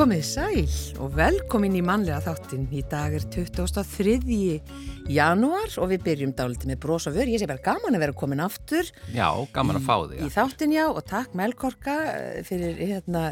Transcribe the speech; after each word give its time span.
Komið 0.00 0.22
sæl 0.24 0.68
og 1.04 1.10
velkomin 1.12 1.74
í 1.76 1.82
mannlega 1.84 2.22
þáttin. 2.24 2.62
Í 2.72 2.80
dag 2.88 3.12
er 3.12 3.24
23. 3.34 4.14
janúar 5.12 5.74
og 5.76 5.90
við 5.90 6.06
byrjum 6.06 6.32
dálítið 6.38 6.70
með 6.70 6.78
brós 6.80 7.06
og 7.10 7.18
vör. 7.18 7.28
Ég 7.28 7.42
sé 7.42 7.48
bara 7.50 7.60
gaman 7.60 7.98
að 7.98 8.06
vera 8.06 8.16
komin 8.16 8.40
aftur. 8.40 8.88
Já, 9.12 9.28
gaman 9.52 9.76
að 9.76 9.84
fá 9.90 9.98
þig. 10.08 10.22
Í 10.24 10.32
þáttin 10.32 10.72
já 10.72 10.86
og 10.86 11.02
takk 11.04 11.36
Melkorka 11.36 11.98
eh, 12.14 12.40
fyrir 12.48 12.80
hérna, 12.80 13.26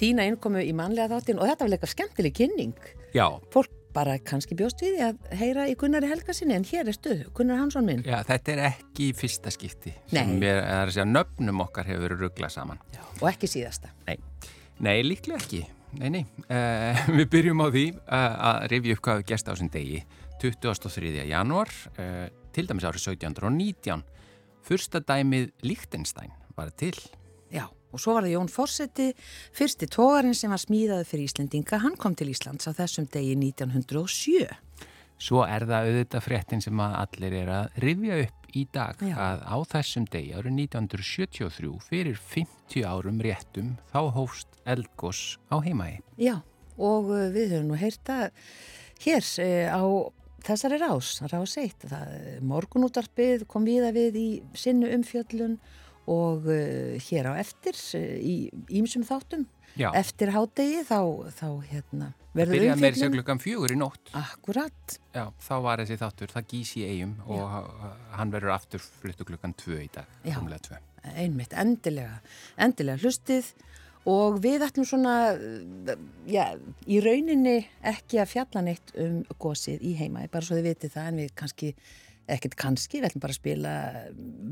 þína 0.00 0.30
innkomu 0.32 0.64
í 0.64 0.72
mannlega 0.80 1.12
þáttin 1.12 1.44
og 1.44 1.52
þetta 1.52 1.66
var 1.66 1.74
leikar 1.74 1.92
skemmtileg 1.92 2.38
kynning. 2.40 2.90
Já. 3.12 3.28
Fólk 3.52 3.76
bara 3.92 4.16
kannski 4.16 4.56
bjóst 4.56 4.80
við 4.80 5.04
að 5.10 5.22
heyra 5.36 5.68
í 5.68 5.76
Gunnari 5.76 6.08
Helgarsinni 6.08 6.56
en 6.56 6.68
hér 6.72 6.88
er 6.88 6.96
stuð, 6.96 7.26
Gunnar 7.36 7.60
Hansson 7.60 7.84
minn. 7.84 8.06
Já, 8.08 8.22
þetta 8.32 8.56
er 8.56 8.68
ekki 8.72 9.12
fyrsta 9.12 9.52
skipti. 9.52 9.92
Nei. 10.08 10.22
Sem 10.22 10.36
er, 10.40 10.64
er 10.64 10.86
að 10.86 10.96
segja, 10.96 11.10
nöfnum 11.12 11.66
okkar 11.68 11.92
hefur 11.92 12.08
verið 12.08 12.30
rugglað 12.30 12.56
saman. 12.56 12.86
Já. 12.96 13.04
Og 13.18 13.34
ekki 13.36 13.58
síðasta. 13.58 13.92
Nei, 14.08 14.22
nei 14.80 15.02
líklega 15.04 15.44
ekki. 15.44 15.66
Nei, 15.96 16.10
nei. 16.12 16.24
Uh, 16.46 16.98
við 17.18 17.28
byrjum 17.32 17.64
á 17.64 17.66
því 17.72 17.84
uh, 17.96 18.34
að 18.50 18.66
rifja 18.74 18.96
upp 18.96 19.04
hvað 19.06 19.20
við 19.22 19.30
gesta 19.32 19.50
á 19.50 19.52
þessum 19.54 19.72
degi. 19.72 20.02
23. 20.42 21.12
janúar, 21.30 21.72
uh, 21.96 22.26
til 22.54 22.66
dæmis 22.68 22.86
árið 22.86 23.08
1719. 23.16 24.04
Fyrsta 24.68 25.00
dæmið 25.00 25.50
Lichtenstein 25.64 26.34
var 26.58 26.70
til. 26.76 26.94
Já, 27.54 27.64
og 27.66 28.02
svo 28.02 28.18
var 28.18 28.26
það 28.26 28.34
Jón 28.34 28.52
Fossetti, 28.52 29.08
fyrsti 29.56 29.88
tógarinn 29.90 30.36
sem 30.36 30.52
var 30.52 30.60
smíðaði 30.60 31.08
fyrir 31.08 31.30
Íslendinga. 31.30 31.80
Hann 31.82 31.96
kom 31.96 32.16
til 32.18 32.28
Íslands 32.34 32.68
á 32.68 32.76
þessum 32.76 33.08
degi 33.08 33.38
1907. 33.38 34.44
Svo 35.18 35.42
er 35.48 35.64
það 35.66 35.88
auðvitað 35.88 36.26
fréttin 36.28 36.62
sem 36.62 36.84
allir 36.84 37.40
er 37.40 37.48
að 37.50 37.80
rifja 37.82 38.20
upp 38.26 38.37
í 38.56 38.64
dag 38.72 39.00
Já. 39.02 39.14
að 39.16 39.42
á 39.44 39.56
þessum 39.72 40.06
degi 40.10 40.34
árið 40.36 40.54
1973 40.64 41.72
fyrir 41.88 42.20
50 42.20 42.86
árum 42.88 43.18
réttum 43.24 43.74
þá 43.92 44.00
hófst 44.16 44.60
eldgós 44.68 45.22
á 45.52 45.60
heimaði. 45.64 46.00
Já, 46.20 46.40
og 46.78 47.10
uh, 47.12 47.26
við 47.34 47.56
höfum 47.56 47.72
nú 47.72 47.80
heyrt 47.80 48.12
að 48.12 48.30
hér 49.04 49.26
uh, 49.44 49.74
á 49.74 49.82
þessari 50.46 50.78
rás, 50.80 51.12
rás 51.32 51.58
eitt, 51.60 51.84
það 51.84 52.14
uh, 52.16 52.32
morgunútarpið 52.54 53.44
kom 53.50 53.68
viða 53.68 53.92
við 53.96 54.18
í 54.20 54.28
sinnu 54.56 54.90
umfjöllun 54.96 55.58
og 56.08 56.46
hér 57.04 57.26
á 57.28 57.36
eftir 57.36 57.76
í 58.00 58.48
ímsum 58.72 59.02
þáttum, 59.04 59.42
Já, 59.78 59.88
eftir 59.94 60.32
hádegi 60.34 60.82
þá, 60.88 60.98
þá 61.38 61.46
hérna, 61.70 62.10
verður 62.34 62.56
byrjaði 62.56 62.82
meiri 62.82 62.98
sér 62.98 63.12
klukkan 63.14 63.40
fjögur 63.42 63.74
í 63.74 63.78
nótt. 63.78 64.10
Akkurat, 64.18 64.98
Já, 65.14 65.24
þá 65.44 65.54
var 65.64 65.82
þessi 65.84 65.98
þáttur, 66.00 66.32
það 66.34 66.48
gís 66.52 66.72
í 66.80 66.84
eigum 66.88 67.14
og 67.30 67.72
hann 68.18 68.34
verður 68.34 68.56
aftur 68.56 68.82
fluttu 68.82 69.26
klukkan 69.28 69.54
tvö 69.58 69.80
í 69.84 69.88
dag, 69.94 70.10
Já. 70.26 70.36
rúmlega 70.40 70.66
tvö. 70.66 70.80
einmitt, 71.14 71.54
endilega, 71.56 72.18
endilega 72.58 72.98
hlustið 73.00 73.52
og 74.08 74.38
við 74.42 74.64
ætlum 74.66 74.86
svona, 74.88 75.14
já, 76.28 76.44
í 76.88 76.98
rauninni 77.04 77.58
ekki 77.86 78.20
að 78.22 78.30
fjalla 78.34 78.62
neitt 78.64 78.92
um 78.98 79.22
gósið 79.40 79.84
í 79.84 79.94
heimaði, 79.98 80.30
bara 80.32 80.46
svo 80.48 80.58
þið 80.58 80.68
vitið 80.72 80.94
það 80.96 81.10
en 81.12 81.20
við 81.22 81.34
kannski, 81.38 81.70
ekkert 82.28 82.56
kannski, 82.60 83.00
við 83.00 83.10
ætlum 83.10 83.24
bara 83.24 83.36
að 83.36 83.40
spila 83.40 83.74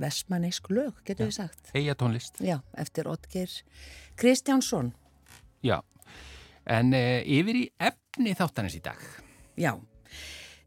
vestmannesk 0.05 0.71
lög, 0.73 1.01
getur 1.09 1.31
við 1.31 1.39
sagt. 1.41 1.73
Eija 1.77 1.97
tónlist. 1.99 2.41
Já, 2.45 2.61
eftir 2.79 3.09
Otger 3.11 3.53
Kristjánsson, 4.21 4.93
Já, 5.67 5.81
en 6.70 6.95
e, 6.95 7.05
yfir 7.39 7.59
í 7.59 7.67
efni 7.83 8.34
þáttanins 8.39 8.77
í 8.78 8.83
dag. 8.84 9.00
já. 9.59 9.72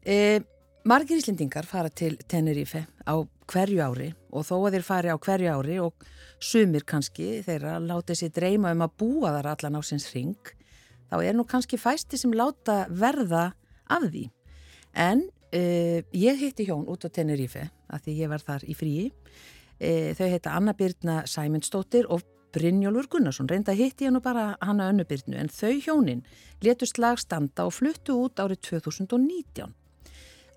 E, 0.04 0.40
margir 0.84 1.20
Íslendingar 1.20 1.68
fara 1.68 1.88
til 1.88 2.18
Tenerife 2.28 2.86
á 3.08 3.14
hverju 3.50 3.80
ári 3.80 4.10
og 4.30 4.44
þó 4.48 4.56
að 4.58 4.76
þeir 4.76 4.86
fari 4.86 5.12
á 5.12 5.16
hverju 5.16 5.54
ári 5.54 5.78
og 5.80 6.08
sumir 6.40 6.84
kannski 6.84 7.40
þeirra 7.46 7.78
láti 7.80 8.16
sér 8.18 8.32
dreyma 8.36 8.72
um 8.76 8.84
að 8.84 8.96
búa 9.02 9.32
þar 9.38 9.50
allan 9.54 9.78
á 9.80 9.82
sinns 9.84 10.10
ring, 10.14 10.36
þá 11.08 11.16
er 11.24 11.36
nú 11.36 11.46
kannski 11.48 11.80
fæsti 11.80 12.20
sem 12.20 12.32
láta 12.36 12.84
verða 12.90 13.50
af 13.88 14.04
því. 14.10 14.26
En 14.92 15.28
e, 15.52 16.02
ég 16.12 16.40
hitti 16.40 16.68
hjón 16.68 16.88
út 16.88 17.04
á 17.04 17.08
Tenerife 17.08 17.70
að 17.88 18.04
því 18.04 18.18
ég 18.20 18.32
var 18.32 18.44
þar 18.44 18.68
í 18.68 18.76
fríi. 18.76 19.08
Þau 19.80 20.26
heita 20.28 20.52
Anna 20.52 20.74
Byrna 20.76 21.22
Sæmundsdóttir 21.24 22.04
og 22.12 22.20
Brynjólfur 22.54 23.08
Gunnarsson. 23.14 23.48
Reynda 23.50 23.74
hitti 23.76 24.08
nú 24.10 24.22
bara 24.24 24.54
hana 24.60 24.88
önnu 24.90 25.04
Byrnu 25.08 25.38
en 25.40 25.50
þau 25.52 25.76
hjónin 25.78 26.24
letust 26.64 26.98
lag 26.98 27.18
standa 27.20 27.66
og 27.68 27.74
fluttu 27.76 28.16
út 28.24 28.42
árið 28.42 28.62
2019. 28.70 29.74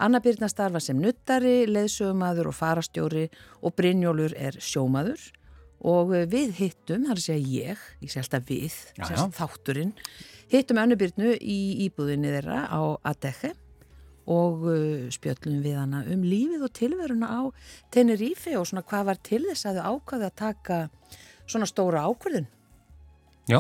Anna 0.04 0.20
Byrna 0.20 0.50
starfa 0.50 0.82
sem 0.82 0.98
nuttari, 1.00 1.64
leðsögumadur 1.70 2.50
og 2.50 2.58
farastjóri 2.58 3.28
og 3.62 3.76
Brynjólfur 3.78 4.34
er 4.38 4.58
sjómaður 4.60 5.22
og 5.84 6.14
við 6.32 6.54
hittum, 6.58 7.04
þar 7.10 7.20
að 7.20 7.26
segja 7.26 7.66
ég, 7.68 7.82
ég 8.02 8.12
sé 8.12 8.22
alltaf 8.22 8.46
við, 8.48 8.78
Já, 8.98 9.04
já. 9.12 9.26
þátturinn, 9.36 9.92
hittum 10.54 10.80
önnu 10.80 10.98
Byrnu 11.00 11.36
í 11.38 11.60
íbúðinni 11.86 12.32
þeirra 12.32 12.64
á 12.72 12.82
Adeche 13.12 13.52
og 14.24 14.64
uh, 14.72 15.10
spjöllum 15.12 15.60
við 15.64 15.76
hana 15.82 16.04
um 16.08 16.24
lífið 16.24 16.64
og 16.64 16.72
tilveruna 16.78 17.28
á 17.28 17.42
Tenerife 17.92 18.56
og 18.56 18.70
svona 18.70 18.86
hvað 18.88 19.10
var 19.12 19.20
til 19.20 19.42
þess 19.50 19.68
að 19.68 19.82
þau 19.82 19.98
ákvaði 19.98 20.30
að 20.30 20.38
taka 20.40 20.78
svona 21.48 21.68
stóra 21.70 22.06
ákvörðun. 22.08 22.48
Já, 23.50 23.60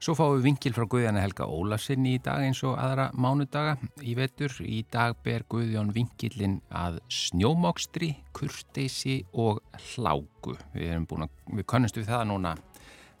svo 0.00 0.14
fáum 0.18 0.36
við 0.38 0.46
vinkil 0.50 0.74
frá 0.76 0.86
Guðjana 0.90 1.24
Helga 1.24 1.48
Ólafsinn 1.50 2.06
í 2.08 2.16
dag 2.22 2.44
eins 2.46 2.62
og 2.66 2.78
aðra 2.80 3.10
mánudaga 3.12 3.76
í 4.02 4.14
vetur. 4.18 4.54
Í 4.62 4.84
dag 4.92 5.18
ber 5.24 5.44
Guðjón 5.50 5.92
vinkilinn 5.96 6.60
að 6.70 7.00
snjómokstri, 7.10 8.14
kurteisi 8.36 9.20
og 9.32 9.62
hláku. 9.92 10.56
Við 10.76 11.06
við 11.10 11.66
kannumst 11.66 11.98
við 11.98 12.12
það 12.12 12.28
núna 12.32 12.56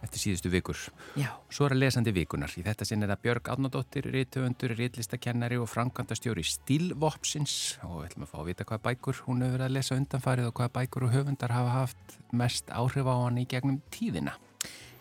eftir 0.04 0.22
síðustu 0.22 0.50
vikur. 0.52 0.80
Já, 1.18 1.28
Svo 1.52 1.66
er 1.66 1.74
að 1.74 1.82
lesandi 1.84 2.12
vikunar. 2.14 2.52
Í 2.56 2.64
þetta 2.66 2.86
sinn 2.88 3.04
er 3.04 3.12
það 3.12 3.22
Björg 3.26 3.50
Átnadóttir, 3.54 4.08
rithöfundur, 4.14 4.74
rithlistakennari 4.78 5.58
og 5.60 5.68
framkvæmdastjóri 5.70 6.44
Stílvopsins 6.46 7.56
og 7.86 8.00
við 8.00 8.10
ætlum 8.10 8.26
að 8.26 8.32
fá 8.32 8.38
að 8.40 8.50
vita 8.50 8.68
hvaða 8.68 8.84
bækur 8.88 9.24
hún 9.26 9.44
hefur 9.44 9.58
verið 9.58 9.66
að 9.68 9.76
lesa 9.76 9.98
undanfarið 9.98 10.50
og 10.50 10.54
hvaða 10.60 10.74
bækur 10.78 11.06
og 11.06 11.14
höfundar 11.16 11.56
hafa 11.56 11.74
haft 11.74 12.16
mest 12.32 12.70
áhrif 12.70 13.10
á 13.10 13.14
hann 13.24 13.42
í 13.42 13.46
gegnum 13.50 13.82
tíðina. 13.92 14.36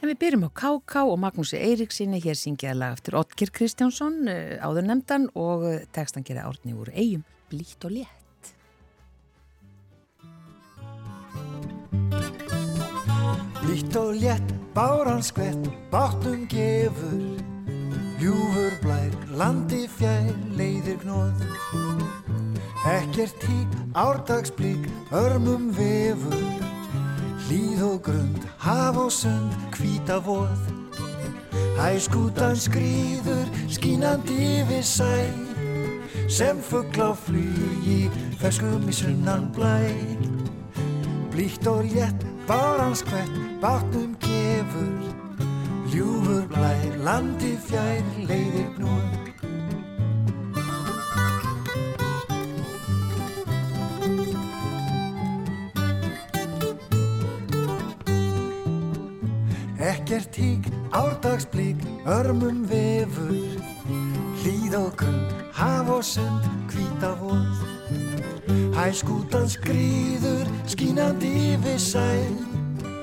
en 0.02 0.08
við 0.08 0.20
byrjum 0.22 0.46
á 0.48 0.52
K.K. 0.56 1.02
og 1.04 1.18
Magnúsi 1.20 1.60
Eiríksinni, 1.60 2.22
hér 2.24 2.38
syngjaði 2.40 2.80
lag 2.80 2.96
eftir 2.96 3.18
Otger 3.20 3.52
Kristjánsson, 3.52 4.22
uh, 4.32 4.56
áður 4.64 4.88
nefndan 4.88 5.28
og 5.36 5.66
uh, 5.68 5.82
tekstan 5.92 6.24
gera 6.24 6.48
árni 6.48 6.72
úr 6.72 6.92
eigum, 6.96 7.26
blítt 7.52 7.84
og 7.84 7.98
létt. 7.98 8.16
Lítt 13.68 14.00
og 14.00 14.16
létt, 14.18 14.56
báran 14.74 15.22
skvett, 15.22 15.70
báttum 15.92 16.48
gefur 16.48 17.38
Ljúfur 18.20 18.74
blær, 18.84 19.14
landi 19.40 19.88
fjær, 19.88 20.34
leiðir 20.58 21.00
gnóð 21.04 21.40
Ekkert 22.86 23.44
hík, 23.44 23.68
árdagsblík, 23.94 24.88
örmum 25.12 25.72
vefur. 25.76 26.44
Hlýð 27.48 27.82
og 27.84 28.02
grund, 28.04 28.46
haf 28.58 28.98
og 28.98 29.12
sund, 29.12 29.52
hvíta 29.76 30.20
voð. 30.24 30.64
Hæskútan 31.80 32.56
skrýður, 32.56 33.48
skínandi 33.72 34.64
við 34.68 34.84
sæ 34.84 35.28
Sem 36.30 36.60
fuggl 36.64 37.04
á 37.04 37.12
flugi, 37.16 38.08
ferskum 38.40 38.88
í 38.88 38.96
sunnan 38.96 39.50
blæ. 39.56 39.92
Blíkt 41.34 41.68
og 41.68 41.84
létt, 41.84 42.24
báran 42.48 42.96
skvett, 42.96 43.36
bátnum 43.60 44.16
gefur 44.20 44.29
Ljúfur 45.90 46.46
blær, 46.52 46.92
landi 47.04 47.56
fjær, 47.66 48.04
leiðir 48.30 48.70
gnóð 48.78 49.30
Ekkert 59.80 60.36
hík, 60.36 60.68
árdagsblík, 60.92 61.82
örmum 62.06 62.66
vefur. 62.68 63.34
Hlýð 64.42 64.76
og 64.78 64.92
grund, 65.00 65.32
haf 65.56 65.90
og 65.90 66.04
sund, 66.04 66.46
hvíta 66.70 67.16
voð. 67.22 67.64
Hæskútan 68.76 69.48
skrýður, 69.50 70.46
skínandi 70.68 71.58
við 71.64 71.80
sæl 71.80 72.59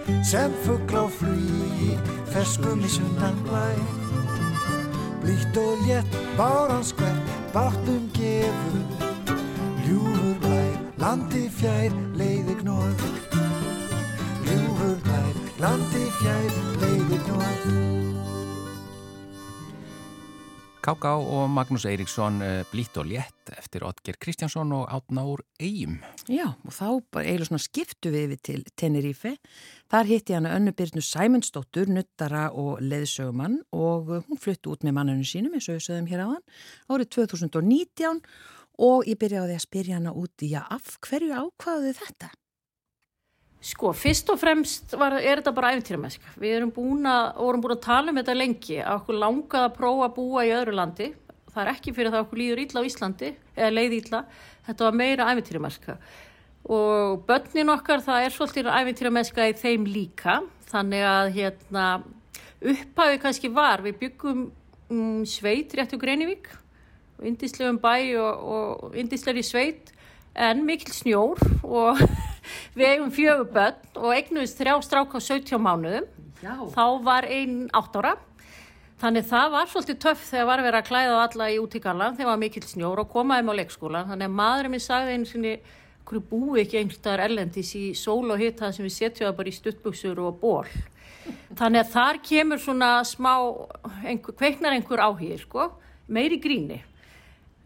Sem 0.06 0.52
fuggl 0.62 0.98
á 1.02 1.04
flugi, 1.10 1.94
ferskum 2.30 2.82
í 2.86 2.90
sunnan 2.90 3.38
blæ 3.46 3.66
Blítt 5.22 5.56
og 5.58 5.82
létt, 5.86 6.06
báran 6.38 6.84
skvett, 6.86 7.32
báttum 7.54 8.06
gefur. 8.14 8.84
Ljúfur 9.82 10.36
blær, 10.44 10.78
landi 11.02 11.48
fjær, 11.58 11.90
leiði 12.14 12.54
gnóð. 12.62 13.02
Ljúfur 14.46 14.96
blær, 15.02 15.34
landi 15.58 16.06
fjær, 16.20 16.50
leiði 16.84 17.22
gnóð 17.26 18.35
Káká 20.86 21.16
og 21.18 21.48
Magnús 21.50 21.82
Eiríksson 21.82 22.36
eh, 22.46 22.60
blít 22.70 22.94
og 22.94 23.08
létt 23.10 23.50
eftir 23.58 23.82
Otger 23.82 24.14
Kristjánsson 24.22 24.70
og 24.70 24.84
Átna 24.86 25.24
úr 25.26 25.42
Eyjum. 25.58 25.96
Já, 26.30 26.52
og 26.62 26.70
þá 26.70 27.02
bara 27.10 27.26
eiginlega 27.26 27.48
svona 27.48 27.64
skiptu 27.64 28.12
við 28.14 28.28
við 28.30 28.42
til 28.46 28.60
Tenerife. 28.78 29.32
Þar 29.90 30.06
hitti 30.12 30.36
hann 30.36 30.46
önnubyrnu 30.46 31.02
Sæmundsdóttur, 31.02 31.90
nuttara 31.90 32.52
og 32.54 32.78
leðsögumann 32.86 33.58
og 33.74 34.14
hún 34.28 34.38
flutti 34.38 34.70
út 34.70 34.86
með 34.86 34.94
mannunum 35.00 35.26
sínum 35.26 35.58
eins 35.58 35.66
og 35.66 35.80
við 35.80 35.88
sögum 35.88 36.06
hér 36.06 36.22
á 36.22 36.28
hann 36.36 36.46
árið 36.86 37.10
2019 37.18 38.22
og 38.86 39.10
ég 39.10 39.18
byrjaði 39.18 39.58
að 39.58 39.66
spyrja 39.66 39.98
hana 39.98 40.14
út 40.14 40.46
í 40.46 40.54
að 40.54 40.70
af 40.78 40.98
hverju 41.02 41.34
ákvaðu 41.34 41.96
þetta? 41.98 42.30
Sko, 43.66 43.90
fyrst 43.96 44.28
og 44.30 44.38
fremst 44.38 44.92
var, 44.94 45.16
er 45.18 45.40
þetta 45.40 45.52
bara 45.56 45.72
æfintýramennska. 45.74 46.36
Við 46.38 46.52
erum 46.60 46.70
búin 46.74 47.06
að, 47.10 47.32
vorum 47.40 47.62
búin 47.64 47.74
að 47.74 47.86
tala 47.88 48.12
um 48.12 48.18
þetta 48.20 48.36
lengi, 48.36 48.76
að 48.78 49.00
okkur 49.00 49.16
langað 49.18 49.64
að 49.66 49.72
prófa 49.80 50.06
að 50.06 50.12
búa 50.20 50.44
í 50.46 50.52
öðru 50.54 50.74
landi. 50.76 51.08
Það 51.50 51.62
er 51.64 51.70
ekki 51.72 51.94
fyrir 51.96 52.12
það 52.12 52.20
að 52.20 52.26
okkur 52.26 52.40
líður 52.42 52.62
ítla 52.62 52.82
á 52.84 52.88
Íslandi, 52.90 53.30
eða 53.56 53.70
leið 53.72 53.96
ítla. 53.96 54.20
Þetta 54.68 54.86
var 54.86 55.00
meira 55.00 55.26
æfintýramennska. 55.32 55.96
Og 56.76 57.24
börnin 57.26 57.74
okkar, 57.74 58.04
það 58.06 58.26
er 58.28 58.36
svolítið 58.36 58.70
æfintýramennska 58.70 59.48
í 59.50 59.56
þeim 59.64 59.88
líka. 59.90 60.36
Þannig 60.70 61.08
að 61.10 61.32
hérna, 61.40 61.88
upphæfið 62.62 63.20
kannski 63.26 63.50
var, 63.56 63.82
við 63.82 63.98
byggum 64.04 64.46
um, 64.46 65.26
sveit 65.26 65.74
rétt 65.74 65.94
úr 65.96 66.04
Greinivík, 66.06 66.52
indíslegum 67.26 67.82
bæ 67.82 67.94
og, 68.22 68.46
og 68.46 68.98
indíslegri 68.98 69.42
sveit, 69.46 69.90
en 70.36 70.62
mikil 70.66 70.92
snjór 70.94 71.40
og 71.64 72.00
við 72.76 72.92
eigum 72.92 73.12
fjögur 73.14 73.50
börn 73.54 74.00
og 74.00 74.14
eignuðist 74.14 74.60
þrjá 74.60 74.76
strák 74.84 75.16
á 75.16 75.20
17 75.20 75.60
mánuðum. 75.62 76.08
Já. 76.44 76.54
Þá 76.74 76.86
var 77.04 77.26
einn 77.32 77.66
átt 77.74 77.96
ára. 77.96 78.16
Þannig 79.00 79.26
það 79.28 79.50
var 79.52 79.68
svolítið 79.68 79.98
töff 80.00 80.22
þegar 80.24 80.46
var 80.48 80.62
verið 80.64 80.78
að 80.80 80.88
klæða 80.88 81.16
alla 81.20 81.48
í 81.52 81.56
út 81.60 81.74
í 81.76 81.80
galla 81.84 82.12
þegar 82.14 82.30
var 82.30 82.38
mikill 82.40 82.64
snjór 82.64 83.02
og 83.02 83.10
komaðum 83.12 83.52
á 83.52 83.58
leikskólan. 83.58 84.08
Þannig 84.08 84.30
að 84.30 84.36
maðurinn 84.40 84.72
minn 84.72 84.84
sagði 84.84 85.16
einu 85.16 85.28
sinni, 85.28 85.54
hverju 86.06 86.22
búi 86.30 86.62
ekki 86.62 86.80
einhverstaðar 86.80 87.26
ellendis 87.26 87.74
í 87.76 87.86
sól 87.98 88.30
og 88.32 88.40
hitta 88.40 88.70
sem 88.72 88.86
við 88.86 88.94
setjum 88.96 89.28
það 89.28 89.38
bara 89.40 89.52
í 89.52 89.56
stuttbuksur 89.56 90.22
og 90.24 90.38
ból. 90.40 90.68
Þannig 91.58 91.82
að 91.82 91.92
þar 91.92 92.20
kemur 92.24 92.62
svona 92.62 92.90
smá, 93.04 93.32
einhver, 94.04 94.36
kveiknar 94.38 94.76
einhver 94.76 95.02
áhýr, 95.02 95.40
sko, 95.42 95.70
meiri 96.08 96.38
gríni. 96.40 96.80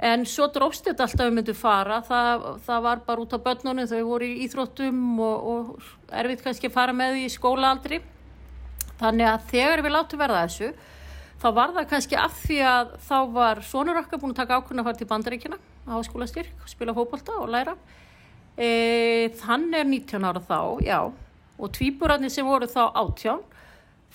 En 0.01 0.23
svo 0.25 0.47
dróst 0.49 0.87
þetta 0.87 1.05
alltaf 1.05 1.27
við 1.29 1.35
myndum 1.37 1.57
fara, 1.59 1.99
það, 2.07 2.45
það 2.65 2.85
var 2.87 3.01
bara 3.05 3.21
út 3.21 3.35
á 3.37 3.39
börnunum, 3.45 3.89
þau 3.91 4.05
voru 4.09 4.29
í 4.31 4.47
íþróttum 4.47 5.01
og, 5.21 5.49
og 5.53 6.13
erfitt 6.23 6.45
kannski 6.47 6.71
að 6.71 6.77
fara 6.79 6.95
með 6.97 7.19
því 7.19 7.25
í 7.27 7.33
skólaaldri. 7.35 7.99
Þannig 9.03 9.29
að 9.29 9.43
þegar 9.51 9.83
við 9.85 9.93
láttum 9.93 10.23
verða 10.23 10.45
þessu, 10.47 10.71
þá 11.43 11.47
var 11.59 11.75
það 11.75 11.89
kannski 11.91 12.17
af 12.21 12.39
því 12.47 12.57
að 12.71 12.95
þá 13.11 13.19
var 13.35 13.61
sonur 13.69 14.01
okkar 14.01 14.23
búin 14.23 14.33
að 14.33 14.41
taka 14.41 14.57
ákveðin 14.57 14.81
að 14.81 14.89
fara 14.89 15.01
til 15.01 15.09
bandaríkina 15.11 15.59
á 15.61 15.95
skólastyrk, 16.07 16.63
spila 16.69 16.95
fókbalta 16.97 17.37
og 17.41 17.53
læra. 17.53 17.75
E, 18.57 18.71
þann 19.43 19.67
er 19.77 19.85
19 19.89 20.25
ára 20.31 20.41
þá, 20.41 20.61
já, 20.85 20.99
og 21.61 21.75
tvíburarnir 21.77 22.33
sem 22.33 22.49
voru 22.49 22.69
þá 22.73 22.87
átján, 22.89 23.45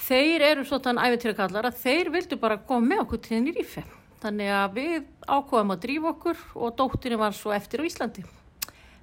þeir 0.08 0.48
eru 0.50 0.66
svona 0.66 1.06
æfintýra 1.06 1.38
kallar 1.44 1.70
að 1.70 1.78
þeir 1.84 2.12
vildu 2.18 2.42
bara 2.42 2.58
koma 2.58 2.90
með 2.90 3.06
okkur 3.06 3.24
til 3.30 3.54
ífem. 3.54 3.94
Þannig 4.26 4.52
að 4.58 4.78
við 4.80 5.02
ákváðum 5.30 5.74
að 5.76 5.82
drífa 5.84 6.12
okkur 6.16 6.40
og 6.58 6.78
dóttirinn 6.80 7.22
var 7.22 7.36
svo 7.38 7.52
eftir 7.54 7.84
á 7.86 7.86
Íslandi. 7.86 8.24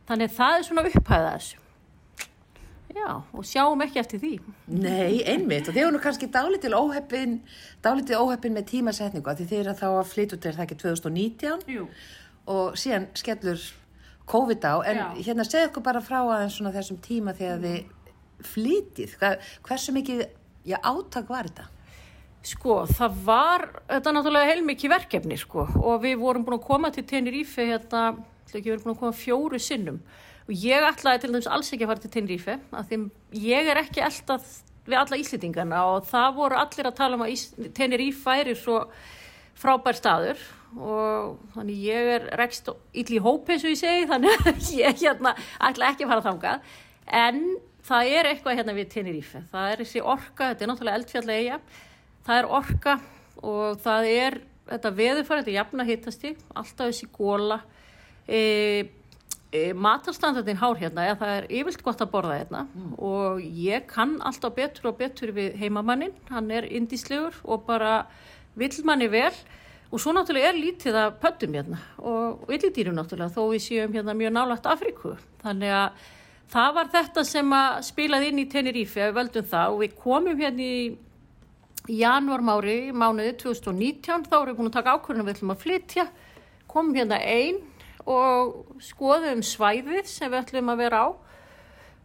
Þannig 0.08 0.32
að 0.32 0.38
það 0.38 0.54
er 0.56 0.64
svona 0.66 0.84
upphæða 0.88 1.34
þessu. 1.36 1.58
Já, 2.92 3.06
og 3.32 3.44
sjáum 3.48 3.84
ekki 3.86 4.00
eftir 4.02 4.20
því. 4.20 4.32
Nei, 4.68 5.22
einmitt. 5.24 5.68
Og 5.70 5.76
þið 5.76 5.86
voru 5.86 5.94
nú 5.94 6.00
kannski 6.02 6.28
dálítið 6.28 6.74
óheppin, 6.76 7.38
óheppin 7.86 8.56
með 8.56 8.66
tímasetningu 8.72 9.30
að 9.32 9.44
þið 9.46 9.54
eru 9.60 9.76
þá 9.78 9.86
að 9.92 10.10
flytja 10.10 10.36
út 10.36 10.42
til 10.44 10.52
það 10.56 10.64
ekki 10.66 10.78
2019 10.82 11.64
Jú. 11.72 11.86
og 12.52 12.76
síðan 12.82 13.06
skellur 13.16 13.64
COVID 14.28 14.66
á. 14.68 14.74
En 14.90 15.00
Já. 15.00 15.06
hérna 15.30 15.46
segðu 15.48 15.70
okkur 15.70 15.86
bara 15.86 16.04
frá 16.04 16.18
aðeins 16.20 16.58
svona 16.58 16.74
þessum 16.74 16.98
tíma 17.04 17.36
þegar 17.38 17.62
þið 17.62 17.78
flytið. 18.50 19.16
Hversu 19.64 19.94
mikið 19.96 20.26
já, 20.68 20.76
áttak 20.82 21.30
var 21.32 21.48
þetta? 21.48 21.70
Sko, 22.42 22.80
það 22.90 23.18
var, 23.22 23.64
þetta 23.86 24.10
er 24.10 24.16
náttúrulega 24.16 24.50
heilmikið 24.50 24.90
verkefni 24.90 25.36
sko 25.38 25.62
og 25.78 26.00
við 26.02 26.16
vorum 26.18 26.42
búin 26.46 26.58
að 26.58 26.66
koma 26.66 26.90
til 26.90 27.04
Tenerife 27.06 27.66
hérna, 27.68 28.16
við 28.50 28.72
erum 28.72 28.82
búin 28.82 28.94
að 28.96 29.02
koma 29.04 29.14
fjóru 29.14 29.60
sinnum. 29.62 30.00
Og 30.48 30.54
ég 30.58 30.82
ætlaði 30.82 31.22
til 31.22 31.30
dæmis 31.30 31.46
alls 31.46 31.70
ekki 31.70 31.86
að 31.86 31.92
fara 31.92 32.02
til 32.02 32.10
Tenerife 32.16 32.56
af 32.74 32.88
því 32.88 32.98
ég 33.44 33.70
er 33.70 33.78
ekki 33.84 34.02
alltaf 34.02 34.48
við 34.88 34.98
alla 34.98 35.18
íslitingana 35.22 35.82
og 35.92 36.08
það 36.08 36.32
voru 36.40 36.58
allir 36.58 36.88
að 36.90 36.96
tala 36.98 37.18
um 37.18 37.22
að 37.28 37.68
Tenerife 37.78 38.26
væri 38.26 38.56
svo 38.58 38.80
frábær 39.62 40.00
staður 40.00 40.42
og 40.72 41.36
þannig 41.54 41.84
ég 41.86 42.10
er 42.16 42.26
rekst 42.40 42.72
íll 42.72 43.06
í 43.12 43.20
hópi 43.22 43.54
eins 43.54 43.68
og 43.68 43.70
ég 43.70 43.80
segi 43.84 44.08
þannig 44.10 44.48
að 44.48 44.66
ég 44.80 44.98
hérna 45.04 45.36
ætla 45.62 45.92
ekki 45.92 46.08
að 46.08 46.14
fara 46.16 46.26
þangað. 46.26 46.74
En 47.22 47.40
það 47.86 48.12
er 48.18 48.32
eitthvað 48.32 48.58
hérna 48.58 48.76
við 48.76 48.90
Tenerife, 48.96 49.46
það 49.54 49.70
er 49.70 49.82
þessi 49.84 50.02
orka, 50.02 50.50
þetta 50.50 50.66
er 50.66 50.72
náttúrulega 50.72 51.00
eldfjallega 51.02 51.62
það 52.26 52.40
er 52.40 52.50
orka 52.58 52.96
og 53.42 53.78
það 53.82 54.08
er 54.12 54.40
þetta 54.70 54.96
veðurfari, 54.96 55.44
þetta 55.44 55.56
jafna 55.58 55.86
hittasti 55.86 56.34
alltaf 56.54 56.90
þessi 56.90 57.08
góla 57.12 57.58
e, 58.26 58.42
e, 59.50 59.62
matarstandardin 59.74 60.60
hár 60.60 60.78
hérna, 60.80 61.08
ja, 61.08 61.16
það 61.18 61.32
er 61.38 61.48
yfirlt 61.60 61.82
gott 61.84 62.04
að 62.04 62.12
borða 62.14 62.38
hérna. 62.38 62.66
Mm. 62.72 62.92
og 62.98 63.42
ég 63.42 63.88
kann 63.90 64.18
alltaf 64.22 64.54
betur 64.56 64.92
og 64.92 65.00
betur 65.00 65.34
við 65.36 65.58
heimamannin 65.60 66.14
hann 66.30 66.50
er 66.54 66.68
indíslegur 66.70 67.36
og 67.44 67.66
bara 67.66 68.04
vill 68.54 68.84
manni 68.84 69.10
vel. 69.12 69.34
Og 69.92 70.00
svo 70.00 70.14
náttúrulega 70.16 70.48
er 70.48 70.56
lítið 70.56 70.96
að 70.96 71.16
pöttum 71.20 71.52
hérna. 71.52 71.78
Og 72.00 72.46
yllidýrum 72.48 72.96
náttúrulega 72.96 73.34
þó 73.34 73.50
við 73.50 73.60
séum 73.60 73.92
hérna 73.92 74.14
mjög 74.16 74.32
nálagt 74.32 74.68
Afríku. 74.70 75.18
Þannig 75.42 75.74
að 75.76 76.06
það 76.52 76.70
var 76.78 76.92
þetta 76.94 77.24
sem 77.28 77.52
að 77.58 77.82
spilaði 77.90 78.30
inn 78.30 78.40
í 78.40 78.46
Tenerife 78.48 79.02
við 79.02 79.18
völdum 79.18 79.50
það. 79.50 79.74
Og 79.74 79.82
við 79.82 79.98
komum 80.00 80.40
hérna 80.40 80.64
í 80.64 80.78
í 81.90 81.98
janúarmári 82.02 82.92
mánuði 82.94 83.34
2019 83.42 84.28
þá 84.28 84.36
erum 84.38 84.52
við 84.52 84.60
búin 84.60 84.70
að 84.70 84.76
taka 84.78 84.94
ákvörðunum 84.96 85.28
við 85.28 85.36
ætlum 85.36 85.54
að 85.54 85.62
flytja. 85.64 86.06
Komum 86.70 86.94
hérna 86.96 87.18
einn 87.18 87.60
og 88.08 88.78
skoðum 88.82 89.42
svæðið 89.46 90.08
sem 90.10 90.30
við 90.30 90.40
ætlum 90.44 90.72
að 90.72 90.82
vera 90.84 91.02
á 91.02 91.08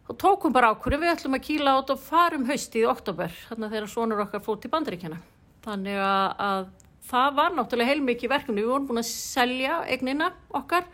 og 0.08 0.16
tókum 0.18 0.54
bara 0.54 0.72
ákvörðum 0.72 1.04
við 1.04 1.14
ætlum 1.14 1.36
að 1.38 1.46
kýla 1.46 1.76
át 1.78 1.92
og 1.92 2.02
farum 2.02 2.46
hausti 2.48 2.82
í 2.82 2.88
oktober 2.88 3.34
þannig 3.48 3.66
að 3.66 3.74
þeirra 3.76 3.90
svonur 3.92 4.22
okkar 4.24 4.44
fór 4.44 4.60
til 4.62 4.72
bandaríkjana 4.72 5.18
þannig 5.66 6.00
að 6.00 6.68
það 7.08 7.38
var 7.38 7.54
náttúrulega 7.56 7.92
heilmikið 7.92 8.32
verkefni. 8.32 8.64
Við 8.64 8.72
vorum 8.72 8.88
búin 8.88 9.02
að 9.02 9.08
selja 9.10 9.78
egnina 9.88 10.32
okkar 10.54 10.88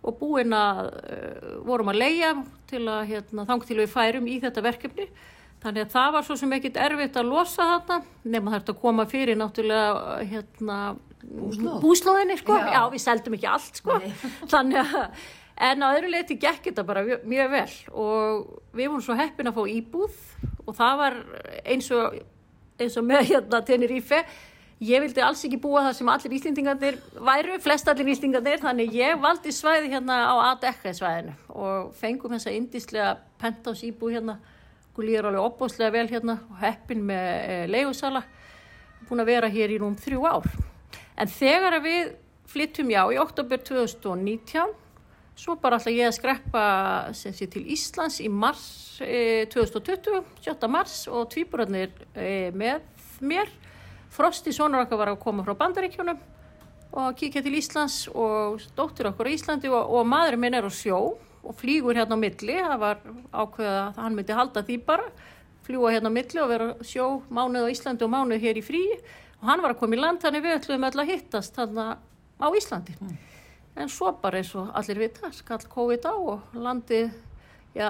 og 0.00 0.16
búin 0.20 0.54
að 0.56 0.86
uh, 0.88 1.50
vorum 1.66 1.92
að 1.92 2.00
leia 2.00 2.30
til 2.70 2.86
að 2.88 3.02
hérna, 3.10 3.44
þang 3.48 3.66
til 3.68 3.78
við 3.82 3.92
færum 3.92 4.30
í 4.30 4.38
þetta 4.40 4.64
verkefni 4.64 5.08
Þannig 5.60 5.84
að 5.84 5.92
það 5.92 6.14
var 6.14 6.24
svo 6.24 6.36
sem 6.40 6.52
ekkit 6.56 6.78
erfitt 6.80 7.16
að 7.20 7.28
losa 7.28 7.66
þarna 7.68 7.98
nema 8.32 8.52
þetta 8.54 8.72
að 8.72 8.80
koma 8.80 9.04
fyrir 9.08 9.36
náttúrulega 9.36 10.14
hérna, 10.30 10.76
búslóðinni 11.82 12.38
sko. 12.40 12.56
Já. 12.56 12.70
Já, 12.72 12.80
við 12.94 13.02
seldum 13.04 13.36
ekki 13.36 13.48
allt 13.50 13.80
sko. 13.82 13.98
Þannig 14.52 14.80
að, 14.80 15.26
en 15.68 15.84
á 15.84 15.88
öðru 15.90 16.12
leiti 16.14 16.38
gekk 16.40 16.70
þetta 16.70 16.84
bara 16.88 17.02
mjög, 17.04 17.50
vel 17.52 17.74
og 17.92 18.46
við 18.72 18.88
vorum 18.88 19.04
svo 19.04 19.16
heppin 19.18 19.50
að 19.50 19.58
fá 19.58 19.74
íbúð 19.74 20.22
og 20.64 20.78
það 20.78 21.02
var 21.02 21.18
eins 21.60 21.90
og, 21.92 22.16
eins 22.80 22.96
og 22.96 23.04
með 23.10 23.28
hérna 23.34 23.60
Tenerife. 23.68 24.22
Ég 24.80 25.02
vildi 25.04 25.20
alls 25.20 25.42
ekki 25.44 25.58
búa 25.60 25.82
það 25.84 25.98
sem 25.98 26.08
allir 26.08 26.34
íslendingarnir 26.38 26.96
væru, 27.20 27.58
flest 27.60 27.90
allir 27.92 28.08
íslendingarnir, 28.14 28.62
þannig 28.62 28.96
ég 28.96 29.20
valdi 29.20 29.52
svæði 29.52 29.90
hérna 29.92 30.22
á 30.24 30.34
ADEC 30.54 30.86
svæðinu 30.96 31.34
og 31.52 31.92
fengum 32.00 32.32
þessa 32.32 32.54
indíslega 32.56 33.10
pentás 33.42 33.84
íbúð 33.84 34.16
hérna 34.16 34.38
okkur 34.90 35.06
líður 35.06 35.30
alveg 35.30 35.46
opbóðslega 35.46 35.94
vel 35.94 36.08
hérna 36.10 36.36
og 36.50 36.58
heppin 36.60 37.04
með 37.06 37.28
e, 37.46 37.56
leigusala. 37.70 38.24
Búin 39.08 39.22
að 39.22 39.30
vera 39.30 39.50
hér 39.50 39.74
í 39.74 39.78
núm 39.80 39.96
þrjú 39.98 40.26
ár. 40.26 40.48
En 41.16 41.30
þegar 41.30 41.78
við 41.84 42.12
flyttum 42.50 42.90
já 42.90 43.04
í 43.14 43.18
oktober 43.22 43.62
2019 43.62 44.74
svo 45.40 45.54
bara 45.56 45.78
alltaf 45.78 45.94
ég 45.94 46.08
að 46.10 46.16
skreppa 46.18 46.64
sé, 47.16 47.32
til 47.32 47.62
Íslands 47.72 48.18
í 48.20 48.28
mars 48.28 48.98
e, 49.00 49.46
2020, 49.52 50.20
7. 50.44 50.68
mars 50.68 50.96
og 51.08 51.30
tvíburarnir 51.32 51.94
e, 52.12 52.50
með 52.50 52.82
mér. 53.24 53.48
Frosti 54.10 54.52
Sónaraka 54.52 54.98
var 54.98 55.12
að 55.12 55.22
koma 55.22 55.46
frá 55.46 55.54
bandaríkjónum 55.56 56.18
og 56.98 57.14
kíkja 57.16 57.44
til 57.46 57.54
Íslands 57.56 58.02
og 58.10 58.60
dóttir 58.76 59.08
okkur 59.12 59.30
á 59.30 59.34
Íslandi 59.36 59.70
og, 59.70 59.80
og 59.86 60.08
maðurinn 60.10 60.42
minn 60.42 60.58
er 60.58 60.66
á 60.66 60.72
sjó 60.74 61.14
og 61.40 61.56
flýgur 61.56 61.96
hérna 61.96 62.18
á 62.18 62.22
milli, 62.22 62.56
það 62.60 62.80
var 62.82 63.00
ákveða 63.32 63.80
að 63.86 64.00
hann 64.04 64.16
myndi 64.18 64.36
halda 64.36 64.62
því 64.66 64.76
bara, 64.86 65.06
fljúa 65.64 65.94
hérna 65.94 66.12
á 66.12 66.16
milli 66.16 66.42
og 66.42 66.50
vera 66.50 66.68
sjó 66.84 67.08
mánuð 67.32 67.68
á 67.68 67.72
Íslandi 67.72 68.06
og 68.06 68.12
mánuð 68.12 68.44
hér 68.44 68.60
í 68.60 68.64
frí 68.64 68.82
og 69.40 69.48
hann 69.48 69.62
var 69.64 69.74
að 69.74 69.80
koma 69.80 69.96
í 69.96 70.00
land, 70.00 70.20
þannig 70.20 70.44
við 70.44 70.56
ætlum 70.58 70.86
öll 70.90 71.00
að 71.00 71.10
hittast 71.14 71.56
þarna 71.56 71.86
á 72.40 72.48
Íslandi. 72.56 72.96
Mm. 73.00 73.18
En 73.80 73.92
svo 73.92 74.12
bara 74.20 74.40
eins 74.40 74.52
og 74.58 74.72
allir 74.76 75.00
vita, 75.00 75.30
skall 75.32 75.62
COVID 75.70 76.08
á 76.10 76.14
og 76.14 76.56
landi, 76.58 77.04
já, 77.76 77.86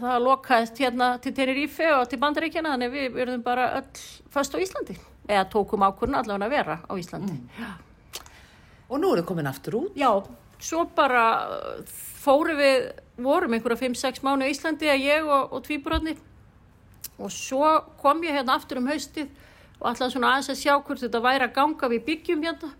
það 0.00 0.22
lokaðist 0.24 0.80
hérna 0.80 1.10
til 1.20 1.34
Tenerife 1.36 1.90
og 1.98 2.06
til 2.08 2.20
Bandaríkjana, 2.22 2.76
þannig 2.76 2.94
við 2.94 3.18
verðum 3.18 3.44
bara 3.44 3.66
öll 3.80 4.04
fast 4.32 4.56
á 4.56 4.62
Íslandi, 4.62 4.96
eða 5.28 5.44
tókum 5.52 5.84
ákvörðun 5.84 6.20
allavega 6.22 6.48
að 6.48 6.56
vera 6.56 6.78
á 6.88 6.92
Íslandi. 6.96 7.36
Mm. 7.36 7.74
Og 8.88 9.00
nú 9.00 9.12
er 9.12 9.20
þið 9.20 9.28
komin 9.28 9.50
aftur 9.50 9.78
út. 9.80 9.94
Já, 9.98 10.10
svo 10.62 10.84
bara 10.96 11.24
fórum 12.24 12.58
við, 12.58 12.88
vorum 13.20 13.56
einhverja 13.56 13.82
5-6 13.84 14.22
mánu 14.24 14.48
í 14.48 14.54
Íslandi 14.54 14.90
að 14.90 15.04
ég 15.04 15.28
og, 15.28 15.52
og 15.54 15.64
tvíbrotni 15.66 16.16
og 17.14 17.30
svo 17.30 17.68
kom 18.00 18.24
ég 18.26 18.34
hérna 18.34 18.56
aftur 18.58 18.80
um 18.80 18.88
haustið 18.90 19.28
og 19.80 19.90
alltaf 19.90 20.12
svona 20.12 20.32
aðeins 20.32 20.50
að 20.54 20.60
sjá 20.62 20.74
hvort 20.78 21.02
þetta 21.02 21.22
væri 21.22 21.46
að 21.46 21.54
ganga 21.58 21.90
við 21.92 22.04
byggjum 22.08 22.44
hérna. 22.46 22.72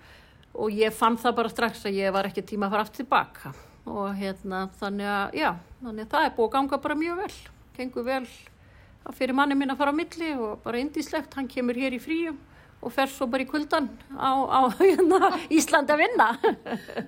Og 0.54 0.70
ég 0.70 0.94
fann 0.94 1.16
það 1.18 1.36
bara 1.40 1.50
strax 1.50 1.82
að 1.88 1.96
ég 1.98 2.12
var 2.14 2.28
ekki 2.28 2.44
tíma 2.46 2.68
að 2.68 2.74
fara 2.76 2.86
aftur 2.86 3.02
tilbaka 3.02 3.54
og 3.84 4.14
hérna 4.16 4.64
þannig 4.78 5.08
að, 5.10 5.34
já, 5.36 5.50
þannig 5.82 6.06
að 6.06 6.12
það 6.14 6.26
er 6.26 6.34
búið 6.36 6.46
að 6.46 6.52
ganga 6.54 6.78
bara 6.84 6.96
mjög 6.96 7.18
vel, 7.20 7.34
gengur 7.76 8.06
vel 8.06 8.22
að 9.04 9.18
fyrir 9.18 9.36
manni 9.36 9.58
minn 9.58 9.74
að 9.74 9.80
fara 9.82 9.92
á 9.92 9.98
milli 9.98 10.30
og 10.38 10.62
bara 10.64 10.80
indislegt, 10.80 11.34
hann 11.36 11.50
kemur 11.50 11.76
hér 11.76 11.96
í 11.98 12.00
fríum 12.00 12.38
og 12.84 12.92
fer 12.92 13.08
svo 13.08 13.26
bara 13.32 13.42
í 13.44 13.48
kuldan 13.48 13.86
á, 14.12 14.30
á 14.44 14.60
hérna, 14.80 15.30
Ísland 15.50 15.88
að 15.90 16.02
vinna 16.04 16.26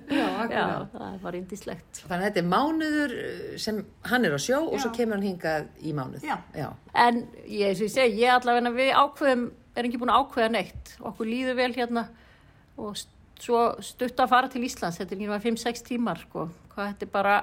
Já, 0.09 0.27
já, 0.57 0.65
það 0.93 1.17
bara 1.23 1.37
indislegt 1.39 2.01
Þannig 2.07 2.17
að 2.17 2.25
þetta 2.27 2.41
er 2.43 2.49
mánuður 2.53 3.13
uh, 3.17 3.57
sem 3.61 3.81
hann 4.09 4.25
er 4.29 4.35
á 4.35 4.39
sjó 4.41 4.59
og 4.65 4.75
Já. 4.77 4.81
svo 4.85 4.91
kemur 4.97 5.19
hann 5.19 5.27
hingað 5.27 5.67
í 5.85 5.93
mánuð. 5.97 6.23
Já. 6.25 6.37
Já. 6.57 6.67
En 6.97 7.19
ég, 7.45 7.67
eins 7.69 7.81
og 7.81 7.87
ég 7.87 7.93
segi, 7.93 8.21
ég 8.23 8.33
allavega 8.33 8.71
við 8.77 8.91
ákveðum, 8.97 9.43
er 9.77 9.87
ekki 9.89 9.99
búin 10.01 10.13
að 10.13 10.23
ákveða 10.25 10.49
neitt. 10.55 10.93
Okkur 11.05 11.29
líður 11.29 11.57
vel 11.59 11.69
hérna 11.77 12.05
og 12.77 12.95
st- 12.97 13.13
svo 13.43 13.59
stutt 13.85 14.17
að 14.23 14.31
fara 14.31 14.49
til 14.49 14.63
Íslands, 14.65 14.97
þetta 14.97 15.13
er 15.13 15.19
ekki 15.19 15.27
nema 15.29 15.37
5-6 15.43 15.83
tímar, 15.91 16.23
sko. 16.25 16.47
Hvað 16.73 16.87
þetta 16.93 17.05
er 17.05 17.11
bara 17.13 17.35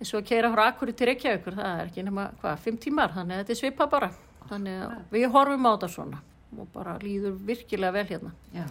eins 0.00 0.10
og 0.14 0.22
að 0.22 0.28
keira 0.32 0.50
frá 0.54 0.64
Akkur 0.72 0.90
til 0.96 1.10
Reykjavíkur, 1.10 1.54
það 1.60 1.76
er 1.84 1.90
ekki 1.92 2.04
nema, 2.08 2.24
hvað, 2.40 2.58
5 2.66 2.80
tímar, 2.86 3.12
þannig 3.14 3.36
að 3.36 3.42
þetta 3.44 3.54
er 3.54 3.60
svipa 3.60 3.86
bara. 3.92 4.08
Þannig 4.50 4.80
að 4.88 4.96
við 5.14 5.28
horfum 5.36 5.68
á 5.68 5.72
þetta 5.76 5.90
svona 5.94 6.22
og 6.58 6.68
bara 6.74 6.96
líður 7.02 7.36
virkilega 7.46 7.92
vel 7.98 8.06
hérna. 8.10 8.32
Já. 8.54 8.66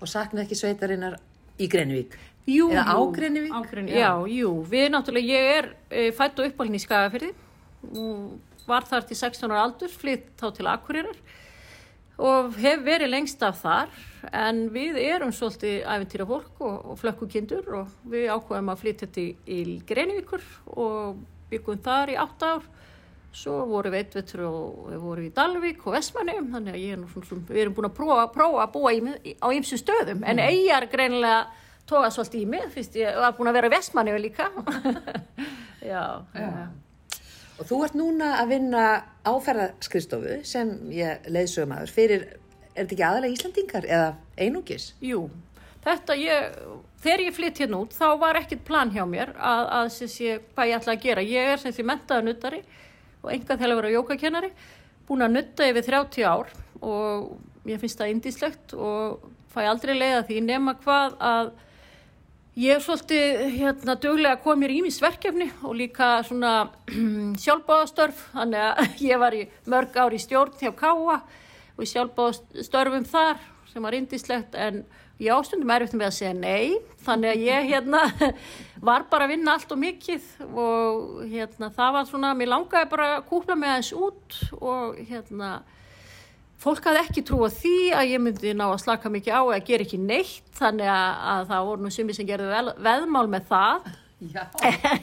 Og 0.00 0.08
sakna 0.08 0.44
ekki 0.44 0.58
sveitarinnar 0.58 1.18
í 1.60 1.68
Grenivík. 1.70 2.16
Jú, 2.48 2.70
Eða 2.72 2.86
á 2.88 2.96
jú, 2.96 3.10
Grenivík? 3.14 3.52
á 3.52 3.60
Grenivík, 3.68 3.98
já, 4.00 4.12
jú, 4.32 4.52
við 4.70 4.86
náttúrulega, 4.94 5.34
ég 5.36 5.50
er 5.58 5.68
e, 5.90 6.06
fætt 6.16 6.40
og 6.40 6.48
uppálinn 6.48 6.78
í 6.78 6.82
Skagafyrði 6.82 7.34
og 7.90 8.64
var 8.66 8.86
þar 8.88 9.06
til 9.08 9.18
16 9.18 9.50
ára 9.52 9.66
aldur, 9.66 9.92
flytt 9.92 10.32
þá 10.40 10.46
til 10.56 10.66
Akureyrar 10.70 11.20
og 12.20 12.56
hef 12.60 12.82
verið 12.84 13.12
lengst 13.14 13.42
af 13.44 13.60
þar 13.62 13.92
en 14.36 14.66
við 14.74 14.98
erum 15.00 15.32
svolítið 15.32 15.86
æfintýra 15.88 16.26
fólk 16.28 16.60
og, 16.60 16.74
og 16.92 16.98
flökkukindur 17.00 17.70
og 17.78 17.94
við 18.12 18.26
ákveðum 18.34 18.72
að 18.72 18.82
flytja 18.82 19.08
til 19.14 19.28
í 19.48 19.60
Grenivíkur 19.88 20.44
og 20.76 21.22
byggum 21.52 21.80
þar 21.84 22.12
í 22.12 22.18
8 22.20 22.50
ár 22.56 22.68
svo 23.32 23.60
vorum 23.70 23.94
við 23.94 24.04
eitvetur 24.04 24.44
og 24.48 24.90
við 24.90 25.02
vorum 25.04 25.26
í 25.28 25.32
Dalvík 25.34 25.84
og 25.86 25.94
Vestmannum 25.94 26.50
þannig 26.54 26.76
að 26.76 26.82
ég 26.82 26.94
er 26.96 27.00
nú 27.00 27.08
svona, 27.12 27.28
svona 27.28 27.54
við 27.54 27.62
erum 27.62 27.76
búin 27.76 27.88
að 27.90 27.96
prófa, 28.00 28.26
prófa 28.34 28.64
að 28.64 28.72
búa 28.74 28.92
í, 28.92 29.34
á 29.38 29.46
ýmsu 29.54 29.78
stöðum 29.78 30.24
en 30.26 30.42
eigjar 30.42 30.88
greinilega 30.90 31.44
tóka 31.86 32.10
svolítið 32.14 32.42
í 32.42 32.50
mig 32.50 32.68
fyrst 32.74 32.98
ég 32.98 33.18
var 33.22 33.36
búin 33.38 33.50
að 33.52 33.60
vera 33.60 33.70
í 33.70 33.74
Vestmannum 33.76 34.18
líka 34.22 34.48
já, 35.92 36.02
já. 36.34 36.50
Og 37.60 37.68
þú 37.68 37.78
ert 37.84 37.96
núna 37.98 38.32
að 38.40 38.54
vinna 38.54 38.84
áferðaskristofu 39.28 40.40
sem 40.48 40.72
ég 40.96 41.26
leiðsögum 41.28 41.74
aður 41.76 41.90
fyrir, 41.92 42.22
er 42.72 42.86
þetta 42.86 42.94
ekki 42.96 43.04
aðalega 43.04 43.34
Íslandingar 43.36 43.86
eða 43.86 44.12
einungis? 44.40 44.86
Jú, 45.04 45.26
þetta 45.84 46.16
ég, 46.16 46.54
þegar 47.04 47.24
ég 47.26 47.36
flytt 47.36 47.60
hérna 47.60 47.82
út 47.84 47.92
þá 47.92 48.06
var 48.22 48.40
ekkert 48.40 48.64
plan 48.64 48.92
hjá 48.94 49.04
mér 49.04 49.34
að, 49.36 49.64
að 49.76 49.90
sem 49.98 50.10
sé, 50.10 50.38
hvað 50.54 50.70
ég 50.72 50.80
ætla 50.80 50.96
að 50.96 51.04
gera. 51.04 51.26
Ég 51.36 51.52
er 51.52 51.60
sem 51.60 51.76
sé 51.76 51.84
mentaða 51.84 52.24
nuttari 52.24 52.62
og 53.20 53.32
enga 53.34 53.56
að 53.56 53.76
vera 53.78 53.94
jókakennari, 53.94 54.50
búin 55.08 55.24
að 55.26 55.36
nutta 55.36 55.68
yfir 55.68 55.86
30 55.88 56.26
ár 56.28 56.52
og 56.80 57.68
ég 57.68 57.80
finnst 57.80 58.00
það 58.00 58.14
indislegt 58.14 58.74
og 58.74 59.26
fæ 59.52 59.64
aldrei 59.66 59.96
leiða 59.96 60.22
því 60.28 60.38
nema 60.46 60.76
hvað 60.80 61.16
að 61.18 61.50
ég 62.60 62.76
er 62.76 62.84
svolítið 62.84 63.42
hérna 63.58 63.96
duglega 64.00 64.36
að 64.36 64.42
koma 64.44 64.62
mér 64.62 64.74
í 64.74 64.80
mís 64.86 65.00
verkefni 65.02 65.50
og 65.62 65.76
líka 65.78 66.12
svona 66.26 66.70
sjálfbáðastörf, 67.44 68.24
þannig 68.34 68.66
að 68.66 69.04
ég 69.10 69.22
var 69.22 69.36
í 69.36 69.44
mörg 69.70 70.00
ár 70.00 70.16
í 70.16 70.22
stjórn 70.22 70.56
hjá 70.60 70.72
Káa 70.76 71.20
og 71.20 71.84
í 71.84 71.90
sjálfbáðastörfum 71.90 73.06
þar 73.10 73.38
sem 73.70 73.86
var 73.86 73.96
indislegt 73.98 74.56
en 74.58 74.82
ég 75.20 75.34
ástundum 75.34 75.72
erfitt 75.74 75.96
með 75.98 76.08
að 76.08 76.16
segja 76.16 76.36
nei 76.36 76.78
þannig 77.04 77.34
að 77.34 77.42
ég 77.44 77.68
hérna 77.70 78.04
var 78.88 79.04
bara 79.10 79.26
að 79.26 79.34
vinna 79.34 79.56
allt 79.56 79.74
og 79.74 79.80
mikið 79.80 80.28
og 80.48 81.26
hérna 81.28 81.68
það 81.76 81.92
var 81.96 82.08
svona, 82.08 82.32
mér 82.38 82.52
langaði 82.54 82.90
bara 82.92 83.10
að 83.18 83.26
kúpla 83.28 83.56
mig 83.58 83.72
aðeins 83.72 83.92
út 83.96 84.38
og 84.60 85.00
hérna 85.10 85.50
fólk 86.60 86.84
hafði 86.88 87.02
ekki 87.04 87.24
trúa 87.28 87.50
því 87.52 87.74
að 87.96 88.14
ég 88.14 88.22
myndi 88.24 88.54
ná 88.56 88.66
að 88.68 88.80
slaka 88.84 89.12
mikið 89.12 89.36
á 89.36 89.42
eða 89.42 89.66
gera 89.68 89.86
ekki 89.86 90.00
neitt 90.00 90.54
þannig 90.56 90.92
að, 90.92 91.10
að 91.34 91.44
það 91.52 91.68
voru 91.70 91.84
nú 91.84 91.92
sumi 91.94 92.16
sem 92.16 92.28
gerðu 92.28 92.48
vel, 92.52 92.72
veðmál 92.88 93.26
með 93.32 93.50
það 93.52 93.92
Já. 94.20 94.42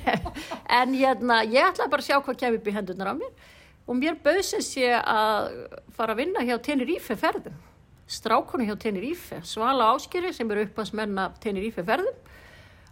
en 0.79 0.93
hérna, 0.93 1.39
ég 1.49 1.71
ætlaði 1.71 1.93
bara 1.93 2.03
að 2.03 2.09
sjá 2.09 2.19
hvað 2.21 2.41
kemur 2.41 2.59
upp 2.59 2.67
í 2.69 2.75
hendurnar 2.75 3.13
á 3.13 3.15
mér 3.17 3.47
og 3.87 3.97
mér 3.97 4.19
bauðsins 4.21 4.73
ég 4.77 4.97
að 4.97 5.49
fara 5.97 6.13
að 6.13 6.21
vinna 6.21 6.45
hjá 6.45 6.57
Tenerife 6.61 7.17
ferðum 7.17 7.66
strákonu 8.07 8.65
hjá 8.67 8.75
Tenerife 8.79 9.41
Svala 9.45 9.91
Áskeri 9.93 10.31
sem 10.35 10.49
eru 10.51 10.63
upp 10.67 10.79
að 10.81 10.91
smenna 10.91 11.27
Tenerife 11.43 11.83
ferðum. 11.87 12.15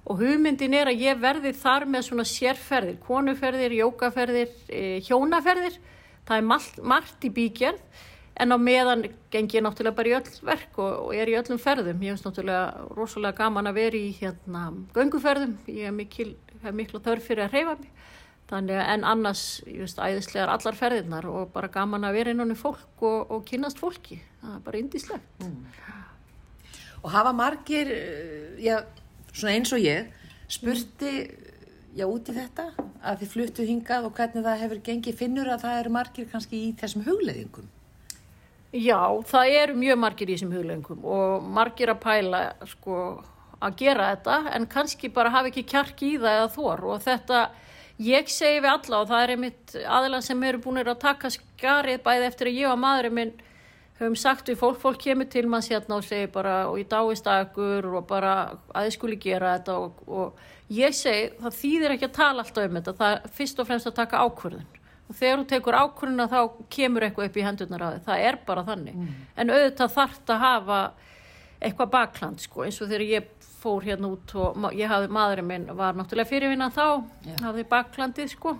Og 0.05 0.19
hugmyndin 0.21 0.75
er 0.77 0.91
að 0.91 1.01
ég 1.01 1.21
verði 1.21 1.53
þar 1.57 1.87
með 1.89 2.03
svona 2.09 2.25
sérferðir, 2.29 2.99
konuferðir, 3.01 3.73
jókaferðir, 3.79 4.51
e, 4.69 4.81
hjónaferðir. 5.07 5.79
Það 6.27 6.37
er 6.37 6.45
margt, 6.51 6.77
margt 6.83 7.25
í 7.25 7.31
bígerð 7.33 8.03
en 8.35 8.51
á 8.53 8.57
meðan 8.59 9.05
geng 9.31 9.49
ég 9.55 9.63
náttúrulega 9.63 9.95
bara 9.97 10.11
í 10.11 10.15
öll 10.17 10.29
verk 10.45 10.77
og, 10.77 10.91
og 11.07 11.15
er 11.15 11.31
í 11.31 11.37
öllum 11.39 11.61
ferðum. 11.61 12.03
Ég 12.05 12.13
finnst 12.13 12.27
náttúrulega 12.27 12.85
rosalega 12.93 13.39
gaman 13.39 13.71
að 13.71 13.79
vera 13.79 13.97
í 13.97 14.11
hérna 14.19 14.67
gönguferðum. 14.93 15.57
Ég 15.71 15.89
hef 15.89 15.97
mikil, 15.97 16.29
miklu 16.75 17.01
þörf 17.01 17.31
fyrir 17.31 17.47
að 17.47 17.57
reyfa 17.57 17.79
mig 17.79 17.89
þannig 18.49 18.81
en 18.81 19.05
annars 19.07 19.43
ég 19.65 19.81
veist 19.85 20.01
æðislegar 20.01 20.51
allar 20.53 20.77
ferðirnar 20.77 21.27
og 21.29 21.49
bara 21.53 21.71
gaman 21.73 22.05
að 22.07 22.19
vera 22.19 22.35
innan 22.35 22.53
í 22.53 22.57
fólk 22.59 23.01
og, 23.05 23.31
og 23.33 23.45
kynast 23.47 23.81
fólki. 23.81 24.19
Það 24.41 24.57
er 24.57 24.65
bara 24.67 24.81
indislegt 24.81 25.43
Og 27.05 27.11
hafa 27.13 27.35
margir, 27.37 27.89
uh, 27.93 28.53
já, 28.57 28.79
svona 29.29 29.53
eins 29.53 29.73
og 29.75 29.83
ég, 29.83 30.07
spurti, 30.49 31.11
já, 31.93 32.07
út 32.09 32.31
í 32.31 32.33
þetta, 32.33 32.71
að 33.05 33.19
þið 33.21 33.33
fluttu 33.35 33.65
hingað 33.67 34.07
og 34.07 34.17
hvernig 34.17 34.45
það 34.45 34.63
hefur 34.63 34.81
gengið, 34.87 35.17
finnur 35.19 35.51
að 35.53 35.67
það 35.67 35.79
eru 35.83 35.93
margir 35.93 36.29
kannski 36.31 36.63
í 36.65 36.71
þessum 36.79 37.05
hugleðingum? 37.05 37.69
Já, 38.75 39.21
það 39.23 39.53
eru 39.55 39.75
mjög 39.79 39.99
margir 40.01 40.27
í 40.27 40.35
þessum 40.35 40.51
huglengum 40.51 41.05
og 41.07 41.45
margir 41.55 41.93
að 41.93 42.01
pæla 42.03 42.41
sko 42.67 42.97
að 43.63 43.77
gera 43.79 44.09
þetta 44.09 44.39
en 44.57 44.65
kannski 44.67 45.09
bara 45.15 45.31
hafa 45.31 45.47
ekki 45.47 45.63
kjark 45.69 46.01
í 46.03 46.09
það 46.17 46.39
eða 46.41 46.49
þor. 46.57 46.83
Og 46.91 47.05
þetta, 47.05 47.43
ég 48.01 48.29
segi 48.31 48.59
við 48.59 48.71
alla 48.73 49.01
og 49.01 49.09
það 49.09 49.23
er 49.23 49.33
einmitt 49.35 49.75
aðeins 49.87 50.29
sem 50.29 50.43
eru 50.43 50.61
búin 50.63 50.81
að 50.83 50.95
taka 50.99 51.31
skarið 51.31 52.03
bæði 52.03 52.29
eftir 52.29 52.51
að 52.51 52.59
ég 52.59 52.71
og 52.71 52.81
maðurinn 52.81 53.19
minn 53.19 53.35
höfum 53.99 54.15
sagt 54.19 54.49
við 54.51 54.59
fólk, 54.59 54.79
fólk 54.81 54.99
kemur 55.05 55.27
til 55.31 55.45
manns 55.47 55.69
hérna 55.71 55.99
og 55.99 56.05
segir 56.05 56.31
bara 56.33 56.55
og 56.67 56.79
ég 56.81 56.89
dáist 56.91 57.27
að 57.31 57.45
ykkur 57.45 57.87
og 57.95 58.07
bara 58.09 58.33
að 58.75 58.89
þið 58.89 58.95
skuli 58.97 59.19
gera 59.23 59.53
þetta. 59.55 59.77
Og, 59.79 60.01
og 60.07 60.73
ég 60.75 60.95
segi 60.95 61.29
það 61.39 61.59
þýðir 61.61 61.95
ekki 61.95 62.09
að 62.09 62.17
tala 62.17 62.43
alltaf 62.43 62.67
um 62.67 62.79
þetta, 62.79 62.95
það 62.99 63.15
er 63.15 63.37
fyrst 63.37 63.61
og 63.61 63.69
fremst 63.69 63.89
að 63.91 63.97
taka 64.01 64.25
ákvörðun. 64.25 64.67
Og 65.05 65.17
þegar 65.19 65.39
þú 65.39 65.47
tekur 65.53 65.79
ákvörðuna 65.79 66.27
þá 66.31 66.39
kemur 66.75 67.05
eitthvað 67.05 67.29
upp 67.29 67.35
í 67.37 67.45
hendurnar 67.45 67.85
á 67.85 67.89
þig, 67.93 68.05
það 68.07 68.27
er 68.27 68.39
bara 68.47 68.65
þannig. 68.65 68.95
En 69.37 69.53
auðvitað 69.53 69.95
þarft 69.95 70.33
að 70.33 70.43
hafa 70.43 70.79
eitthvað 71.61 71.91
bakland 71.93 72.41
sko 72.43 72.65
eins 72.65 72.81
og 72.81 72.89
þegar 72.89 73.05
ég 73.07 73.29
fór 73.65 73.85
hérna 73.89 74.13
út 74.13 74.35
og 74.37 74.65
ég 74.77 74.89
hafði 74.91 75.11
maðurinn 75.17 75.49
minn 75.49 75.69
var 75.77 75.97
náttúrulega 75.97 76.29
fyrirvinna 76.31 76.69
þá 76.73 76.85
Já. 77.25 77.35
hafði 77.43 77.65
baklandið 77.73 78.33
sko. 78.37 78.55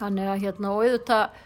Þannig 0.00 0.28
að 0.32 0.42
hérna 0.44 0.74
og 0.74 0.84
auðvitað 0.84 1.40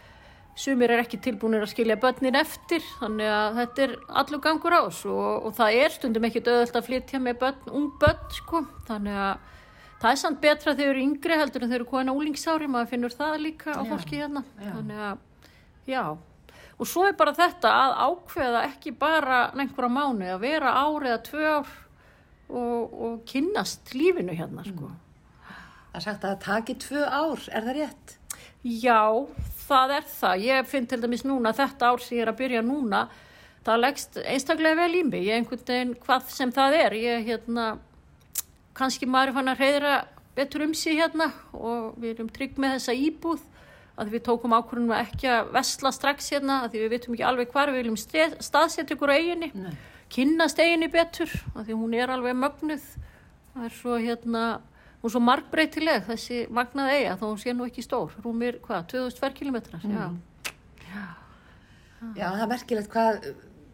sumir 0.55 0.93
er 0.95 1.01
ekki 1.03 1.19
tilbúinir 1.19 1.65
að 1.65 1.73
skilja 1.73 1.97
börnin 1.99 2.37
eftir 2.39 2.83
þannig 3.01 3.27
að 3.27 3.57
þetta 3.59 3.83
er 3.85 3.95
allur 4.21 4.43
gangur 4.45 4.75
ás 4.77 5.01
og, 5.03 5.49
og 5.49 5.57
það 5.57 5.79
er 5.81 5.95
stundum 5.97 6.27
ekki 6.29 6.43
döðult 6.45 6.77
að 6.79 6.85
flytja 6.87 7.19
með 7.19 7.41
börn, 7.41 7.65
ung 7.75 7.89
börn 7.99 8.29
sko. 8.37 8.61
Þannig 8.87 9.17
að 9.25 9.51
það 9.99 10.11
er 10.11 10.21
samt 10.21 10.39
betra 10.43 10.75
þegar 10.75 10.79
þau 10.79 10.93
eru 10.93 11.03
yngri 11.09 11.39
heldur 11.41 11.65
en 11.65 11.73
þau 11.73 11.77
eru 11.79 11.89
koðin 11.89 12.13
á 12.13 12.19
úlingsári 12.19 12.69
maður 12.71 12.93
finnur 12.93 13.17
það 13.17 13.35
líka 13.43 13.75
á 13.75 13.81
Já, 13.83 13.89
fólki 13.91 14.21
hérna. 14.21 14.45
Já. 14.61 14.71
þannig 14.77 15.03
að 15.09 15.91
já. 15.91 16.03
Og 16.75 16.89
svo 16.91 17.05
er 17.07 17.15
bara 17.19 17.35
þetta 17.35 17.71
að 17.71 17.93
ákveða 18.07 18.63
ekki 18.69 18.91
bara 18.99 19.41
einhverja 19.55 19.91
mánu 19.91 20.31
að 20.33 20.41
vera 20.43 20.73
ár 20.75 21.05
eða 21.07 21.21
tvö 21.27 21.51
ár 21.51 21.75
og, 22.49 22.93
og 22.93 23.17
kynnast 23.29 23.93
lífinu 23.95 24.35
hérna 24.37 24.65
sko 24.67 24.91
Það 25.95 26.01
er 26.01 26.03
sagt 26.03 26.23
að 26.25 26.31
það 26.31 26.39
taki 26.43 26.73
tvö 26.83 27.03
ár, 27.07 27.43
er 27.55 27.63
það 27.63 27.77
rétt? 27.77 28.13
Já, 28.67 29.03
það 29.63 29.93
er 29.95 30.07
það. 30.11 30.41
Ég 30.43 30.65
finn 30.67 30.87
til 30.91 30.97
dæmis 30.99 31.23
núna, 31.23 31.53
þetta 31.55 31.87
ár 31.87 32.03
sem 32.03 32.17
ég 32.17 32.25
er 32.25 32.31
að 32.33 32.41
byrja 32.41 32.63
núna, 32.67 32.99
það 33.63 33.79
leggst 33.79 34.19
einstaklega 34.19 34.79
vel 34.81 34.97
í 34.99 35.03
mig. 35.07 35.23
Ég 35.23 35.39
einhvern 35.39 35.63
veginn, 35.69 35.93
hvað 36.03 36.27
sem 36.35 36.51
það 36.51 36.75
er, 36.81 36.97
ég 36.99 37.23
hérna, 37.29 37.69
kannski 38.75 39.07
maður 39.07 39.31
er 39.31 39.37
fann 39.37 39.53
að 39.53 39.63
reyðra 39.63 39.95
betur 40.35 40.65
um 40.67 40.75
sig 40.75 40.99
hérna 40.99 41.29
og 41.55 41.95
við 41.95 42.17
erum 42.17 42.35
trygg 42.35 42.59
með 42.59 42.75
þessa 42.75 42.99
íbúð 42.99 43.47
að 43.95 44.11
við 44.17 44.25
tókum 44.27 44.55
ákvörðunum 44.57 44.95
að 44.97 45.03
ekki 45.05 45.31
að 45.31 45.51
vesla 45.55 45.95
strax 45.95 46.33
hérna 46.35 46.57
að 46.65 46.75
við 46.75 46.89
vitum 46.91 47.15
ekki 47.15 47.29
alveg 47.29 47.55
hvar 47.55 47.71
við 47.71 47.85
viljum 47.85 47.99
staðsetja 48.03 48.97
ykkur 48.97 49.15
á 49.15 49.15
eiginni. 49.15 49.53
Nei. 49.55 49.75
Kynnast 50.09 50.59
eiginu 50.59 50.89
betur, 50.91 51.31
af 51.55 51.65
því 51.67 51.73
hún 51.79 51.93
er 51.97 52.09
alveg 52.13 52.35
mögnuð. 52.37 52.85
Það 53.55 53.65
er 53.65 53.73
svo 53.79 53.97
hérna, 53.97 54.43
er 55.03 55.09
svo 55.13 55.19
markbreytileg 55.23 56.05
þessi 56.09 56.41
magnað 56.51 56.91
eiga, 56.93 57.15
þó 57.19 57.25
hún 57.31 57.39
sé 57.41 57.53
nú 57.55 57.65
ekki 57.67 57.83
stór. 57.85 58.11
Rúmir, 58.23 58.59
hvað, 58.65 58.87
2000 58.93 59.33
kilometrar, 59.37 59.81
já. 59.83 60.09
Já, 62.15 62.27
það 62.29 62.41
er 62.43 62.49
merkilegt 62.51 62.91
hvað 62.93 63.29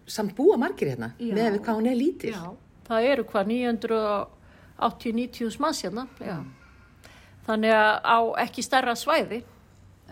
samt 0.08 0.36
búa 0.38 0.56
margir 0.60 0.88
hérna, 0.94 1.12
Já. 1.20 1.34
með 1.36 1.58
hvað 1.66 1.76
hún 1.82 1.90
er 1.92 1.98
lítil. 2.00 2.32
Já, 2.32 2.54
það 2.88 3.08
eru 3.12 3.24
hvað 3.28 3.46
980-90 4.80 5.60
manns 5.62 5.82
hérna. 5.84 6.06
Þannig 7.48 7.74
að 7.74 7.96
á 8.06 8.18
ekki 8.46 8.64
stærra 8.64 8.94
svæði 8.96 9.42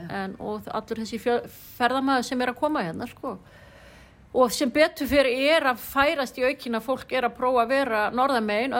en, 0.09 0.35
og 0.39 0.65
allur 0.73 1.01
þessi 1.03 1.19
fjö- 1.21 1.45
ferðamaður 1.77 2.25
sem 2.25 2.41
er 2.41 2.51
að 2.53 2.59
koma 2.59 2.83
hérna, 2.83 3.07
sko. 3.11 3.37
Og 4.37 4.51
sem 4.53 4.69
betur 4.69 5.07
fyrir 5.09 5.39
er 5.55 5.63
að 5.71 5.79
færast 5.81 6.35
í 6.37 6.43
aukina 6.45 6.77
fólk 6.85 7.09
er 7.17 7.25
að 7.25 7.33
prófa 7.39 7.63
að 7.63 7.71
vera 7.71 8.01
norðamegin 8.13 8.75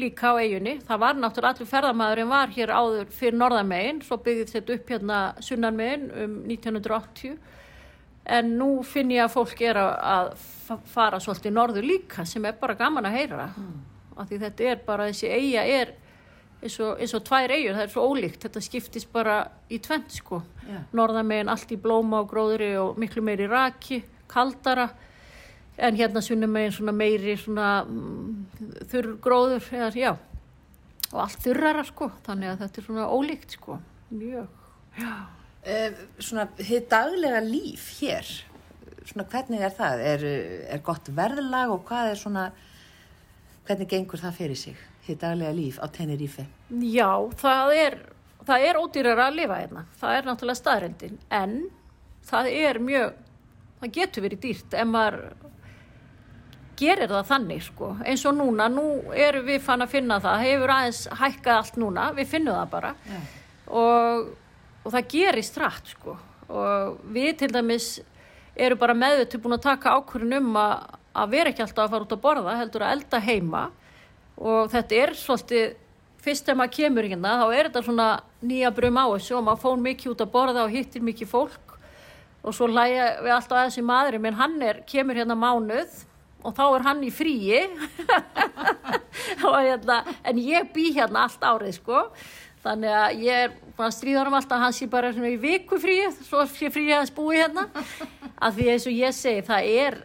líka 0.00 0.30
á 0.32 0.40
eiginni. 0.40 0.78
Það 0.88 1.00
var 1.02 1.18
náttúrulega 1.20 1.50
allur 1.58 1.68
ferðamaðurinn 1.68 2.30
var 2.30 2.54
hér 2.54 2.72
áður 2.72 3.10
fyrir 3.12 3.36
norðamegin, 3.42 3.98
svo 4.06 4.16
byggðið 4.24 4.54
þetta 4.54 4.76
upp 4.78 4.92
hérna 4.94 5.18
sunnanmegin 5.44 6.06
um 6.24 6.36
1980 6.48 7.34
en 8.30 8.50
nú 8.56 8.70
finn 8.86 9.10
ég 9.12 9.24
að 9.26 9.34
fólk 9.34 9.60
er 9.68 9.78
að, 9.80 9.90
að 10.14 10.30
fa- 10.64 10.78
fara 10.94 11.20
svolítið 11.20 11.54
norður 11.56 11.86
líka 11.88 12.24
sem 12.28 12.44
er 12.48 12.56
bara 12.60 12.76
gaman 12.78 13.08
að 13.10 13.16
heyra. 13.18 13.48
Af 14.16 14.28
því 14.30 14.38
þetta 14.46 14.70
er 14.72 14.80
bara 14.86 15.08
þessi 15.10 15.28
eiga 15.32 15.64
er 15.76 15.92
eins 16.60 16.78
og, 16.84 16.96
eins 17.00 17.14
og 17.16 17.24
tvær 17.28 17.52
eigur, 17.52 17.76
það 17.76 17.84
er 17.84 17.92
svo 17.92 18.06
ólíkt. 18.14 18.40
Þetta 18.46 18.62
skiptist 18.64 19.12
bara 19.12 19.36
í 19.72 19.78
tvent 19.80 20.16
sko. 20.22 20.40
Já. 20.68 20.80
norðamegin 20.96 21.48
allt 21.52 21.72
í 21.72 21.78
blóma 21.80 22.20
og 22.24 22.28
gróðri 22.32 22.72
og 22.80 22.96
miklu 23.00 23.22
meiri 23.26 23.48
raki, 23.50 24.00
kaldara 24.30 24.88
en 25.80 25.96
hérna 25.96 26.22
sunnumegin 26.24 26.74
svona 26.76 26.94
meiri 26.96 27.36
svona 27.40 27.70
mm, 27.82 28.86
þurr 28.92 29.12
gróður 29.24 29.68
eða, 29.74 29.90
já, 29.96 30.12
og 31.10 31.20
allt 31.24 31.44
þurrara 31.44 31.84
sko 31.88 32.10
þannig 32.26 32.52
að 32.52 32.64
þetta 32.64 32.82
er 32.82 32.88
svona 32.88 33.10
ólíkt 33.10 33.58
sko 33.58 33.80
mjög 34.10 34.48
Uh, 35.60 35.92
svona, 36.22 36.46
þið 36.56 36.86
daglega 36.88 37.40
líf 37.44 37.86
hér, 38.00 38.28
svona 39.04 39.26
hvernig 39.28 39.64
er 39.64 39.74
það? 39.76 40.04
Er, 40.12 40.22
er 40.72 40.82
gott 40.84 41.10
verðlag 41.16 41.74
og 41.74 41.82
hvað 41.88 42.12
er 42.14 42.20
svona, 42.20 42.46
hvernig 43.68 43.90
gengur 43.90 44.22
það 44.22 44.38
fyrir 44.38 44.60
sig, 44.60 44.78
þið 45.04 45.18
daglega 45.20 45.56
líf 45.56 45.80
á 45.84 45.86
Tenerife? 45.92 46.46
Já, 46.80 47.10
það 47.42 47.74
er, 47.76 47.98
það 48.48 48.66
er 48.70 48.80
ódýrar 48.80 49.22
að 49.26 49.36
lifa 49.42 49.60
hérna. 49.60 49.84
Það 50.00 50.16
er 50.16 50.30
náttúrulega 50.30 50.62
staðrendin. 50.62 51.20
En 51.28 51.56
það 52.30 52.50
er 52.56 52.80
mjög, 52.88 53.20
það 53.80 53.94
getur 53.96 54.26
verið 54.26 54.42
dýrt 54.44 54.76
ef 54.76 54.88
maður 54.88 55.18
gerir 56.80 57.10
það 57.10 57.26
þannig 57.28 57.64
sko. 57.66 57.90
Eins 58.08 58.22
og 58.28 58.36
núna, 58.38 58.68
nú 58.72 58.86
erum 59.12 59.44
við 59.48 59.60
fann 59.64 59.84
að 59.84 59.92
finna 59.96 60.20
það, 60.22 60.44
hefur 60.46 60.74
aðeins 60.76 61.02
hækkað 61.20 61.56
allt 61.58 61.80
núna, 61.80 62.06
við 62.16 62.30
finnum 62.30 62.56
það 62.56 62.70
bara. 62.72 62.92
Og, 63.68 64.30
og 64.84 64.94
það 64.94 65.10
gerist 65.12 65.60
rætt 65.60 65.92
sko. 65.92 66.16
Og 66.50 67.02
við 67.14 67.34
til 67.42 67.50
dæmis 67.52 67.90
eru 68.56 68.78
bara 68.80 68.96
meðvitið 68.96 69.44
búin 69.44 69.58
að 69.58 69.66
taka 69.68 69.92
ákvörðun 69.98 70.38
um 70.40 70.56
að, 70.60 70.72
að 71.20 71.36
vera 71.36 71.52
ekki 71.52 71.66
alltaf 71.66 71.84
að 71.84 71.92
fara 71.94 72.08
út 72.08 72.16
að 72.16 72.24
borða, 72.24 72.56
heldur 72.60 72.86
að 72.86 72.96
elda 72.96 73.22
heima 73.28 73.62
og 74.40 74.70
þetta 74.72 74.96
er 74.96 75.14
svolítið 75.18 75.76
fyrst 76.20 76.46
þegar 76.46 76.58
maður 76.60 76.76
kemur 76.76 77.08
hérna 77.08 77.34
þá 77.40 77.46
er 77.48 77.68
þetta 77.68 77.82
svona 77.86 78.08
nýja 78.44 78.70
brum 78.76 79.00
á 79.00 79.04
þessu 79.14 79.36
og 79.38 79.44
maður 79.46 79.62
fór 79.64 79.82
mikið 79.84 80.12
út 80.12 80.24
að 80.24 80.32
borða 80.34 80.64
og 80.64 80.74
hittir 80.74 81.04
mikið 81.04 81.30
fólk 81.30 81.76
og 82.40 82.56
svo 82.56 82.68
læja 82.70 83.08
við 83.20 83.34
alltaf 83.34 83.58
að 83.58 83.66
þessi 83.68 83.84
maðurinn 83.86 84.24
menn 84.24 84.38
hann 84.38 84.56
er, 84.64 84.82
kemur 84.88 85.18
hérna 85.18 85.36
mánuð 85.38 86.04
og 86.40 86.54
þá 86.56 86.62
er 86.66 86.84
hann 86.86 87.02
í 87.04 87.10
fríi. 87.12 87.64
Hérna 89.40 90.00
en 90.24 90.38
ég 90.40 90.70
bý 90.72 90.90
hérna 90.96 91.26
allt 91.26 91.42
árið 91.44 91.74
sko. 91.76 92.04
Þannig 92.64 92.94
að 92.96 93.24
ég 93.24 93.42
er 93.46 93.52
búin 93.76 93.86
að 93.86 93.96
stríða 93.96 94.22
hann 94.24 94.36
alltaf 94.36 94.56
að 94.56 94.64
hann 94.64 94.76
sé 94.76 94.88
bara 94.92 95.10
í 95.12 95.36
viku 95.40 95.78
fríi 95.80 96.10
svo 96.16 96.44
sé 96.48 96.70
fríi 96.72 96.92
að 96.96 97.08
spúi 97.10 97.40
hérna. 97.40 97.66
Af 98.40 98.56
því 98.56 98.70
eins 98.72 98.86
og 98.88 98.96
ég 98.96 99.16
segi 99.16 99.44
það 99.48 99.68
er 99.84 99.98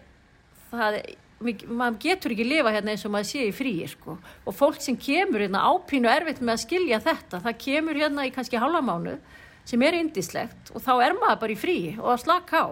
það 0.72 1.00
maður 1.46 1.98
getur 2.00 2.34
ekki 2.34 2.48
lifa 2.48 2.72
hérna 2.74 2.94
eins 2.94 3.04
og 3.06 3.12
maður 3.14 3.30
sé 3.30 3.48
í 3.50 3.56
fríi 3.56 3.88
sko. 3.92 4.18
og 4.46 4.56
fólk 4.56 4.80
sem 4.82 4.96
kemur 4.98 5.44
hérna 5.44 5.66
ápínu 5.68 6.10
erfitt 6.10 6.40
með 6.42 6.54
að 6.56 6.64
skilja 6.64 7.00
þetta 7.04 7.42
það 7.44 7.58
kemur 7.66 8.00
hérna 8.00 8.26
í 8.26 8.32
kannski 8.32 8.62
hálfamánu 8.62 9.18
sem 9.66 9.82
er 9.86 9.98
indislegt 10.00 10.74
og 10.74 10.84
þá 10.86 10.92
er 11.08 11.16
maður 11.18 11.40
bara 11.44 11.56
í 11.56 11.60
fríi 11.60 11.96
og 11.98 12.12
að 12.14 12.22
slaka 12.26 12.62
á 12.62 12.68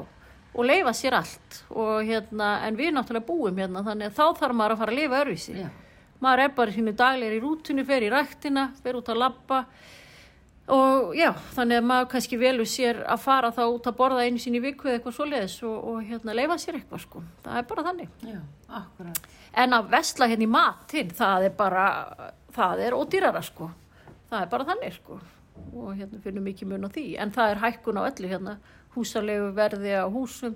og 0.54 0.68
leifa 0.70 0.94
sér 0.94 1.18
allt 1.18 1.64
og 1.74 2.04
hérna 2.06 2.60
en 2.68 2.78
við 2.78 2.94
náttúrulega 2.94 3.26
búum 3.26 3.58
hérna 3.58 3.82
þannig 3.86 4.12
að 4.12 4.20
þá 4.20 4.40
þarf 4.44 4.58
maður 4.60 4.76
að 4.76 4.84
fara 4.84 4.94
að 4.94 5.00
lifa 5.00 5.24
örvísi 5.24 5.56
Já. 5.58 5.70
maður 6.22 6.44
er 6.44 6.54
bara 6.60 6.76
sínu 6.76 6.94
daglegir 7.00 7.38
í 7.40 7.42
rútinu 7.42 7.86
fer 7.88 8.06
í 8.06 8.14
ræktina, 8.14 8.68
fer 8.84 9.00
út 9.00 9.10
að 9.10 9.22
labba 9.24 9.64
og 10.74 11.16
já, 11.18 11.34
þannig 11.58 11.82
að 11.82 11.88
maður 11.90 12.10
kannski 12.14 12.40
velur 12.40 12.70
sér 12.70 13.02
að 13.04 13.24
fara 13.26 13.50
þá 13.52 13.64
út 13.66 13.90
að 13.90 13.98
borða 13.98 14.24
einu 14.24 14.40
sín 14.40 14.56
í 14.56 14.62
viku 14.64 14.88
eða 14.88 15.00
eitthvað 15.00 15.18
svoleiðis 15.18 15.58
og, 15.68 15.76
og 15.90 15.98
hérna 16.08 16.36
leifa 16.38 16.56
sér 16.62 16.78
eitthvað 16.80 17.04
sko, 17.04 17.24
það 17.44 17.58
er 17.60 17.68
bara 17.74 17.84
þannig. 17.90 18.14
Já, 18.24 18.40
en 19.66 19.76
að 19.76 19.90
vesla 19.92 20.30
hérna 20.32 20.48
í 20.48 20.52
matinn 20.54 21.12
það 21.18 21.50
er 21.50 21.58
bara, 21.58 21.88
það 22.56 22.86
er 22.86 22.96
ódýrara 22.96 23.44
sko, 23.44 23.68
það 24.30 24.46
er 24.46 24.54
bara 24.54 24.70
þannig 24.72 24.96
sko 25.02 25.20
og 25.74 25.96
hérna 25.98 26.22
finnum 26.24 26.46
mikið 26.50 26.72
mun 26.72 26.88
á 26.88 26.90
því 26.94 27.08
en 27.24 27.34
það 27.34 27.54
er 27.54 27.64
hækkun 27.64 28.00
á 28.02 28.08
öllu 28.10 28.30
hérna 28.32 28.58
húsalegu 28.96 29.50
verði 29.58 29.98
á 29.98 30.06
húsum 30.10 30.56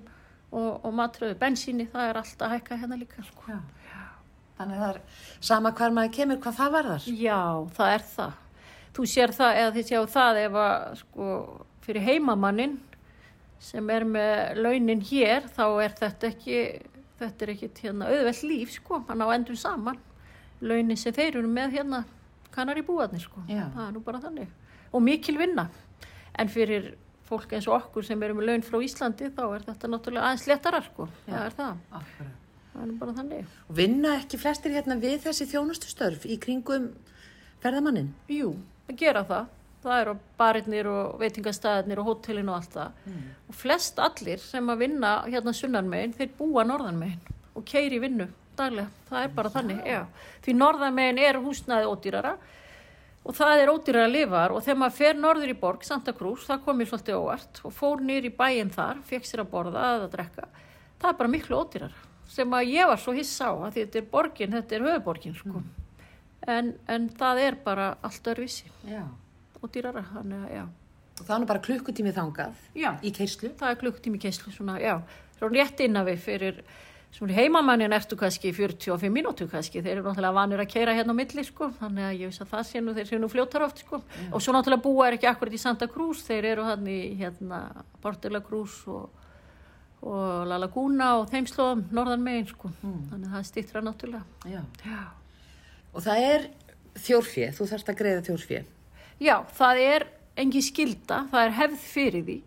og, 0.50 0.84
og 0.84 0.92
matröðu 0.94 1.36
bensíni, 1.38 1.88
það 1.92 2.10
er 2.12 2.20
alltaf 2.22 2.54
hækka 2.54 2.80
hérna 2.82 2.98
líka 3.00 3.24
sko 3.26 3.52
Já. 3.52 3.58
Þannig 4.58 4.74
að 4.74 4.82
það 4.82 4.96
er 4.96 5.24
sama 5.46 5.70
hver 5.78 5.94
maður 5.94 6.14
kemur, 6.16 6.38
hvað 6.42 6.56
það 6.58 6.72
varðar. 6.74 7.04
Já, 7.14 7.40
það 7.76 7.92
er 7.94 8.04
það. 8.10 8.36
Þú 8.96 9.04
sér 9.12 9.32
það, 9.36 9.58
eða 9.60 9.74
þið 9.76 9.88
sjáu 9.90 10.06
það 10.14 10.38
ef 10.42 10.56
að, 10.64 10.86
sko, 11.02 11.26
fyrir 11.86 12.06
heimamannin 12.08 12.74
sem 13.62 13.90
er 13.94 14.06
með 14.06 14.58
launin 14.64 15.02
hér, 15.06 15.46
þá 15.54 15.64
er 15.84 15.94
þetta 16.00 16.30
ekki, 16.32 16.58
þetta 17.20 17.46
er 17.46 17.52
ekki 17.54 17.70
hérna 17.84 18.10
auðvelt 18.10 18.44
líf, 18.50 18.74
sko, 18.80 19.02
hann 19.06 19.22
á 19.22 19.26
endur 19.36 19.58
saman. 19.58 20.00
Launin 20.58 20.98
sem 20.98 21.14
þeir 21.14 21.38
eru 21.38 21.50
með 21.52 21.78
hérna 21.78 22.02
kannar 22.54 22.80
í 22.80 22.86
búarnir, 22.86 23.22
sko. 23.22 23.44
Já. 23.46 23.68
Það 23.76 23.84
er 23.84 23.94
nú 23.94 24.02
bara 24.02 24.22
þannig. 24.26 24.50
Og 24.92 25.04
mikil 25.04 25.38
vinna. 25.40 25.68
En 26.38 26.50
fyrir 26.52 26.94
fólk 27.28 27.52
eins 27.52 27.68
og 27.68 27.76
okkur 27.76 28.06
sem 28.06 28.22
eru 28.24 28.38
með 28.38 28.48
laun 28.48 28.64
frá 28.64 28.78
Íslandi, 28.84 29.28
þá 29.36 29.44
er 29.50 29.66
þetta 29.66 29.90
náttúrulega 29.92 30.30
aðeins 30.30 30.46
léttara, 30.48 30.80
sko. 30.86 31.08
Það 31.26 31.44
er 31.44 31.56
það. 31.58 31.82
Það 32.72 32.80
er 32.86 32.94
bara 33.02 33.14
þannig. 33.18 33.52
Og 33.68 33.76
vinna 33.76 34.14
ekki 34.20 34.40
flestir 34.40 34.74
hérna 34.76 34.96
við 35.02 35.20
þessi 35.26 35.48
þjónustustörf 35.50 36.24
í 36.24 36.38
kringum 36.40 36.90
ferðamannin? 37.62 38.12
Jú, 38.32 38.54
að 38.88 39.00
gera 39.02 39.24
það. 39.28 39.54
Það 39.82 40.00
eru 40.02 40.12
barinnir 40.40 40.88
og 40.90 41.20
veitingastæðinir 41.20 42.00
og 42.02 42.08
hótelin 42.08 42.48
og 42.50 42.56
allt 42.58 42.72
það. 42.74 43.02
Og 43.48 43.54
flest 43.54 44.00
allir 44.02 44.40
sem 44.42 44.72
að 44.72 44.80
vinna 44.86 45.12
hérna 45.28 45.54
sunnan 45.54 45.90
megin, 45.90 46.16
þeir 46.16 46.32
búa 46.38 46.64
norðan 46.66 46.98
megin 46.98 47.36
og 47.54 47.66
keiri 47.66 48.00
vinnu 48.02 48.26
daglega. 48.58 48.88
Það 49.08 49.24
er 49.24 49.34
bara 49.36 49.52
þannig, 49.54 49.82
já. 49.86 50.00
Því 50.42 50.54
norðan 50.58 50.96
megin 50.96 51.20
er 51.22 51.38
húsnæði 51.44 51.90
ódýrara 51.92 52.34
og 53.28 53.36
það 53.36 53.62
er 53.62 53.70
ódýrara 53.72 54.08
að 54.08 54.14
lifa 54.14 54.38
þar 54.38 54.54
og 54.56 54.62
þegar 54.64 54.78
maður 54.80 54.96
fer 54.98 55.18
norður 55.20 55.52
í 55.52 55.56
borg, 55.60 55.82
Santa 55.84 56.14
Cruz, 56.16 56.46
það 56.48 56.62
kom 56.64 56.78
mér 56.80 56.88
svolítið 56.88 57.18
óvart 57.20 57.60
og 57.68 57.74
fór 57.76 58.00
nýr 58.08 58.28
í 58.28 58.32
bæinn 58.38 58.70
þar, 58.72 59.02
fekk 59.04 59.28
sér 59.28 59.42
að 59.44 59.50
borða 59.52 59.82
eða 59.94 60.06
að 60.06 60.14
drekka. 60.16 60.46
Það 60.98 61.10
er 61.10 61.18
bara 61.20 61.32
miklu 61.34 61.58
ódýrara 61.60 62.06
sem 62.28 62.56
að 62.56 62.72
ég 62.74 62.88
var 62.90 63.00
svo 63.00 63.14
hissa 63.16 63.48
á 63.48 63.52
að 63.56 63.78
þetta 63.78 64.00
er 64.00 64.08
borgin, 64.12 64.56
þetta 64.56 64.76
er 64.76 64.86
höfuborgin 64.88 65.36
sko. 65.36 65.62
en, 66.48 66.74
en 66.88 67.08
það 67.08 67.40
er 67.44 67.56
bara 67.64 67.86
allt 68.04 68.28
örvísi 68.32 68.68
og 69.62 69.70
dýrara, 69.74 70.04
að. 70.52 70.66
Og 71.18 71.24
það 71.26 71.40
er 71.40 71.46
bara 71.50 71.62
klukkutími 71.64 72.12
þangað 72.14 72.58
Já, 72.78 72.92
í 73.02 73.10
keislu. 73.10 73.50
það 73.58 73.72
er 73.72 73.80
klukktími 73.80 74.20
keislu 74.22 74.52
svona, 74.54 74.76
já, 74.80 75.00
rétt 75.40 75.80
innan 75.82 76.06
við 76.06 76.20
fyrir 76.22 76.60
svona 77.14 77.34
heimamannin 77.36 77.94
ertu 77.96 78.16
kannski 78.20 78.50
í 78.50 78.54
45 78.56 79.10
mínútu 79.12 79.48
kannski, 79.50 79.80
þeir 79.82 79.98
eru 79.98 80.08
náttúrulega 80.08 80.36
vanir 80.36 80.62
að 80.62 80.70
keira 80.72 80.94
hérna 80.96 81.14
á 81.16 81.18
milli, 81.18 81.44
sko, 81.46 81.70
þannig 81.78 82.08
að 82.08 82.18
ég 82.18 82.32
veist 82.32 82.44
að 82.44 82.50
það 82.52 82.66
sé 82.68 82.82
nú, 82.84 82.94
þeir 82.96 83.08
sé 83.08 83.20
nú 83.20 83.30
fljótar 83.32 83.64
oft, 83.64 83.82
sko, 83.84 84.02
og 84.28 84.44
svo 84.44 84.54
náttúrulega 84.54 84.84
búa 84.84 85.06
er 85.08 85.16
ekki 85.16 85.30
akkurat 85.30 85.56
í 85.56 85.62
Santa 85.62 85.88
Cruz, 85.90 86.20
þeir 86.26 86.50
eru 86.52 86.66
hann 86.68 86.84
í 86.90 86.98
hérna 87.18 87.62
Portela 88.04 88.42
Cruz 88.44 88.76
og, 88.92 89.08
og 90.04 90.44
La 90.50 90.60
Laguna 90.60 91.14
og 91.22 91.32
þeim 91.32 91.48
slóðum 91.48 91.86
norðan 91.96 92.24
megin, 92.26 92.50
sko, 92.52 92.72
þannig 92.82 93.26
að 93.26 93.38
það 93.38 93.48
stýttra 93.50 93.84
náttúrulega. 93.88 94.52
Já. 94.52 94.62
Já. 94.84 95.00
Og 95.94 96.04
það 96.04 96.28
er 96.28 96.48
þjórfið, 97.08 97.50
þú 97.56 97.72
þarfst 97.72 97.92
að 97.92 98.00
greiða 98.02 98.24
þjórfið. 98.28 98.72
Já, 99.24 99.36
það 99.56 99.84
er 99.88 100.08
engin 100.38 100.62
skilda, 100.62 101.24
það 101.32 101.44
er 101.44 101.54
hefð 101.56 101.84
fyrir 101.88 102.26
því. 102.28 102.40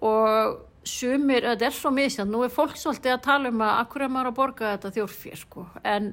Og 0.00 0.58
sumir, 0.86 1.44
þetta 1.44 1.68
er 1.68 1.76
svo 1.76 1.92
misjant, 1.94 2.30
nú 2.32 2.42
er 2.44 2.52
fólk 2.52 2.78
svolítið 2.80 3.14
að 3.14 3.24
tala 3.26 3.52
um 3.52 3.64
að 3.64 3.78
akkur 3.82 4.04
er 4.06 4.12
maður 4.12 4.30
að 4.30 4.38
borga 4.38 4.72
þetta 4.74 4.92
þjórfér 4.96 5.40
sko, 5.42 5.64
en 5.84 6.12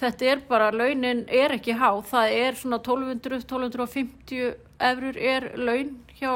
þetta 0.00 0.28
er 0.30 0.44
bara, 0.48 0.70
launin 0.72 1.24
er 1.26 1.56
ekki 1.56 1.74
há, 1.76 1.90
það 2.06 2.36
er 2.36 2.60
svona 2.60 2.78
1200, 2.80 3.42
1250 3.44 4.54
efrur 4.90 5.18
er 5.18 5.50
laun 5.58 5.96
hjá 6.20 6.30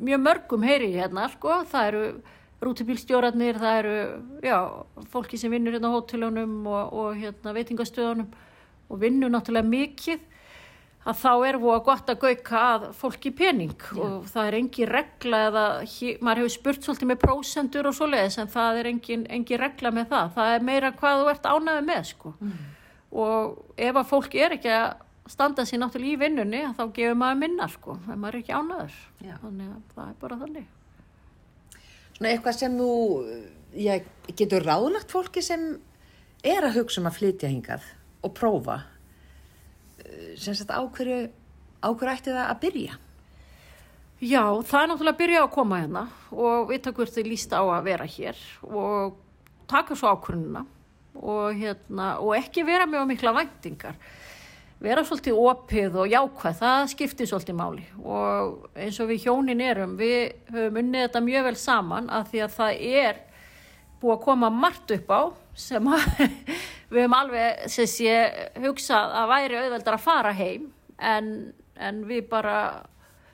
mjög 0.00 0.22
mörgum 0.26 0.68
heyri 0.68 0.92
hérna 0.94 1.26
sko, 1.32 1.62
það 1.70 1.90
eru 1.90 2.04
rútubílstjórarnir, 2.60 3.56
það 3.60 3.78
eru 3.80 3.96
já, 4.44 4.58
fólki 5.12 5.40
sem 5.40 5.52
vinnur 5.52 5.76
hérna 5.76 5.92
á 5.92 5.96
hótelunum 5.96 6.58
og, 6.68 6.92
og 6.92 7.20
hérna 7.20 7.54
veitingastöðunum 7.56 8.28
og 8.90 9.00
vinnur 9.00 9.32
náttúrulega 9.32 9.70
mikið 9.70 10.26
að 11.08 11.16
þá 11.16 11.30
er 11.48 11.58
það 11.60 11.78
gott 11.86 12.10
að 12.12 12.18
gauka 12.20 12.62
að 12.62 12.82
fólki 12.98 13.30
pening 13.32 13.76
Já. 13.80 14.00
og 14.04 14.26
það 14.28 14.48
er 14.48 14.56
engi 14.58 14.88
regla 14.88 15.42
eða 15.48 15.62
maður 16.20 16.42
hefur 16.42 16.54
spurt 16.54 16.84
svolítið 16.84 17.10
með 17.10 17.20
prósendur 17.22 17.88
og 17.88 17.96
svo 17.96 18.08
leiðis 18.10 18.36
en 18.42 18.50
það 18.52 18.80
er 18.80 18.90
engin, 18.90 19.22
engin 19.32 19.62
regla 19.62 19.92
með 19.96 20.10
það 20.10 20.34
það 20.36 20.56
er 20.56 20.66
meira 20.68 20.90
hvað 20.98 21.22
þú 21.22 21.30
ert 21.32 21.48
ánaði 21.54 21.86
með 21.88 22.02
sko 22.10 22.34
mm. 22.36 22.58
og 23.22 23.80
ef 23.88 24.02
að 24.02 24.10
fólki 24.12 24.44
er 24.44 24.56
ekki 24.58 24.74
að 24.76 24.90
standa 25.30 25.64
sér 25.64 25.80
náttúrulega 25.80 26.18
í 26.18 26.20
vinnunni 26.20 26.62
þá 26.76 26.84
gefur 26.98 27.18
maður 27.22 27.40
minna 27.46 27.70
sko 27.72 27.96
ef 28.02 28.12
maður 28.12 28.36
er 28.36 28.42
ekki 28.42 28.58
ánaður 28.60 29.00
Já. 29.24 29.34
þannig 29.40 29.72
að 29.72 29.96
það 29.96 30.04
er 30.04 30.20
bara 30.26 30.40
þannig 30.44 30.68
Svona 32.20 32.34
eitthvað 32.34 32.56
sem 32.60 32.74
þú 32.76 32.94
já, 33.80 33.94
getur 34.36 34.66
ráðlagt 34.68 35.12
fólki 35.14 35.40
sem 35.40 35.70
er 36.44 36.66
að 36.66 36.80
hugsa 36.82 37.00
um 37.00 37.08
að 37.08 37.20
flytja 37.22 37.48
hingað 37.48 37.86
og 38.20 38.34
prófa 38.36 38.82
sem 40.40 40.56
sagt 40.56 40.72
ákverju 40.74 41.20
ákverju 41.80 42.12
ætti 42.14 42.34
það 42.34 42.46
að 42.46 42.60
byrja? 42.64 42.98
Já, 44.20 44.44
það 44.68 44.82
er 44.82 44.90
náttúrulega 44.90 45.14
að 45.14 45.20
byrja 45.22 45.42
að 45.42 45.52
koma 45.54 45.80
hérna 45.80 46.06
og 46.30 46.66
við 46.68 46.82
takum 46.84 47.08
því 47.08 47.22
lísta 47.24 47.60
á 47.60 47.64
að 47.64 47.86
vera 47.88 48.08
hér 48.08 48.42
og 48.68 49.14
taka 49.70 49.96
svo 49.96 50.10
ákvörnuna 50.12 50.66
og, 51.20 51.46
hérna, 51.56 52.10
og 52.20 52.34
ekki 52.36 52.66
vera 52.68 52.88
með 52.88 53.06
mikla 53.14 53.32
vendingar 53.38 53.96
vera 54.80 55.04
svolítið 55.04 55.38
opið 55.40 55.96
og 56.00 56.12
jákvæð, 56.12 56.60
það 56.60 56.82
skiptir 56.94 57.28
svolítið 57.28 57.56
máli 57.58 57.86
og 58.00 58.76
eins 58.80 59.00
og 59.00 59.10
við 59.10 59.26
hjónin 59.26 59.64
erum, 59.64 59.96
við 60.00 60.36
höfum 60.52 60.78
unnið 60.80 61.06
þetta 61.06 61.24
mjög 61.24 61.48
vel 61.48 61.56
saman 61.60 62.12
að 62.12 62.30
því 62.30 62.44
að 62.44 62.54
það 62.56 62.84
er 63.04 63.24
búið 64.00 64.14
að 64.14 64.22
koma 64.24 64.52
margt 64.52 64.94
upp 64.96 65.12
á 65.12 65.22
sem 65.64 65.90
að 65.92 66.06
við 66.90 67.04
höfum 67.04 67.16
alveg 67.16 67.66
sem 67.70 67.88
sé 67.90 68.14
hugsað 68.60 69.16
að 69.20 69.32
væri 69.34 69.60
auðveldar 69.60 69.96
að 69.96 70.06
fara 70.06 70.32
heim 70.36 70.70
en, 70.98 71.28
en 71.78 72.02
við 72.08 72.26
bara 72.30 72.56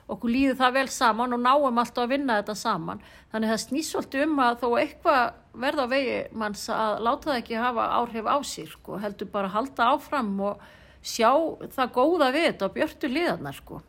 okkur 0.07 0.31
líður 0.31 0.59
það 0.61 0.75
vel 0.77 0.87
saman 0.93 1.35
og 1.35 1.41
náum 1.43 1.81
alltaf 1.81 2.05
að 2.05 2.13
vinna 2.13 2.39
þetta 2.39 2.55
saman. 2.55 3.01
Þannig 3.33 3.51
það 3.51 3.61
snýst 3.65 3.93
svolítið 3.93 4.23
um 4.23 4.39
að 4.45 4.61
þó 4.61 4.67
eitthvað 4.79 5.23
verða 5.57 5.87
á 5.89 5.91
vegi 5.91 6.17
manns 6.37 6.63
að 6.71 7.01
láta 7.03 7.31
það 7.31 7.41
ekki 7.41 7.59
hafa 7.59 7.89
áhrif 7.97 8.29
á 8.29 8.37
sér 8.47 8.71
sko, 8.71 9.01
heldur 9.03 9.31
bara 9.33 9.49
að 9.49 9.57
halda 9.57 9.91
áfram 9.95 10.33
og 10.47 10.65
sjá 11.03 11.31
það 11.75 11.93
góða 11.97 12.31
við 12.35 12.49
þetta 12.51 12.67
og 12.69 12.75
björtu 12.77 13.11
liðarnar 13.11 13.59
sko. 13.59 13.81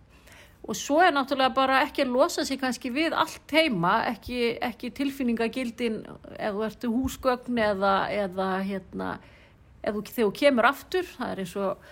Og 0.68 0.76
svo 0.76 0.98
er 1.00 1.14
náttúrulega 1.14 1.54
bara 1.56 1.78
ekki 1.86 2.02
að 2.04 2.12
losa 2.12 2.44
sig 2.44 2.58
kannski 2.60 2.90
við 2.92 3.14
allt 3.16 3.54
heima, 3.54 4.02
ekki, 4.10 4.58
ekki 4.64 4.90
tilfinningagildin 4.98 6.02
ef 6.34 6.56
þú 6.56 6.64
ertu 6.66 6.90
húsgögn 6.92 7.60
eða, 7.70 7.94
eða 8.12 8.48
hérna, 8.66 9.12
ef 9.82 9.94
þú, 9.94 10.02
þú 10.16 10.28
kemur 10.40 10.68
aftur, 10.68 11.06
það 11.16 11.32
er 11.32 11.42
eins 11.44 11.54
og 11.58 11.86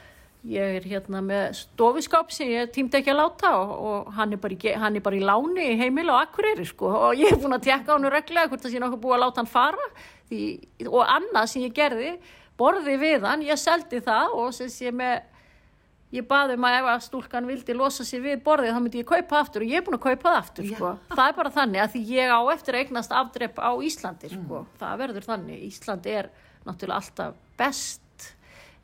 ég 0.47 0.77
er 0.79 0.87
hérna 0.87 1.21
með 1.25 1.57
stofiskáp 1.59 2.31
sem 2.35 2.51
ég 2.53 2.71
tímdi 2.75 3.01
ekki 3.01 3.11
að 3.11 3.19
láta 3.19 3.53
og, 3.59 3.73
og 3.91 4.11
hann, 4.15 4.35
er 4.37 4.55
í, 4.55 4.59
hann 4.79 4.99
er 4.99 5.03
bara 5.03 5.19
í 5.19 5.25
láni 5.27 5.71
í 5.73 5.79
heimil 5.81 6.07
og 6.13 6.21
akkurýri 6.21 6.67
sko 6.69 6.91
og 7.09 7.19
ég 7.19 7.35
er 7.35 7.41
búin 7.43 7.57
að 7.57 7.67
tjekka 7.67 7.97
hann 7.97 8.11
reglega 8.13 8.51
hvort 8.51 8.63
það 8.63 8.77
sé 8.77 8.83
nokkuð 8.83 9.03
búið 9.03 9.17
að 9.17 9.25
láta 9.25 9.43
hann 9.43 9.51
fara 9.51 9.89
því, 10.31 10.43
og 10.87 11.01
annað 11.03 11.49
sem 11.51 11.65
ég 11.67 11.75
gerði, 11.75 12.13
borði 12.59 12.99
við 13.01 13.27
hann, 13.27 13.43
ég 13.47 13.59
seldi 13.59 14.03
það 14.07 14.37
og 14.39 14.55
sem 14.55 14.71
sé 14.71 14.95
með 14.95 15.25
ég 16.15 16.27
baði 16.29 16.55
um 16.57 16.67
að 16.67 16.79
ef 16.79 16.89
að 16.93 17.05
stúlkan 17.09 17.49
vildi 17.49 17.75
losa 17.75 18.05
sér 18.07 18.23
við 18.23 18.43
borðið 18.47 18.75
þá 18.77 18.81
myndi 18.83 19.01
ég 19.03 19.09
kaupa 19.09 19.41
aftur 19.43 19.65
og 19.65 19.73
ég 19.73 19.81
er 19.81 19.87
búin 19.87 19.99
að 19.99 20.05
kaupa 20.05 20.29
það 20.29 20.39
aftur 20.39 20.69
sko. 20.71 20.91
það 21.11 21.25
er 21.27 21.39
bara 21.41 21.53
þannig 21.57 21.83
að 21.83 21.95
því 21.95 22.03
ég 22.15 22.31
á 22.31 22.41
eftir 22.55 22.79
eignast 22.81 23.15
afdrepp 23.21 23.59
á 23.59 23.71
Íslandi 23.89 24.31
sko. 24.31 24.61
mm. 24.63 24.69
það 24.81 25.01
verður 25.03 25.27
þannig, 25.27 25.65
Íslandi 25.67 26.15
er 26.21 26.31
náttúrulega 26.67 27.01
alltaf 27.01 27.37
best 27.59 28.03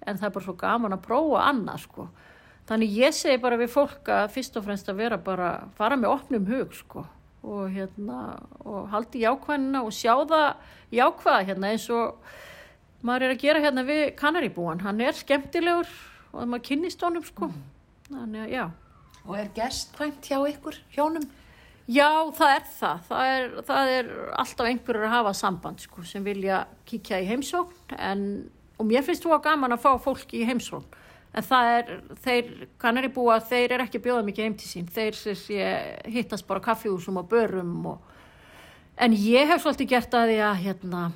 en 0.07 0.19
það 0.19 0.29
er 0.29 0.35
bara 0.35 0.47
svo 0.47 0.55
gaman 0.59 0.97
að 0.97 1.05
prófa 1.07 1.47
annað 1.49 1.83
sko. 1.87 2.07
þannig 2.69 2.95
ég 2.99 3.17
segi 3.17 3.41
bara 3.43 3.59
við 3.61 3.75
fólk 3.75 4.09
að 4.13 4.31
fyrst 4.37 4.57
og 4.59 4.67
fremst 4.67 4.89
að 4.91 5.03
vera 5.03 5.19
bara 5.19 5.51
fara 5.79 5.99
með 5.99 6.15
opnum 6.15 6.47
hug 6.51 6.75
sko. 6.75 7.05
og 7.43 7.75
hérna 7.75 8.39
og 8.65 8.89
haldi 8.93 9.25
jákvæðina 9.25 9.83
og 9.83 9.93
sjá 9.93 10.15
það 10.31 10.49
jákvæða 10.95 11.47
hérna 11.49 11.73
eins 11.75 11.89
og 11.91 12.33
maður 13.03 13.27
er 13.27 13.35
að 13.35 13.43
gera 13.43 13.63
hérna 13.65 13.87
við 13.87 14.05
Kanaríbúan 14.19 14.83
hann 14.85 15.01
er 15.03 15.19
skemmtilegur 15.19 15.91
og 16.33 16.47
maður 16.47 16.67
kynnist 16.71 17.03
honum 17.03 17.27
sko 17.27 17.51
mm. 17.51 17.65
þannig 18.13 18.47
að 18.47 18.55
já 18.55 18.65
og 19.23 19.39
er 19.39 19.51
gestkvæmt 19.55 20.27
hjá 20.27 20.39
ykkur 20.51 20.79
hjónum? 20.95 21.27
Já, 21.91 22.31
það 22.37 22.55
er 22.55 22.67
það. 22.79 23.05
Það 23.09 23.31
er, 23.35 23.47
það 23.67 23.93
er 23.97 24.11
alltaf 24.39 24.69
einhverjur 24.69 25.07
að 25.09 25.15
hafa 25.17 25.33
samband 25.35 25.83
sko 25.83 26.05
sem 26.07 26.25
vilja 26.25 26.65
kíkja 26.89 27.19
í 27.23 27.27
heimsókn 27.31 27.97
en, 27.99 28.27
og 28.79 28.87
mér 28.87 29.03
finnst 29.07 29.25
þú 29.27 29.35
að 29.35 29.47
gaman 29.49 29.75
að 29.75 29.83
fá 29.83 29.91
fólki 30.05 30.43
í 30.43 30.47
heimsókn. 30.47 31.01
En 31.33 31.45
það 31.49 31.71
er, 31.73 31.91
þeir 32.23 32.49
kannari 32.81 33.09
búa 33.13 33.39
þeir 33.41 33.73
er 33.73 33.87
ekki 33.87 34.03
bjóða 34.05 34.25
mikið 34.27 34.47
heim 34.47 34.57
til 34.61 34.69
sín. 34.69 34.89
Þeir 34.93 35.17
sé, 35.17 35.69
hittast 36.13 36.47
bara 36.47 36.63
kaffihúsum 36.63 37.19
og 37.23 37.29
börum 37.31 37.75
og, 37.95 38.03
en 39.01 39.17
ég 39.17 39.49
hef 39.49 39.65
svolítið 39.65 39.95
gert 39.95 40.17
að 40.19 40.35
því 40.35 40.41
að 40.47 40.65
hérna 40.67 41.07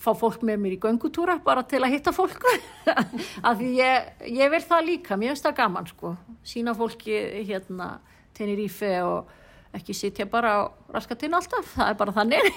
fá 0.00 0.14
fólk 0.16 0.44
með 0.46 0.62
mér 0.62 0.76
í 0.76 0.80
göngutúra 0.80 1.36
bara 1.44 1.64
til 1.68 1.82
að 1.82 1.96
hitta 1.96 2.14
fólk. 2.16 2.46
Af 3.48 3.58
því 3.58 3.74
ég, 3.76 4.08
ég 4.38 4.54
vil 4.54 4.62
það 4.64 4.86
líka. 4.86 5.18
Mér 5.18 5.34
finnst 5.34 5.48
það 5.48 5.58
gaman 5.58 5.90
sko. 5.90 6.14
Sína 6.46 6.72
fólki 6.78 7.18
hérna 7.50 7.98
tenir 8.38 8.62
ífe 8.64 8.94
og 9.04 9.39
ekki 9.76 9.94
sitja 9.94 10.26
bara 10.26 10.50
á 10.50 10.60
raskatinn 10.90 11.34
alltaf, 11.36 11.74
það 11.76 11.90
er 11.92 11.98
bara 11.98 12.14
þannig. 12.14 12.48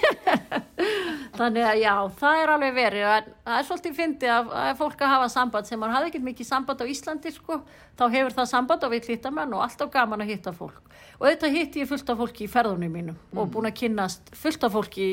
Þannig 1.38 1.66
að 1.66 1.80
já, 1.80 1.92
það 2.20 2.40
er 2.40 2.52
alveg 2.54 2.74
verið. 2.76 3.28
Það 3.44 3.58
er 3.58 3.66
svolítið 3.68 3.94
fyndið 3.98 4.32
að, 4.34 4.50
að 4.60 4.70
fólk 4.78 5.02
að 5.02 5.12
hafa 5.14 5.28
samband 5.34 5.68
sem 5.68 5.80
mann 5.82 5.94
hafði 5.94 6.10
ekkert 6.10 6.26
mikið 6.28 6.48
samband 6.48 6.82
á 6.82 6.86
Íslandi 6.90 7.32
sko, 7.34 7.58
þá 7.98 8.04
hefur 8.12 8.36
það 8.38 8.50
samband 8.52 8.86
og 8.86 8.94
við 8.94 9.08
hlýtta 9.10 9.32
menn 9.34 9.54
og 9.54 9.64
alltaf 9.66 9.90
gaman 9.94 10.22
að 10.22 10.30
hitta 10.34 10.54
fólk. 10.54 10.82
Og 11.18 11.26
þetta 11.26 11.50
hitti 11.54 11.82
ég 11.82 11.90
fullt 11.90 12.10
af 12.10 12.20
fólki 12.22 12.46
í 12.46 12.50
ferðunum 12.50 12.94
mínum 12.94 13.18
mm. 13.18 13.38
og 13.38 13.50
búin 13.54 13.70
að 13.70 13.78
kynast 13.82 14.34
fullt 14.38 14.66
af 14.66 14.74
fólki 14.74 15.08
í 15.08 15.12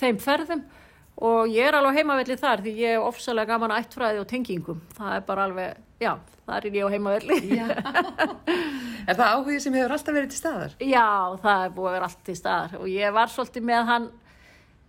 þeim 0.00 0.18
ferðum 0.22 0.64
og 1.20 1.50
ég 1.52 1.68
er 1.68 1.76
alveg 1.76 2.00
heimavelli 2.00 2.36
þar 2.40 2.62
því 2.64 2.74
ég 2.80 2.96
er 2.96 3.04
ofsalega 3.04 3.52
gaman 3.52 3.74
að 3.74 3.84
ættfræði 3.84 4.22
og 4.22 4.28
tengingum 4.30 4.80
það 4.96 5.16
er 5.16 5.26
bara 5.28 5.46
alveg, 5.48 5.82
já, 6.00 6.12
það 6.46 6.56
er 6.56 6.78
ég 6.78 6.88
á 6.88 6.94
heimavelli 6.94 7.38
Er 9.10 9.16
það 9.16 9.30
áhugið 9.34 9.62
sem 9.64 9.76
hefur 9.78 9.94
alltaf 9.96 10.14
verið 10.14 10.30
til 10.30 10.38
staðar? 10.38 10.74
Já, 10.84 11.06
það 11.42 11.62
er 11.64 11.70
búið 11.76 11.88
að 11.88 11.94
vera 11.96 12.08
alltaf 12.10 12.26
til 12.26 12.36
staðar 12.38 12.74
og 12.80 12.90
ég 12.92 13.14
var 13.16 13.32
svolítið 13.32 13.64
með 13.70 13.86
hann 13.90 14.10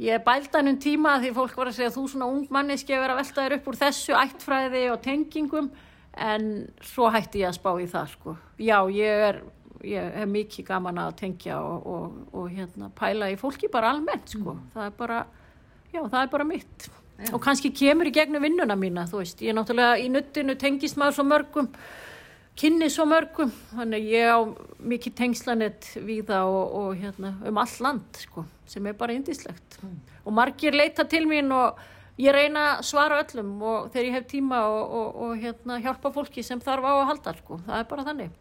ég 0.02 0.26
bælda 0.26 0.60
hann 0.60 0.74
um 0.74 0.82
tíma 0.82 1.16
því 1.22 1.32
fólk 1.38 1.56
var 1.58 1.72
að 1.72 1.80
segja 1.80 1.94
þú 1.96 2.04
svona 2.12 2.28
ung 2.32 2.52
manniski 2.54 2.96
að 2.96 3.06
vera 3.06 3.18
veltaður 3.20 3.58
upp 3.58 3.72
úr 3.72 3.80
þessu 3.86 4.18
ættfræði 4.18 4.84
og 4.92 5.02
tengingum 5.06 5.72
en 6.12 6.48
svo 6.84 7.10
hætti 7.14 7.44
ég 7.44 7.52
að 7.52 7.60
spá 7.60 7.72
í 7.80 7.88
það 7.88 8.08
sko. 8.12 8.34
Já, 8.60 8.78
ég 8.92 9.26
er 9.30 9.44
ég 9.88 10.18
hef 10.20 10.30
mikið 10.30 10.68
gaman 10.68 11.00
að 11.02 11.14
tengja 11.22 11.60
og, 11.64 11.86
og, 11.90 12.18
og 12.38 12.50
hérna, 12.54 12.92
pæla 12.98 13.32
í 13.34 13.38
fólki 13.40 13.70
bara 13.72 13.94
almennt 13.96 14.30
sko. 14.30 14.56
mm. 14.56 14.68
það 14.76 14.88
er 14.88 14.98
bara 14.98 15.22
já 15.92 16.02
það 16.04 16.22
er 16.22 16.32
bara 16.32 16.48
mitt 16.48 16.88
já. 16.88 17.34
og 17.34 17.42
kannski 17.44 17.72
kemur 17.76 18.10
í 18.10 18.16
gegnum 18.16 18.44
vinnuna 18.44 18.78
mína 18.80 19.08
þú 19.10 19.24
veist, 19.24 19.42
ég 19.44 19.54
er 19.54 19.60
náttúrulega 19.60 20.00
í 20.02 20.08
nuttinu 20.12 20.56
tengist 20.60 21.00
maður 21.00 21.20
svo 21.20 21.28
mörgum 21.28 21.72
kynni 22.60 22.90
svo 22.92 23.06
mörgum, 23.08 23.52
þannig 23.72 24.10
ég 24.12 24.28
á 24.28 24.40
mikið 24.92 25.16
tengslanett 25.18 25.88
við 26.04 26.28
það 26.30 26.52
og, 26.52 26.76
og 26.82 27.00
hérna, 27.00 27.34
um 27.48 27.62
all 27.62 27.78
land 27.86 28.20
sko, 28.26 28.46
sem 28.70 28.88
er 28.88 28.98
bara 29.00 29.16
indislegt 29.16 29.80
mm. 29.82 29.98
og 30.26 30.36
margir 30.36 30.76
leita 30.76 31.08
til 31.10 31.24
mín 31.30 31.52
og 31.56 31.80
ég 32.22 32.36
reyna 32.36 32.68
að 32.76 32.86
svara 32.92 33.22
öllum 33.24 33.56
og 33.64 33.90
þegar 33.94 34.08
ég 34.10 34.18
hef 34.20 34.30
tíma 34.30 34.62
og, 34.68 34.96
og, 35.00 35.22
og 35.26 35.42
hérna, 35.42 35.80
hjálpa 35.82 36.12
fólki 36.14 36.44
sem 36.46 36.62
þarf 36.62 36.86
á 36.86 36.94
að 36.94 37.08
halda 37.14 37.36
sko. 37.40 37.62
það 37.66 37.80
er 37.80 37.90
bara 37.90 38.08
þannig 38.10 38.40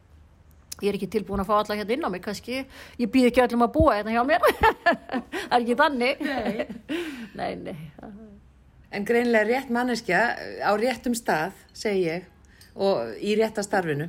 ég 0.80 0.90
er 0.90 0.98
ekki 0.98 1.10
tilbúin 1.12 1.42
að 1.42 1.50
fá 1.50 1.54
alla 1.58 1.76
hérna 1.78 1.96
inn 1.96 2.06
á 2.06 2.10
mig 2.12 2.24
kannski, 2.24 2.64
ég 3.00 3.12
býð 3.12 3.30
ekki 3.30 3.44
öllum 3.44 3.66
að 3.66 3.72
búa 3.76 3.96
hérna 3.98 4.14
hjá 4.14 4.22
mér. 4.26 4.44
Það 5.50 5.54
er 5.56 5.60
ekki 5.60 5.78
þannig. 5.80 6.24
Nei. 6.26 6.66
nei, 7.40 7.52
nei. 7.68 7.78
En 8.90 9.06
greinlega 9.06 9.46
rétt 9.46 9.70
manneskja 9.70 10.22
á 10.66 10.70
réttum 10.74 11.14
stað, 11.14 11.54
segi 11.76 12.06
ég 12.08 12.28
og 12.74 13.16
í 13.22 13.36
rétta 13.38 13.62
starfinu 13.66 14.08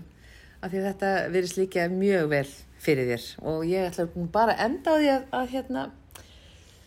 af 0.62 0.70
því 0.72 0.84
þetta 0.86 1.14
verðist 1.34 1.58
líka 1.58 1.88
mjög 1.92 2.30
vel 2.32 2.48
fyrir 2.82 3.10
þér. 3.12 3.26
Og 3.50 3.66
ég 3.70 3.90
ætla 3.90 4.08
bara 4.34 4.56
að 4.56 4.64
enda 4.68 4.94
á 4.94 4.98
því 4.98 5.12
að, 5.16 5.26
að 5.38 5.54
hérna 5.56 5.88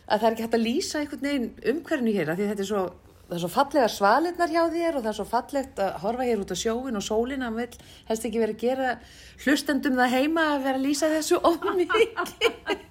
að 0.05 0.19
það 0.19 0.27
er 0.27 0.35
ekki 0.35 0.45
hægt 0.45 0.57
að 0.57 0.65
lýsa 0.65 1.01
einhvern 1.01 1.25
veginn 1.25 1.47
umhverfinu 1.71 2.13
hér 2.15 2.31
af 2.31 2.39
því 2.39 2.49
þetta 2.51 2.63
er 2.65 2.69
svo 2.69 2.83
það 3.25 3.35
er 3.37 3.41
svo 3.41 3.51
fallega 3.51 3.91
svalinnar 3.91 4.51
hjá 4.53 4.61
þér 4.73 4.97
og 4.97 5.03
það 5.05 5.11
er 5.11 5.17
svo 5.19 5.25
fallegt 5.29 5.79
að 5.81 5.95
horfa 6.03 6.27
hér 6.27 6.43
út 6.43 6.53
á 6.53 6.57
sjóin 6.61 6.99
og 6.99 7.05
sólin 7.05 7.45
að 7.45 7.61
vil 7.61 7.69
helst 8.09 8.27
ekki 8.29 8.41
verið 8.41 8.55
að 8.55 8.65
gera 8.65 8.91
hlustendum 9.45 9.97
það 9.97 10.13
heima 10.15 10.43
að 10.51 10.67
vera 10.67 10.81
að 10.81 10.85
lýsa 10.85 11.09
þessu 11.13 11.39
ómikið 11.41 12.19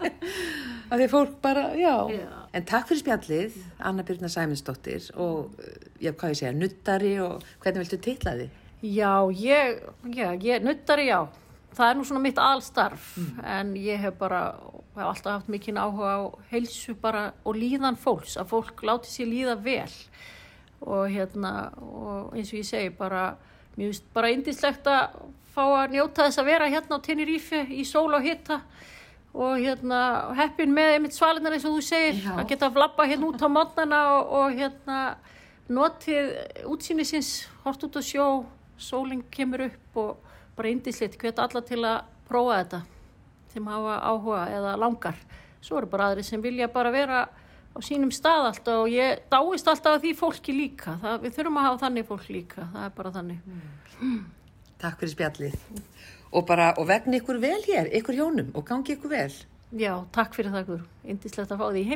að 0.90 0.98
því 0.98 1.08
fólk 1.12 1.38
bara, 1.44 1.68
já. 1.78 1.94
já 2.10 2.26
en 2.54 2.66
takk 2.66 2.90
fyrir 2.90 3.02
spjallið, 3.02 3.62
Anna 3.82 4.04
Byrna 4.06 4.30
Sæminsdóttir 4.30 5.08
og, 5.20 5.54
já, 6.02 6.12
hvað 6.12 6.34
ég 6.34 6.40
segja, 6.42 6.52
nuttari 6.58 7.14
og 7.22 7.46
hvernig 7.62 7.84
viltu 7.84 8.02
teitla 8.02 8.36
þið? 8.38 8.60
Já, 8.84 9.14
ég, 9.40 9.80
já, 10.12 10.28
ég 10.34 10.66
nuttari, 10.66 11.08
já 11.08 11.24
það 11.76 11.90
er 11.90 11.98
nú 11.98 12.06
svona 12.08 12.22
mitt 12.24 12.38
allstarf 12.40 13.14
en 13.42 13.74
ég 13.78 14.00
hef 14.02 14.18
bara 14.18 14.42
hef 14.94 15.04
alltaf 15.08 15.32
haft 15.38 15.50
mikinn 15.52 15.80
áhuga 15.80 16.12
á 16.16 16.22
heilsu 16.52 16.94
bara 16.94 17.32
og 17.44 17.58
líðan 17.58 17.98
fólks, 17.98 18.36
að 18.38 18.52
fólk 18.52 18.84
láti 18.86 19.10
sér 19.10 19.30
líða 19.30 19.56
vel 19.64 19.90
og 20.84 21.08
hérna 21.10 21.72
og 21.80 22.34
eins 22.36 22.52
og 22.52 22.60
ég 22.60 22.68
segi 22.68 22.92
bara 22.94 23.34
finnst 23.74 24.06
bara 24.14 24.30
indislegt 24.30 24.86
að 24.86 25.16
fá 25.54 25.62
að 25.64 25.94
njóta 25.94 26.26
þess 26.26 26.42
að 26.42 26.50
vera 26.50 26.70
hérna 26.70 26.98
á 26.98 27.04
Tenerife 27.04 27.62
í 27.70 27.84
sól 27.86 28.10
og 28.14 28.24
hitta 28.24 28.60
og 29.34 29.58
hérna 29.58 30.00
heppin 30.38 30.74
með 30.74 30.96
einmitt 30.96 31.16
svalinnar 31.16 31.56
eins 31.56 31.66
og 31.66 31.78
þú 31.78 31.86
segir 31.86 32.20
Já. 32.22 32.34
að 32.36 32.48
geta 32.52 32.68
að 32.68 32.76
flappa 32.78 33.06
hérna 33.10 33.30
út 33.30 33.42
á 33.42 33.48
mótnana 33.50 34.02
og, 34.14 34.34
og 34.38 34.58
hérna 34.58 34.98
notið 35.74 36.30
útsýnisins 36.68 37.48
hort 37.64 37.82
út 37.86 37.98
á 37.98 38.02
sjó, 38.04 38.26
sólinn 38.78 39.24
kemur 39.32 39.66
upp 39.66 40.00
og 40.04 40.33
bara 40.56 40.72
indislegt 40.72 41.16
hvet 41.20 41.40
alla 41.42 41.62
til 41.66 41.80
að 41.84 42.02
prófa 42.28 42.58
þetta 42.60 42.82
sem 43.54 43.66
hafa 43.70 43.96
áhuga 44.10 44.44
eða 44.58 44.76
langar 44.80 45.18
svo 45.64 45.80
eru 45.80 45.90
bara 45.90 46.10
aðri 46.10 46.24
sem 46.26 46.42
vilja 46.42 46.68
bara 46.72 46.92
vera 46.94 47.24
á 47.74 47.78
sínum 47.82 48.12
stað 48.14 48.50
alltaf 48.52 48.84
og 48.84 48.92
ég 48.92 49.24
dáist 49.30 49.68
alltaf 49.70 49.96
að 49.96 50.06
því 50.06 50.14
fólki 50.18 50.54
líka 50.54 50.98
það, 51.02 51.20
við 51.24 51.36
þurfum 51.38 51.60
að 51.60 51.68
hafa 51.68 51.82
þannig 51.86 52.08
fólk 52.10 52.30
líka 52.30 52.68
það 52.72 52.86
er 52.86 52.96
bara 52.98 53.14
þannig 53.18 53.38
Takk 54.84 55.00
fyrir 55.00 55.12
spjallið. 55.14 55.54
Og 56.34 56.42
bara, 56.48 56.72
og 56.76 56.88
vegna 56.90 57.16
ykkur 57.16 57.38
vel 57.40 57.60
hér, 57.64 57.88
ykkur 57.94 58.18
hjónum 58.18 58.50
og 58.58 58.66
gangi 58.68 58.96
ykkur 58.96 59.12
vel. 59.12 59.32
já, 59.72 59.94
takk 60.12 60.34
fyrir 60.34 60.52
það 60.52 60.66
Guðrún. 60.68 60.88
indislegt 61.04 61.52
að 61.54 61.60
fá 61.62 61.66
því 61.70 61.84
í 61.84 61.88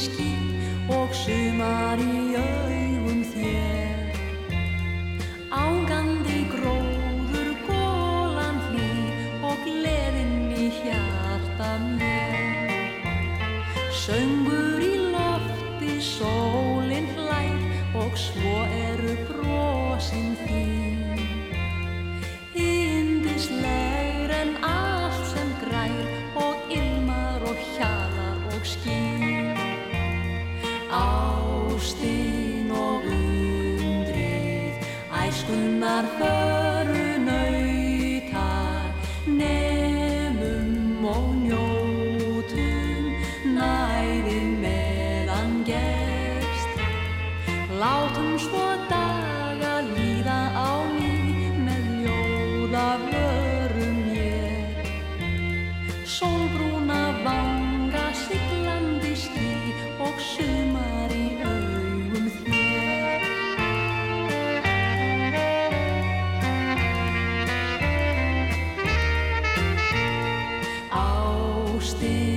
skip 0.00 0.90
og 0.90 1.14
sumar 1.14 2.09
be 72.00 72.29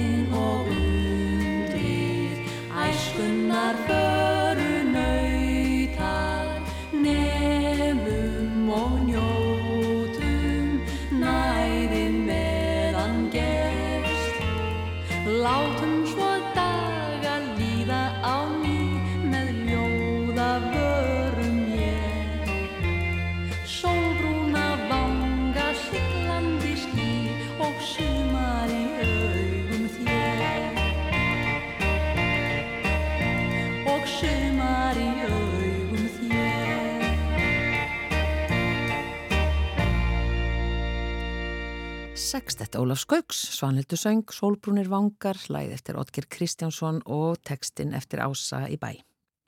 Sextett 42.54 42.76
Ólaf 42.78 43.00
Skauks, 43.02 43.38
Svanhildur 43.58 43.98
Söng, 43.98 44.30
Sólbrúnir 44.30 44.86
Vangar, 44.86 45.40
hlæð 45.48 45.72
eftir 45.74 45.98
Otger 45.98 46.28
Kristjánsson 46.30 47.00
og 47.10 47.40
textin 47.42 47.96
eftir 47.98 48.22
Ása 48.22 48.68
í 48.70 48.76
bæ. 48.78 48.92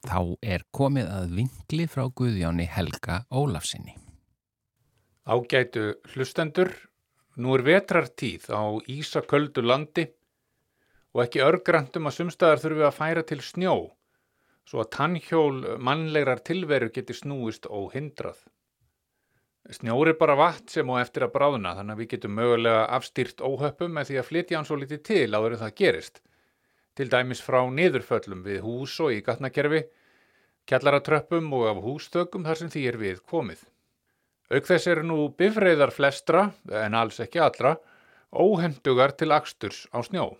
Þá 0.09 0.33
er 0.41 0.63
komið 0.73 1.11
að 1.13 1.35
vingli 1.37 1.85
frá 1.85 2.07
Guðjóni 2.09 2.65
Helga 2.65 3.19
Ólafsinni. 3.29 3.93
Ágætu 5.21 5.83
hlustendur, 6.15 6.73
nú 7.37 7.53
er 7.53 7.65
vetrartíð 7.67 8.49
á 8.49 8.73
ísaköldu 8.89 9.61
landi 9.61 10.07
og 11.13 11.27
ekki 11.27 11.45
örgrandum 11.45 12.09
að 12.09 12.17
sumstaðar 12.17 12.65
þurfi 12.65 12.87
að 12.89 12.97
færa 13.03 13.25
til 13.29 13.41
snjó, 13.45 13.75
svo 14.65 14.81
að 14.81 14.93
tannhjól 14.97 15.77
mannlegrar 15.77 16.41
tilveru 16.41 16.89
geti 16.89 17.13
snúist 17.13 17.69
óhindrað. 17.69 18.41
Snjór 18.41 18.54
er 19.65 20.17
bara 20.19 20.35
vatn 20.37 20.67
sem 20.69 20.89
á 20.93 21.01
eftir 21.01 21.25
að 21.25 21.33
bráðuna, 21.33 21.73
þannig 21.75 21.95
að 21.95 22.01
við 22.01 22.09
getum 22.13 22.35
mögulega 22.37 22.85
afstýrt 22.85 23.41
óhöppum 23.41 23.93
með 23.97 24.07
því 24.09 24.17
að 24.19 24.27
flytja 24.29 24.57
hann 24.57 24.65
svo 24.65 24.77
litið 24.77 25.01
til 25.03 25.33
áður 25.33 25.55
en 25.55 25.63
það 25.63 25.75
gerist. 25.75 26.21
Til 26.95 27.09
dæmis 27.09 27.41
frá 27.41 27.65
niðurföllum 27.65 28.43
við 28.45 28.61
hús 28.61 28.99
og 29.01 29.11
í 29.11 29.23
gatnakerfi, 29.25 29.81
kjallaratröppum 30.69 31.49
og 31.57 31.65
af 31.71 31.81
hústökum 31.81 32.45
þar 32.45 32.61
sem 32.61 32.69
því 32.69 32.85
er 32.91 32.97
við 33.01 33.19
komið. 33.25 33.65
Auk 34.53 34.69
þess 34.69 34.87
eru 34.87 35.03
nú 35.03 35.19
bifreiðar 35.33 35.91
flestra, 35.91 36.51
en 36.69 36.93
alls 36.93 37.19
ekki 37.19 37.41
allra, 37.41 37.75
óhendugar 38.29 39.17
til 39.17 39.33
aksturs 39.33 39.87
á 39.89 40.05
snjó. 40.05 40.35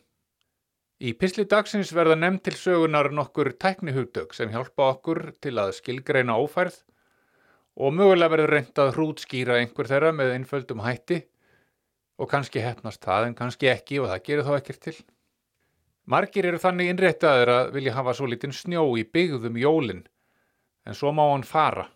Í 1.02 1.18
pisli 1.18 1.44
dagsins 1.50 1.90
verða 1.92 2.16
nefnd 2.16 2.46
til 2.46 2.56
sögunar 2.56 3.10
nokkur 3.12 3.50
tæknihugtök 3.58 4.38
sem 4.38 4.54
hjálpa 4.54 4.94
okkur 4.94 5.34
til 5.42 5.58
að 5.60 5.74
skilgreina 5.82 6.38
ófærð 6.38 6.85
og 7.76 7.96
mögulega 7.96 8.32
verður 8.32 8.54
reynd 8.56 8.80
að 8.80 8.94
hrútskýra 8.96 9.60
einhver 9.60 9.90
þeirra 9.90 10.14
með 10.16 10.34
einföldum 10.38 10.84
hætti 10.86 11.20
og 12.16 12.30
kannski 12.32 12.64
hefnast 12.64 13.04
það 13.04 13.30
en 13.30 13.36
kannski 13.36 13.70
ekki 13.72 14.00
og 14.00 14.10
það 14.12 14.24
gerir 14.28 14.48
þá 14.48 14.54
ekkert 14.58 14.82
til. 14.88 14.96
Margir 16.06 16.48
eru 16.48 16.62
þannig 16.62 16.92
innréttaðir 16.94 17.52
að 17.52 17.72
vilja 17.76 17.96
hafa 17.98 18.14
svo 18.16 18.30
lítinn 18.30 18.56
snjó 18.56 18.86
í 18.96 19.04
byggðum 19.04 19.60
jólin 19.60 20.04
en 20.86 20.96
svo 20.96 21.12
má 21.12 21.26
hann 21.32 21.44
fara. 21.44 21.90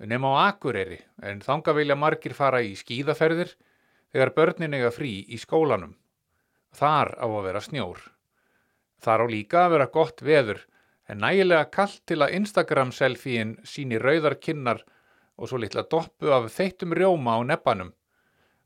Nefn 0.00 0.24
á 0.24 0.48
Akureyri 0.48 0.98
en 1.22 1.42
þanga 1.44 1.74
vilja 1.76 1.98
margir 2.00 2.34
fara 2.34 2.62
í 2.64 2.72
skíðaferðir 2.78 3.52
þegar 4.10 4.34
börnin 4.34 4.74
eiga 4.74 4.90
frí 4.94 5.12
í 5.28 5.38
skólanum. 5.38 5.92
Þar 6.74 7.14
á 7.20 7.26
að 7.28 7.44
vera 7.46 7.62
snjór. 7.62 8.00
Þar 9.04 9.22
á 9.22 9.26
líka 9.28 9.64
að 9.66 9.72
vera 9.76 9.90
gott 9.92 10.22
veður 10.24 10.64
en 11.10 11.18
nægilega 11.24 11.66
kallt 11.74 12.04
til 12.06 12.20
að 12.22 12.36
Instagram-selfíin 12.38 13.56
síni 13.66 13.98
rauðar 13.98 14.36
kinnar 14.38 14.84
og 15.40 15.50
svo 15.50 15.58
litla 15.58 15.82
doppu 15.90 16.30
af 16.30 16.50
þeittum 16.54 16.94
rjóma 16.94 17.34
á 17.34 17.40
neppanum. 17.48 17.90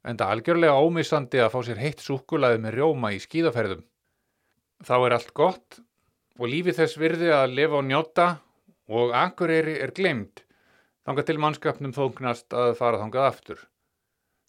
En 0.05 0.19
það 0.21 0.33
algjörlega 0.35 0.81
ómissandi 0.85 1.41
að 1.41 1.53
fá 1.55 1.61
sér 1.65 1.81
heitt 1.81 2.03
súkulaði 2.05 2.61
með 2.61 2.77
rjóma 2.77 3.15
í 3.15 3.21
skíðaferðum. 3.23 3.85
Þá 4.85 4.97
er 4.99 5.17
allt 5.17 5.33
gott 5.33 5.79
og 6.37 6.51
lífið 6.51 6.81
þess 6.83 6.99
virði 7.01 7.31
að 7.33 7.55
lifa 7.57 7.79
og 7.81 7.87
njóta 7.89 8.27
og 8.93 9.15
akureyri 9.17 9.79
er 9.81 9.95
glemd. 9.97 10.43
Þangað 11.05 11.31
til 11.31 11.39
mannskapnum 11.41 11.95
þóknast 11.97 12.53
að 12.57 12.75
fara 12.81 13.01
þangað 13.01 13.29
aftur. 13.31 13.63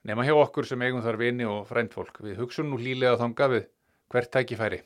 Nema 0.06 0.26
hjá 0.28 0.36
okkur 0.38 0.68
sem 0.68 0.84
eigum 0.84 1.04
þar 1.06 1.22
vini 1.22 1.48
og 1.48 1.64
frændfólk. 1.70 2.20
Við 2.26 2.42
hugsun 2.44 2.68
nú 2.72 2.82
hlýlega 2.82 3.16
þangað 3.22 3.56
við 3.56 3.66
hvert 4.12 4.32
tækifæri. 4.36 4.82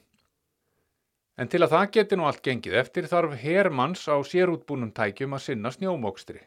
En 1.39 1.47
til 1.47 1.61
að 1.63 1.71
það 1.71 1.91
geti 1.95 2.17
nú 2.19 2.25
allt 2.27 2.41
gengið 2.43 2.73
eftir 2.81 3.05
þarf 3.07 3.35
hermanns 3.39 4.01
á 4.11 4.19
sérútbúnum 4.27 4.89
tækjum 4.91 5.37
að 5.37 5.45
sinna 5.45 5.69
snjómokstri. 5.71 6.41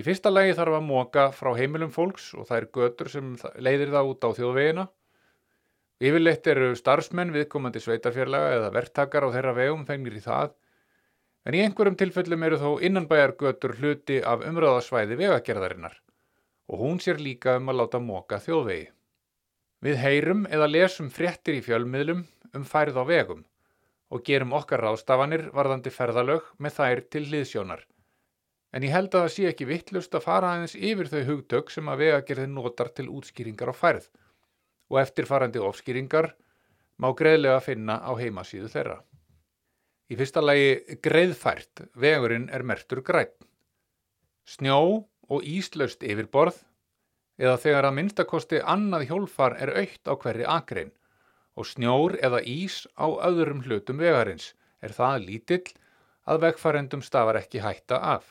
Í 0.00 0.04
fyrsta 0.06 0.30
lagi 0.32 0.54
þarf 0.56 0.78
að 0.78 0.86
móka 0.86 1.24
frá 1.36 1.50
heimilum 1.58 1.92
fólks 1.92 2.30
og 2.32 2.46
það 2.48 2.58
er 2.62 2.68
götur 2.78 3.10
sem 3.12 3.34
leiðir 3.60 3.92
það 3.92 4.08
út 4.14 4.24
á 4.24 4.30
þjóðvegina. 4.38 4.86
Yfirleitt 6.00 6.48
eru 6.54 6.70
starfsmenn 6.80 7.34
viðkomandi 7.36 7.84
sveitarfjarlaga 7.84 8.56
eða 8.56 8.72
verktakar 8.78 9.28
á 9.28 9.34
þeirra 9.36 9.54
vegum 9.60 9.84
fengnir 9.84 10.16
í 10.16 10.24
það, 10.24 10.56
en 11.44 11.58
í 11.58 11.62
einhverjum 11.66 12.00
tilfellum 12.00 12.48
eru 12.48 12.62
þó 12.64 12.70
innanbæjargötur 12.88 13.76
hluti 13.76 14.22
af 14.24 14.48
umröðasvæði 14.48 15.20
vegagerðarinnar 15.20 16.00
og 16.72 16.80
hún 16.80 17.00
sér 17.02 17.20
líka 17.20 17.58
um 17.60 17.68
að 17.68 17.82
láta 17.82 18.00
móka 18.00 18.40
þjóðvegi. 18.40 18.88
Við 19.84 20.00
heyrum 20.00 20.46
eða 20.48 20.72
lesum 20.72 21.12
fréttir 21.12 21.60
í 21.60 21.64
fjölmiðlum 21.66 22.24
um 22.56 22.64
færð 22.64 22.96
á 22.96 23.04
vegum 23.04 23.42
og 24.12 24.24
gerum 24.26 24.52
okkar 24.56 24.82
ráðstafanir 24.84 25.48
varðandi 25.56 25.90
ferðalög 25.92 26.44
með 26.60 26.76
þær 26.78 27.02
til 27.14 27.24
hliðsjónar. 27.30 27.84
En 28.72 28.84
ég 28.84 28.92
held 28.92 29.12
að 29.12 29.24
það 29.24 29.32
sé 29.34 29.46
ekki 29.50 29.68
vittlust 29.68 30.14
að 30.16 30.26
fara 30.26 30.52
aðeins 30.52 30.74
yfir 30.76 31.08
þau 31.12 31.22
hugtök 31.28 31.72
sem 31.72 31.88
að 31.92 32.04
vegagerðin 32.06 32.54
notar 32.56 32.92
til 32.96 33.08
útskýringar 33.12 33.72
á 33.72 33.74
færð 33.76 34.08
og 34.92 35.00
eftirfarandi 35.00 35.60
ofskýringar 35.60 36.32
má 37.00 37.08
greiðlega 37.16 37.60
finna 37.64 37.98
á 38.04 38.12
heimasíðu 38.16 38.68
þeirra. 38.72 38.98
Í 40.12 40.16
fyrsta 40.18 40.42
lagi 40.44 40.98
greiðfært, 41.04 41.86
vegurinn 41.96 42.50
er 42.52 42.64
mertur 42.68 43.00
græn. 43.04 43.32
Snjó 44.44 45.06
og 45.32 45.46
íslaust 45.48 46.04
yfirborð 46.04 46.58
eða 47.40 47.56
þegar 47.60 47.88
að 47.88 47.96
minnstakosti 47.98 48.60
annað 48.60 49.06
hjólfar 49.08 49.56
er 49.60 49.72
aukt 49.80 50.08
á 50.08 50.12
hverri 50.16 50.48
akrein 50.48 50.92
og 51.58 51.68
snjór 51.68 52.16
eða 52.24 52.40
ís 52.48 52.82
á 52.96 53.06
öðrum 53.28 53.64
hlutum 53.66 54.00
vegarins 54.00 54.52
er 54.80 54.94
það 54.96 55.26
lítill 55.26 55.66
að 56.28 56.44
vegfarendum 56.46 57.02
stafar 57.02 57.38
ekki 57.40 57.62
hætta 57.64 57.98
af. 58.14 58.24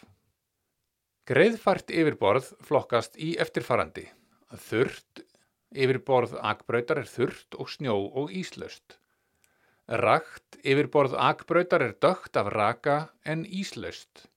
Greiðfært 1.30 1.92
yfirborð 1.94 2.50
flokkast 2.66 3.20
í 3.22 3.36
eftirfarandi. 3.44 4.08
Þurrt 4.70 5.22
yfirborð 5.72 6.34
akbrautar 6.42 7.04
er 7.04 7.08
þurrt 7.08 7.56
og 7.60 7.70
snjó 7.72 7.96
og 8.22 8.34
íslaust. 8.36 8.98
Rakt 10.02 10.58
yfirborð 10.64 11.16
akbrautar 11.20 11.86
er 11.86 11.96
dögt 12.04 12.38
af 12.40 12.52
raka 12.56 12.98
en 13.24 13.46
íslaust. 13.46 14.28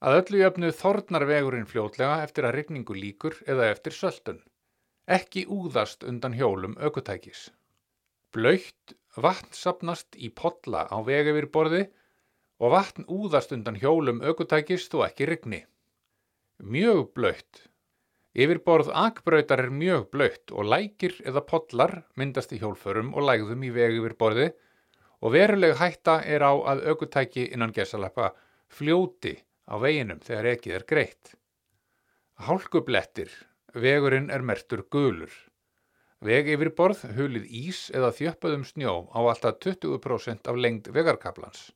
Að 0.00 0.22
öllu 0.22 0.40
jöfnu 0.40 0.70
þornar 0.72 1.26
vegurinn 1.28 1.68
fljótlega 1.68 2.22
eftir 2.24 2.46
að 2.48 2.56
rigningu 2.56 2.96
líkur 2.96 3.36
eða 3.46 3.68
eftir 3.74 3.92
söldun. 3.92 4.40
Ekki 5.06 5.44
úðast 5.50 6.06
undan 6.06 6.36
hjólum 6.38 6.78
aukutækis. 6.80 7.50
Blöytt 8.30 8.94
vatn 9.18 9.50
sapnast 9.56 10.14
í 10.14 10.28
podla 10.30 10.84
á 10.86 10.96
vegefirborði 11.02 11.80
og 12.62 12.74
vatn 12.76 13.08
úðast 13.10 13.50
undan 13.56 13.78
hjólum 13.80 14.20
aukutækis 14.22 14.86
þó 14.92 15.00
ekki 15.08 15.26
rigni. 15.26 15.64
Mjög 16.62 17.08
blöytt. 17.16 17.64
Yfirborð 18.38 18.92
akbrautar 18.94 19.64
er 19.64 19.74
mjög 19.74 20.06
blöytt 20.14 20.54
og 20.54 20.68
lækir 20.70 21.16
eða 21.26 21.42
podlar 21.48 21.96
myndast 22.14 22.54
í 22.54 22.60
hjólförum 22.62 23.10
og 23.16 23.26
lægðum 23.26 23.66
í 23.66 23.72
vegefirborði 23.74 24.46
og 25.20 25.34
veruleg 25.34 25.74
hætta 25.82 26.20
er 26.22 26.46
á 26.46 26.54
að 26.54 26.86
aukutæki 26.92 27.48
innan 27.50 27.74
gesalappa 27.74 28.30
fljóti 28.70 29.34
á 29.66 29.74
veginum 29.82 30.22
þegar 30.22 30.52
ekið 30.54 30.78
er 30.78 30.86
greitt. 30.94 31.34
Hálkublettir. 32.46 33.30
Vegurinn 33.74 34.30
er 34.30 34.42
mertur 34.42 34.86
gulur. 34.90 35.30
Veg 36.20 36.50
yfir 36.52 36.68
borð 36.76 37.06
hulið 37.16 37.46
ís 37.48 37.78
eða 37.96 38.10
þjöppuðum 38.12 38.64
snjó 38.68 38.94
á 39.16 39.20
alltaf 39.24 39.56
20% 39.64 40.50
af 40.52 40.58
lengd 40.60 40.90
vegarkaplans. 40.92 41.70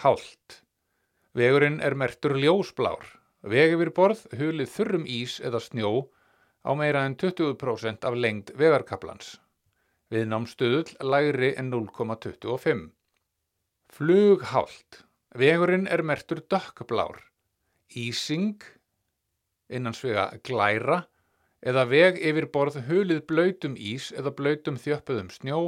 Hált. 0.00 0.62
Vegurinn 1.36 1.76
er 1.84 1.92
mertur 1.92 2.38
ljósblár. 2.40 3.04
Veg 3.44 3.74
yfir 3.76 3.90
borð 3.98 4.22
hulið 4.40 4.72
þurrum 4.72 5.04
ís 5.04 5.36
eða 5.44 5.60
snjó 5.60 5.90
á 6.64 6.72
meira 6.80 7.04
en 7.04 7.18
20% 7.20 8.08
af 8.08 8.16
lengd 8.16 8.54
vegarkaplans. 8.56 9.36
Viðnámstöðull 10.08 10.96
lægri 11.04 11.52
en 11.60 11.68
0,25. 11.68 12.88
Flughált. 13.92 15.04
Vegurinn 15.36 15.84
er 15.92 16.00
mertur 16.00 16.40
dökkblár. 16.40 17.20
Ísing, 17.92 18.64
innan 19.68 19.92
svega 19.92 20.30
glæra, 20.40 21.02
eða 21.62 21.84
veg 21.90 22.18
yfir 22.22 22.46
borð 22.54 22.78
hulið 22.88 23.24
blöytum 23.30 23.76
ís 23.76 24.10
eða 24.12 24.34
blöytum 24.38 24.78
þjöppuðum 24.78 25.30
snjó 25.34 25.60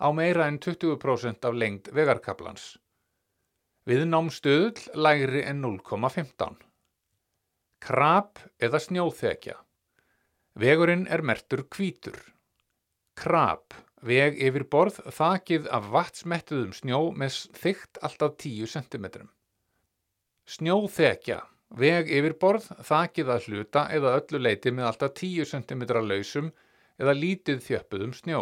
á 0.00 0.08
meira 0.16 0.48
en 0.48 0.58
20% 0.58 1.46
af 1.46 1.54
lengd 1.54 1.90
vegarkaplans. 1.94 2.78
Viðnámstöðull 3.88 4.90
lægri 4.94 5.44
en 5.46 5.62
0,15. 5.64 6.58
Krab 7.80 8.40
eða 8.60 8.80
snjóþekja. 8.82 9.56
Vegurinn 10.60 11.06
er 11.08 11.22
mertur 11.22 11.62
kvítur. 11.72 12.18
Krab, 13.16 13.72
veg 14.02 14.36
yfir 14.40 14.66
borð 14.68 15.00
þakið 15.16 15.68
af 15.72 15.88
vatsmettuðum 15.94 16.74
snjó 16.76 17.00
með 17.16 17.38
þygt 17.56 18.00
alltaf 18.04 18.36
10 18.42 18.68
cm. 18.74 19.06
Snjóþekja, 20.50 21.40
veg 21.70 22.10
yfir 22.10 22.34
borð 22.40 22.66
þakið 22.82 23.30
að 23.30 23.46
hluta 23.46 23.84
eða 23.94 24.16
öllu 24.18 24.40
leiti 24.42 24.72
með 24.74 24.88
alltaf 24.88 25.14
10 25.20 25.46
cm 25.52 25.84
lausum 26.02 26.50
eða 26.98 27.14
lítið 27.14 27.62
þjöppuðum 27.66 28.14
snjó. 28.16 28.40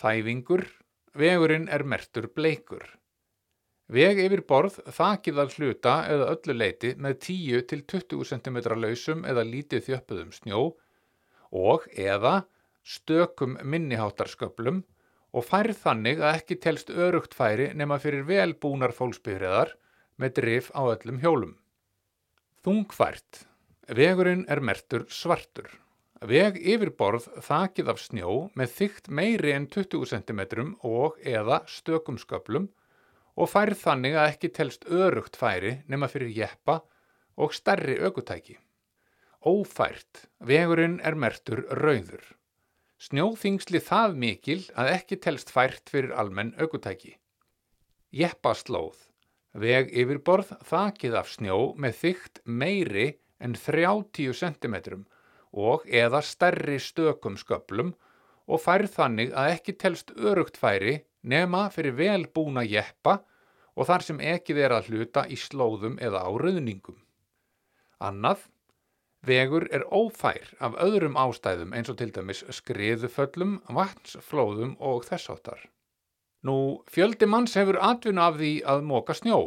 Þæfingur, 0.00 0.64
vegurinn 1.12 1.68
er 1.68 1.84
mertur 1.84 2.30
bleikur. 2.32 2.84
Veg 3.92 4.22
yfir 4.24 4.40
borð 4.48 4.78
þakið 4.88 5.42
að 5.42 5.58
hluta 5.58 5.96
eða 6.08 6.30
öllu 6.32 6.56
leiti 6.56 6.94
með 6.96 7.18
10 7.28 7.66
til 7.68 7.82
20 7.84 8.24
cm 8.30 8.58
lausum 8.80 9.26
eða 9.28 9.44
lítið 9.44 9.84
þjöppuðum 9.90 10.32
snjó 10.32 10.62
og 11.52 11.84
eða 11.92 12.46
stökum 12.82 13.58
minniháttarsköplum 13.60 14.80
og 15.32 15.44
færð 15.44 15.76
þannig 15.84 16.22
að 16.22 16.38
ekki 16.40 16.56
telst 16.64 16.90
örugt 16.90 17.36
færi 17.36 17.68
nema 17.76 18.00
fyrir 18.00 18.24
velbúnar 18.28 18.96
fólksbyrjaðar 18.96 19.76
með 20.16 20.38
drif 20.40 20.72
á 20.72 20.82
öllum 20.88 21.20
hjólum. 21.20 21.58
Þungfært. 22.62 23.40
Vegurinn 23.90 24.44
er 24.46 24.60
mertur 24.62 25.02
svartur. 25.10 25.66
Veg 26.22 26.60
yfir 26.62 26.92
borð 26.94 27.24
þakið 27.42 27.88
af 27.90 27.98
snjó 27.98 28.34
með 28.54 28.76
þygt 28.76 29.10
meiri 29.10 29.50
en 29.56 29.66
20 29.66 30.06
cm 30.12 30.68
og 30.86 31.18
eða 31.26 31.58
stökum 31.66 32.20
sköplum 32.22 32.68
og 33.34 33.50
færð 33.50 33.80
þannig 33.82 34.14
að 34.14 34.28
ekki 34.28 34.52
telst 34.60 34.86
örugt 34.86 35.40
færi 35.40 35.74
nema 35.90 36.06
fyrir 36.06 36.30
jeppa 36.36 36.78
og 37.34 37.50
stærri 37.58 37.98
aukutæki. 37.98 38.54
Ófært. 39.42 40.28
Vegurinn 40.38 41.00
er 41.02 41.18
mertur 41.18 41.66
rauður. 41.82 42.22
Snjóþingsli 43.02 43.82
það 43.82 44.20
mikil 44.22 44.60
að 44.78 44.94
ekki 45.00 45.18
telst 45.18 45.50
fært 45.50 45.90
fyrir 45.90 46.14
almenn 46.14 46.54
aukutæki. 46.62 47.16
Jeppaslóð. 48.14 49.08
Veg 49.52 49.90
yfirborð 49.92 50.54
þakið 50.64 51.16
af 51.20 51.28
snjó 51.28 51.58
með 51.76 51.98
þygt 52.02 52.40
meiri 52.44 53.08
en 53.42 53.56
30 53.58 54.32
cm 54.38 54.76
og 55.52 55.84
eða 55.86 56.22
stærri 56.24 56.78
stökum 56.80 57.36
sköplum 57.36 57.92
og 58.48 58.62
færð 58.62 58.94
þannig 58.94 59.34
að 59.36 59.50
ekki 59.56 59.74
telst 59.76 60.14
örugt 60.16 60.56
færi 60.56 61.02
nema 61.22 61.66
fyrir 61.74 61.98
vel 61.98 62.24
búna 62.34 62.64
jeppa 62.64 63.20
og 63.76 63.88
þar 63.88 64.06
sem 64.06 64.24
ekið 64.32 64.62
er 64.64 64.74
að 64.76 64.88
hluta 64.90 65.26
í 65.28 65.36
slóðum 65.36 65.98
eða 66.00 66.24
á 66.24 66.30
rauðningum. 66.32 66.96
Annað, 68.02 68.48
vegur 69.22 69.68
er 69.70 69.84
ófær 69.92 70.48
af 70.60 70.76
öðrum 70.82 71.16
ástæðum 71.20 71.76
eins 71.76 71.92
og 71.92 72.00
til 72.00 72.10
dæmis 72.12 72.42
skriðuföllum, 72.50 73.60
vatnsflóðum 73.68 74.74
og 74.80 75.06
þessáttar. 75.08 75.68
Nú, 76.42 76.82
fjöldi 76.90 77.28
manns 77.30 77.54
hefur 77.54 77.78
atvinna 77.78 78.28
af 78.30 78.38
því 78.40 78.52
að 78.66 78.86
móka 78.86 79.14
snjó 79.14 79.40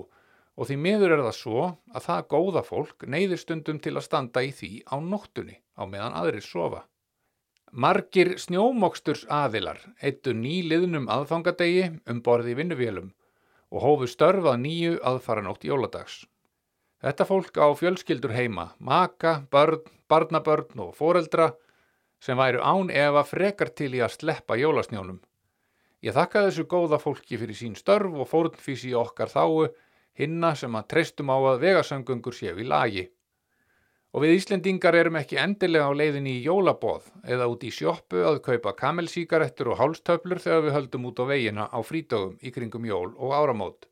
og 0.56 0.70
því 0.70 0.76
miður 0.80 1.18
er 1.18 1.24
það 1.26 1.38
svo 1.38 1.64
að 1.92 2.06
það 2.06 2.28
góða 2.32 2.62
fólk 2.64 3.08
neyðir 3.12 3.42
stundum 3.42 3.80
til 3.84 3.96
að 3.98 4.06
standa 4.06 4.44
í 4.46 4.54
því 4.56 4.70
á 4.88 4.96
nóttunni 5.04 5.58
á 5.76 5.84
meðan 5.84 6.16
aðrir 6.16 6.46
sofa. 6.46 6.86
Margir 7.76 8.38
snjómoksturs 8.40 9.26
aðilar 9.28 9.82
eittu 10.00 10.32
nýliðnum 10.32 11.10
aðfangadegi 11.12 11.90
um 12.08 12.22
borði 12.24 12.56
vinnuvélum 12.56 13.12
og 13.76 13.84
hófu 13.84 14.08
störfað 14.08 14.62
nýju 14.64 14.96
aðfaranótt 15.04 15.68
jóladags. 15.68 16.24
Þetta 17.04 17.28
fólk 17.28 17.60
á 17.60 17.68
fjölskyldur 17.76 18.32
heima, 18.32 18.70
maka, 18.80 19.42
börn, 19.52 19.84
barnabörn 20.08 20.80
og 20.88 20.96
foreldra 20.96 21.52
sem 22.24 22.40
væru 22.40 22.64
án 22.64 22.88
efa 22.90 23.26
frekar 23.28 23.76
til 23.76 23.92
í 23.98 24.00
að 24.00 24.16
sleppa 24.16 24.56
jólasnjónum. 24.56 25.20
Ég 26.06 26.14
þakka 26.14 26.44
þessu 26.46 26.68
góða 26.70 27.00
fólki 27.02 27.38
fyrir 27.42 27.58
sín 27.58 27.74
störf 27.74 28.14
og 28.14 28.28
fórnfísi 28.30 28.92
okkar 28.94 29.32
þáu 29.32 29.72
hinna 30.20 30.52
sem 30.54 30.76
að 30.78 30.90
treystum 30.94 31.32
á 31.34 31.38
að 31.50 31.64
vegasangöngur 31.64 32.36
séu 32.38 32.60
í 32.62 32.66
lagi. 32.70 33.08
Og 34.14 34.22
við 34.22 34.36
Íslendingar 34.38 34.96
erum 34.96 35.18
ekki 35.18 35.40
endilega 35.42 35.90
á 35.90 35.98
leiðinni 35.98 36.38
í 36.38 36.46
jólabóð 36.46 37.10
eða 37.26 37.50
út 37.52 37.66
í 37.66 37.74
sjóppu 37.74 38.22
að 38.22 38.40
kaupa 38.46 38.76
kamelsíkarettur 38.78 39.74
og 39.74 39.82
hálstöflur 39.82 40.44
þegar 40.46 40.64
við 40.68 40.76
höldum 40.78 41.10
út 41.10 41.20
á 41.20 41.26
veginna 41.34 41.68
á 41.74 41.80
frítagum 41.82 42.38
í 42.40 42.54
kringum 42.54 42.86
jól 42.86 43.12
og 43.18 43.34
áramót. 43.36 43.90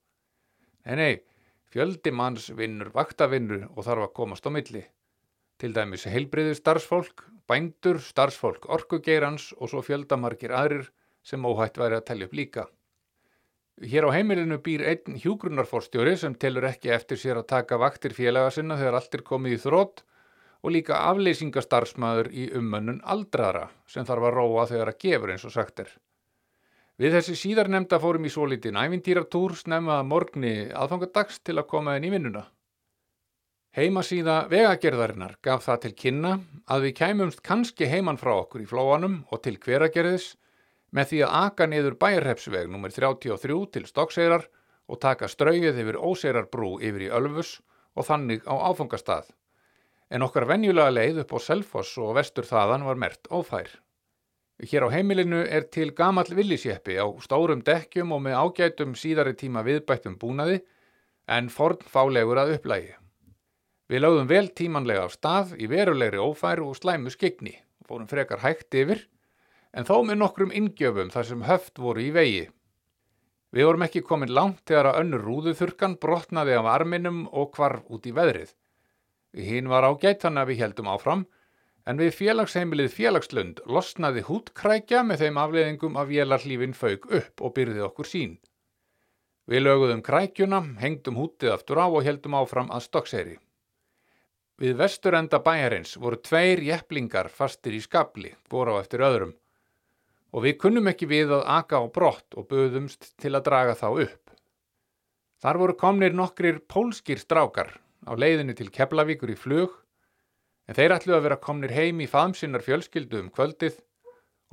Nei, 0.86 1.26
fjöldi 1.74 2.14
manns 2.14 2.52
vinnur 2.54 2.94
vaktavinnur 2.94 3.72
og 3.74 3.84
þarf 3.84 4.08
að 4.08 4.18
komast 4.22 4.46
á 4.46 4.54
milli. 4.54 4.86
Til 5.58 5.74
dæmis 5.74 6.06
heilbriður 6.06 6.62
starfsfólk, 6.62 7.26
bændur, 7.50 7.98
starfsfólk 8.00 8.70
orkugeirans 8.70 9.50
og 9.58 9.74
svo 9.74 9.82
fjöldamargir 9.82 10.54
aðrir 10.54 10.94
sem 11.24 11.46
óhætt 11.46 11.80
væri 11.80 12.00
að 12.00 12.08
tellja 12.10 12.30
upp 12.30 12.38
líka. 12.40 12.66
Hér 13.82 14.06
á 14.06 14.10
heimilinu 14.14 14.60
býr 14.62 14.84
einn 14.92 15.18
hjúgrunarforstjóri 15.18 16.14
sem 16.22 16.36
telur 16.38 16.68
ekki 16.70 16.92
eftir 16.94 17.18
sér 17.18 17.42
að 17.42 17.50
taka 17.56 17.80
vaktir 17.82 18.14
félaga 18.14 18.52
sinna 18.54 18.78
þegar 18.78 19.00
allt 19.00 19.16
er 19.18 19.24
komið 19.26 19.56
í 19.56 19.62
þrótt 19.64 20.04
og 20.64 20.72
líka 20.76 21.00
afleysingastarfsmaður 21.10 22.30
í 22.32 22.48
ummönnun 22.60 23.02
aldrara 23.04 23.70
sem 23.90 24.06
þarf 24.08 24.30
að 24.30 24.36
róa 24.38 24.68
þegar 24.70 24.92
að 24.94 25.00
gefur 25.06 25.34
eins 25.34 25.46
og 25.50 25.56
sagt 25.56 25.82
er. 25.84 25.90
Við 27.02 27.18
þessi 27.18 27.36
síðar 27.36 27.72
nefnda 27.74 27.98
fórum 28.00 28.28
í 28.28 28.32
svo 28.32 28.46
litinn 28.46 28.78
ævintýratúr 28.78 29.56
snemma 29.58 30.04
morgni 30.06 30.70
aðfangadags 30.70 31.42
til 31.42 31.58
að 31.58 31.70
koma 31.72 31.98
inn 31.98 32.06
í 32.06 32.14
vinnuna. 32.14 32.46
Heimasíða 33.74 34.36
vegagerðarinnar 34.54 35.40
gaf 35.42 35.66
það 35.66 35.80
til 35.84 35.94
kynna 36.04 36.34
að 36.70 36.86
við 36.86 36.96
kæmumst 37.00 37.42
kannski 37.42 37.90
heiman 37.90 38.22
frá 38.22 38.36
okkur 38.36 38.62
í 38.62 38.70
flóanum 38.70 39.24
og 39.34 39.42
til 39.42 39.58
hveragerðis 39.58 40.36
með 40.94 41.10
því 41.10 41.22
að 41.26 41.38
aka 41.40 41.68
niður 41.70 41.96
bæjarhepsveg 42.02 42.70
nr. 42.70 42.92
33 42.94 43.60
til 43.74 43.86
Stokkseirar 43.90 44.46
og 44.88 45.00
taka 45.02 45.30
strauið 45.32 45.80
yfir 45.82 45.98
Óseirarbrú 45.98 46.76
yfir 46.84 47.08
í 47.08 47.14
Ölfus 47.18 47.56
og 47.98 48.08
þannig 48.10 48.46
á 48.46 48.54
áfangastað. 48.70 49.32
En 50.14 50.26
okkar 50.26 50.46
venjulega 50.50 50.94
leið 50.94 51.24
upp 51.24 51.34
á 51.34 51.40
Selfoss 51.42 51.98
og 51.98 52.14
vestur 52.20 52.46
þaðan 52.46 52.86
var 52.86 53.00
mert 53.02 53.30
ófær. 53.34 53.72
Hér 54.62 54.86
á 54.86 54.94
heimilinu 54.94 55.42
er 55.42 55.66
til 55.74 55.90
gamall 55.98 56.30
villisjeppi 56.30 57.00
á 57.02 57.10
stórum 57.26 57.64
dekkjum 57.66 58.14
og 58.14 58.22
með 58.28 58.38
ágætum 58.38 58.94
síðari 58.94 59.34
tíma 59.40 59.66
viðbættum 59.66 60.20
búnaði 60.22 60.62
en 61.26 61.50
forn 61.50 61.82
fálegur 61.90 62.38
að 62.38 62.60
upplægi. 62.60 62.94
Við 63.90 64.06
lögðum 64.06 64.30
vel 64.30 64.48
tímanlega 64.54 65.08
á 65.08 65.10
stað 65.10 65.58
í 65.58 65.68
verulegri 65.72 66.22
ófær 66.22 66.62
og 66.64 66.78
slæmu 66.78 67.12
skegni 67.12 67.58
fórum 67.88 68.08
frekar 68.08 68.42
hægt 68.44 68.74
yfir 68.78 69.04
en 69.74 69.88
þó 69.88 70.04
með 70.06 70.20
nokkrum 70.22 70.54
ingjöfum 70.54 71.10
þar 71.14 71.30
sem 71.30 71.46
höft 71.48 71.82
voru 71.82 72.04
í 72.04 72.12
vegi. 72.14 72.44
Við 73.54 73.68
vorum 73.68 73.86
ekki 73.86 74.02
komin 74.06 74.34
langt 74.34 74.64
þegar 74.70 74.92
að 74.92 75.00
önnur 75.04 75.26
rúðuþurkan 75.28 75.98
brotnaði 76.02 76.56
af 76.58 76.70
arminum 76.70 77.24
og 77.30 77.52
kvarf 77.54 77.86
út 77.94 78.08
í 78.10 78.14
veðrið. 78.14 78.54
Hinn 79.34 79.70
var 79.70 79.86
á 79.86 79.92
gætan 79.98 80.40
að 80.42 80.54
við 80.54 80.64
heldum 80.64 80.90
áfram, 80.90 81.26
en 81.86 82.00
við 82.00 82.16
félagsheimilið 82.18 82.94
félagslund 82.96 83.62
losnaði 83.70 84.24
hútkrækja 84.26 85.04
með 85.06 85.26
þeim 85.26 85.40
afleðingum 85.42 85.98
að 86.00 86.14
vélarlífin 86.14 86.76
fauk 86.78 87.10
upp 87.12 87.46
og 87.46 87.54
byrði 87.58 87.86
okkur 87.86 88.10
sín. 88.10 88.36
Við 89.50 89.66
löguðum 89.66 90.02
krækjuna, 90.06 90.62
hengdum 90.80 91.18
hútið 91.20 91.58
aftur 91.58 91.82
á 91.84 91.88
og 91.90 92.06
heldum 92.06 92.38
áfram 92.40 92.72
að 92.72 92.86
stokkseri. 92.88 93.38
Við 94.62 94.78
vesturenda 94.80 95.42
bæjarins 95.44 95.98
voru 96.00 96.22
tveir 96.24 96.62
jepplingar 96.64 97.28
fastir 97.30 97.76
í 97.76 97.82
skabli, 97.84 98.32
góra 98.50 98.78
á 98.78 98.82
eftir 98.86 99.04
öðrum 99.04 99.34
og 100.34 100.46
við 100.48 100.58
kunnum 100.64 100.90
ekki 100.90 101.08
við 101.10 101.32
að 101.38 101.46
aka 101.60 101.80
á 101.80 101.86
brott 101.94 102.38
og 102.38 102.50
buðumst 102.50 103.14
til 103.22 103.36
að 103.36 103.46
draga 103.48 103.78
þá 103.78 103.88
upp. 104.08 104.34
Þar 105.44 105.60
voru 105.62 105.78
komnir 105.78 106.16
nokkrir 106.16 106.62
pólskir 106.66 107.22
strákar 107.22 107.76
á 108.08 108.12
leiðinni 108.18 108.56
til 108.58 108.72
Keflavíkur 108.74 109.34
í 109.34 109.38
flug 109.38 109.76
en 110.68 110.78
þeir 110.78 110.96
ætlu 110.98 111.18
að 111.18 111.26
vera 111.28 111.42
komnir 111.44 111.74
heim 111.76 112.02
í 112.02 112.10
faðmsinnar 112.10 112.64
fjölskyldu 112.66 113.20
um 113.22 113.30
kvöldið 113.34 113.78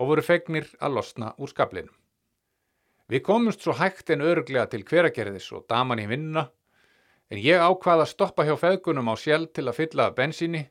og 0.00 0.10
voru 0.10 0.24
fegnir 0.24 0.68
að 0.80 0.96
losna 0.98 1.32
úr 1.38 1.52
skablinum. 1.52 1.94
Við 3.10 3.24
komumst 3.26 3.64
svo 3.64 3.74
hægt 3.74 4.10
en 4.14 4.22
öruglega 4.22 4.68
til 4.70 4.84
hveragerðis 4.86 5.48
og 5.56 5.64
daman 5.70 6.02
í 6.02 6.08
vinnuna 6.10 6.48
en 7.30 7.38
ég 7.38 7.62
ákvaða 7.62 8.04
að 8.04 8.12
stoppa 8.12 8.46
hjá 8.46 8.56
feðgunum 8.58 9.10
á 9.10 9.14
sjálf 9.18 9.54
til 9.54 9.66
að 9.66 9.78
fylla 9.78 10.10
bensíni 10.14 10.64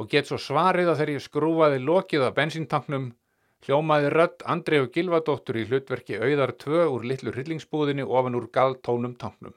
og 0.00 0.08
get 0.08 0.28
svo 0.28 0.38
svarið 0.40 0.92
að 0.92 1.00
þegar 1.00 1.14
ég 1.16 1.24
skrúfaði 1.24 1.82
lokið 1.84 2.26
af 2.28 2.36
bensíntanknum 2.36 3.10
hljómaði 3.66 4.10
rödd 4.14 4.44
Andreu 4.48 4.88
Gilvadóttur 4.94 5.58
í 5.60 5.66
hlutverki 5.68 6.16
auðar 6.16 6.54
tvö 6.56 6.86
úr 6.94 7.04
litlu 7.10 7.34
hryllingsbúðinni 7.34 8.06
ofan 8.06 8.38
úr 8.38 8.48
galtónum 8.54 9.16
tanknum. 9.20 9.54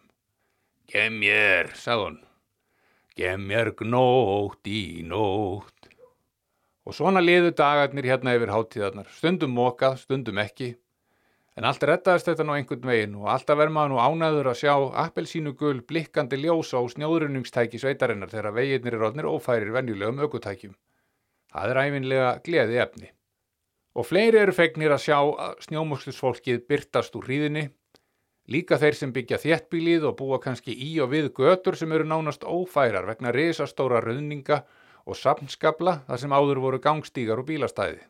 Gem 0.91 1.21
mér, 1.21 1.71
sagði 1.79 2.09
hún. 2.09 2.19
Gem 3.15 3.47
mér 3.47 3.71
gnótt 3.79 4.67
í 4.67 5.03
nótt. 5.07 5.89
Og 6.83 6.95
svona 6.97 7.21
liðu 7.23 7.53
dagarnir 7.55 8.09
hérna 8.09 8.33
yfir 8.35 8.51
háttíðarnar, 8.51 9.07
stundum 9.15 9.53
mokað, 9.55 10.01
stundum 10.03 10.41
ekki. 10.43 10.73
En 11.55 11.67
allt 11.69 11.83
rettaðist 11.85 12.27
þetta 12.27 12.43
nú 12.47 12.55
einhvern 12.57 12.87
veginn 12.89 13.17
og 13.21 13.27
alltaf 13.29 13.59
verð 13.59 13.75
maður 13.75 13.93
nú 13.93 13.99
ánæður 14.01 14.49
að 14.51 14.59
sjá 14.63 14.73
appelsínugul 15.03 15.83
blikkandi 15.87 16.39
ljósa 16.41 16.81
á 16.81 16.83
snjóðrunningstæki 16.95 17.79
sveitarinnar 17.79 18.31
þegar 18.33 18.55
veginnir 18.57 18.97
er 18.97 19.05
odnir 19.07 19.29
ófærir 19.29 19.69
venjulegum 19.75 20.23
aukutækjum. 20.25 20.73
Það 21.53 21.75
er 21.75 21.81
æfinlega 21.85 22.31
gleði 22.47 22.81
efni. 22.81 23.11
Og 23.93 24.07
fleiri 24.09 24.39
eru 24.41 24.53
fegnir 24.55 24.93
að 24.93 25.03
sjá 25.05 25.17
snjómuslusfólkið 25.67 26.63
byrtast 26.69 27.13
úr 27.19 27.27
hríðinni, 27.27 27.67
líka 28.49 28.79
þeir 28.81 28.97
sem 28.97 29.11
byggja 29.13 29.37
þéttbílið 29.43 30.07
og 30.09 30.15
búa 30.17 30.39
kannski 30.41 30.73
í 30.73 30.95
og 31.03 31.11
við 31.11 31.29
götur 31.37 31.77
sem 31.77 31.91
eru 31.93 32.07
nánast 32.09 32.43
ófærar 32.43 33.05
vegna 33.05 33.33
risastóra 33.35 34.01
rauninga 34.01 34.63
og 35.05 35.19
samnskabla 35.19 35.99
þar 36.07 36.23
sem 36.23 36.33
áður 36.33 36.63
voru 36.63 36.79
gangstígar 36.81 37.43
og 37.43 37.47
bílastæði. 37.51 38.01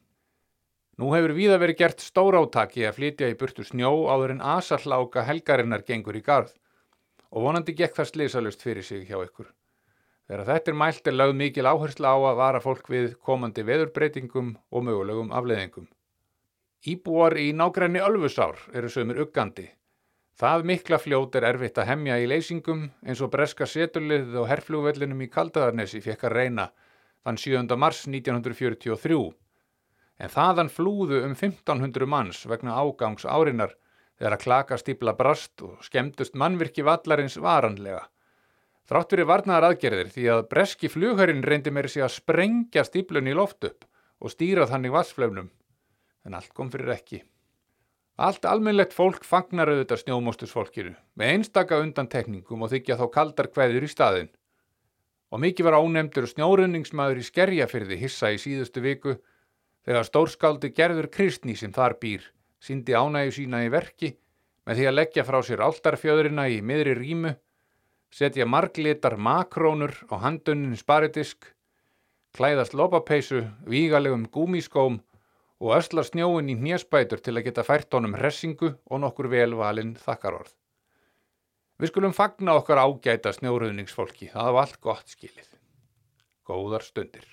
Nú 1.01 1.09
hefur 1.15 1.33
víða 1.33 1.57
verið 1.57 1.79
gert 1.81 2.03
stórátaki 2.05 2.85
að 2.85 2.99
flytja 2.99 3.31
í 3.31 3.37
burtu 3.37 3.65
snjó 3.65 3.91
áður 4.13 4.35
en 4.35 4.43
asarláka 4.55 5.25
helgarinnar 5.25 5.83
gengur 5.87 6.15
í 6.15 6.21
garð 6.21 6.53
og 7.33 7.47
vonandi 7.47 7.73
gekk 7.73 7.97
það 7.97 8.11
slisalust 8.11 8.61
fyrir 8.61 8.85
sig 8.85 9.07
hjá 9.09 9.17
ykkur. 9.23 9.49
Þegar 10.27 10.45
þetta 10.47 10.71
er 10.71 10.77
mælt 10.79 11.07
er 11.07 11.15
lögð 11.17 11.35
mikil 11.41 11.67
áherslu 11.67 12.07
á 12.07 12.15
að 12.15 12.39
vara 12.39 12.63
fólk 12.63 12.89
við 12.89 13.13
komandi 13.27 13.65
veðurbreytingum 13.67 14.53
og 14.71 14.85
mögulegum 14.87 15.33
afleðingum. 15.35 15.89
Íbúar 16.87 17.35
í 17.39 17.51
nágræni 17.55 17.99
Ölfusár 18.03 18.59
eru 18.75 18.91
sömur 18.91 19.19
uggandi. 19.25 19.69
Það 20.39 20.63
mikla 20.65 20.97
fljót 20.97 21.35
er 21.37 21.45
erfitt 21.51 21.77
að 21.77 21.89
hemja 21.91 22.17
í 22.19 22.25
leysingum 22.27 22.87
eins 23.05 23.21
og 23.21 23.29
breska 23.35 23.67
setulið 23.69 24.33
og 24.41 24.47
herflugvellinum 24.49 25.21
í 25.21 25.29
Kaldaðarnesi 25.31 26.01
fekk 26.01 26.25
að 26.27 26.35
reyna 26.39 26.65
þann 27.23 27.39
7. 27.43 27.77
mars 27.79 28.01
1943. 28.07 29.19
En 30.23 30.33
þaðan 30.33 30.71
flúðu 30.71 31.21
um 31.27 31.35
1500 31.35 32.09
manns 32.09 32.41
vegna 32.49 32.79
ágangs 32.79 33.27
árinar 33.27 33.75
þegar 34.17 34.37
að 34.37 34.43
klaka 34.47 34.79
stípla 34.79 35.13
brast 35.19 35.61
og 35.65 35.83
skemmtust 35.85 36.35
mannvirki 36.39 36.85
vallarins 36.85 37.37
varanlega. 37.41 38.07
Þrátt 38.89 39.13
fyrir 39.13 39.27
varnaðar 39.29 39.69
aðgerðir 39.71 40.09
því 40.11 40.23
að 40.33 40.45
breski 40.51 40.89
flugherrin 40.91 41.43
reyndi 41.47 41.71
meiri 41.71 41.91
sig 41.91 42.03
að 42.03 42.15
sprengja 42.17 42.83
stíplun 42.83 43.29
í 43.31 43.35
loft 43.37 43.63
upp 43.63 43.85
og 44.19 44.33
stýra 44.33 44.67
þannig 44.67 44.91
vassflefnum, 44.95 45.49
en 46.27 46.35
allt 46.35 46.51
kom 46.55 46.71
fyrir 46.71 46.91
ekki. 46.95 47.21
Allt 48.19 48.45
almennlegt 48.45 48.93
fólk 48.93 49.23
fagnar 49.25 49.71
auðvitað 49.71 50.03
snjómóstusfólkinu 50.03 50.93
með 51.17 51.31
einstaka 51.33 51.79
undantekningum 51.81 52.61
og 52.61 52.73
þykja 52.75 52.99
þá 52.99 53.05
kaldar 53.15 53.49
hverður 53.55 53.87
í 53.87 53.89
staðin. 53.89 54.29
Og 55.33 55.41
mikið 55.41 55.65
var 55.65 55.79
ánemdur 55.79 56.27
snjórunningsmaður 56.29 57.23
í 57.23 57.25
skerjafyrði 57.25 57.97
hissa 58.03 58.29
í 58.35 58.37
síðustu 58.37 58.83
viku 58.83 59.15
þegar 59.87 60.05
stórskáldi 60.07 60.69
gerður 60.77 61.09
kristni 61.09 61.55
sem 61.57 61.73
þar 61.73 61.97
býr 62.03 62.27
síndi 62.63 62.93
ánægu 62.95 63.33
sína 63.35 63.63
í 63.65 63.71
verki 63.73 64.13
með 64.67 64.79
því 64.79 64.85
að 64.87 64.97
leggja 64.99 65.25
frá 65.27 65.39
sér 65.43 65.63
áltarfjöðurina 65.65 66.45
í 66.53 66.61
miðri 66.63 66.93
rímu 66.99 67.33
setja 68.13 68.45
marglitar 68.45 69.17
makrónur 69.17 69.95
á 70.13 70.21
handunin 70.21 70.77
sparidisk, 70.77 71.49
klæðast 72.37 72.75
lopapeisu, 72.77 73.43
vígalegum 73.65 74.27
gúmiskóm 74.29 74.99
og 75.63 75.75
ösla 75.77 76.03
snjóin 76.05 76.51
í 76.53 76.57
hnjespætur 76.59 77.23
til 77.23 77.37
að 77.37 77.47
geta 77.49 77.65
fært 77.65 77.93
honum 77.97 78.17
hressingu 78.19 78.73
og 78.85 79.01
nokkur 79.01 79.31
velvalinn 79.33 79.95
þakkarorð. 80.05 80.53
Við 81.81 81.89
skulum 81.89 82.13
fagna 82.13 82.57
okkar 82.59 82.83
ágæta 82.85 83.33
snjóruðningsfólki, 83.33 84.29
það 84.35 84.53
var 84.53 84.67
allt 84.67 84.81
gott 84.81 85.15
skilið. 85.15 85.49
Góðar 86.45 86.85
stundir. 86.85 87.25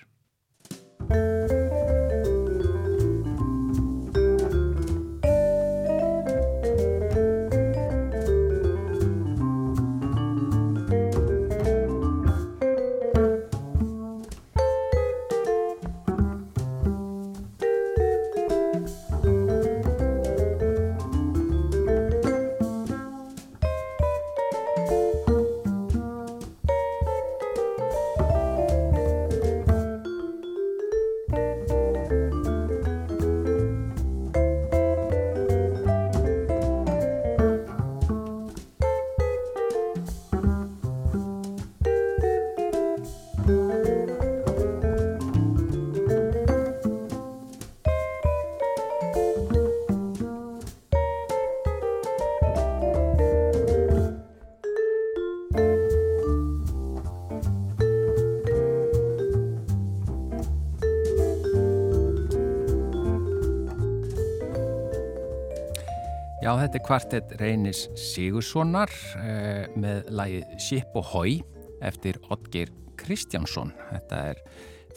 Þetta 66.71 66.79
er 66.79 66.87
kvartett 66.87 67.33
Reynis 67.41 67.79
Sigurssonar 67.99 68.93
eh, 69.19 69.65
með 69.75 70.05
lagið 70.15 70.53
Ship 70.63 70.93
og 70.95 71.09
Hói 71.11 71.41
eftir 71.83 72.21
Otger 72.31 72.71
Kristjánsson. 73.01 73.73
Þetta 73.89 74.21
er 74.29 74.43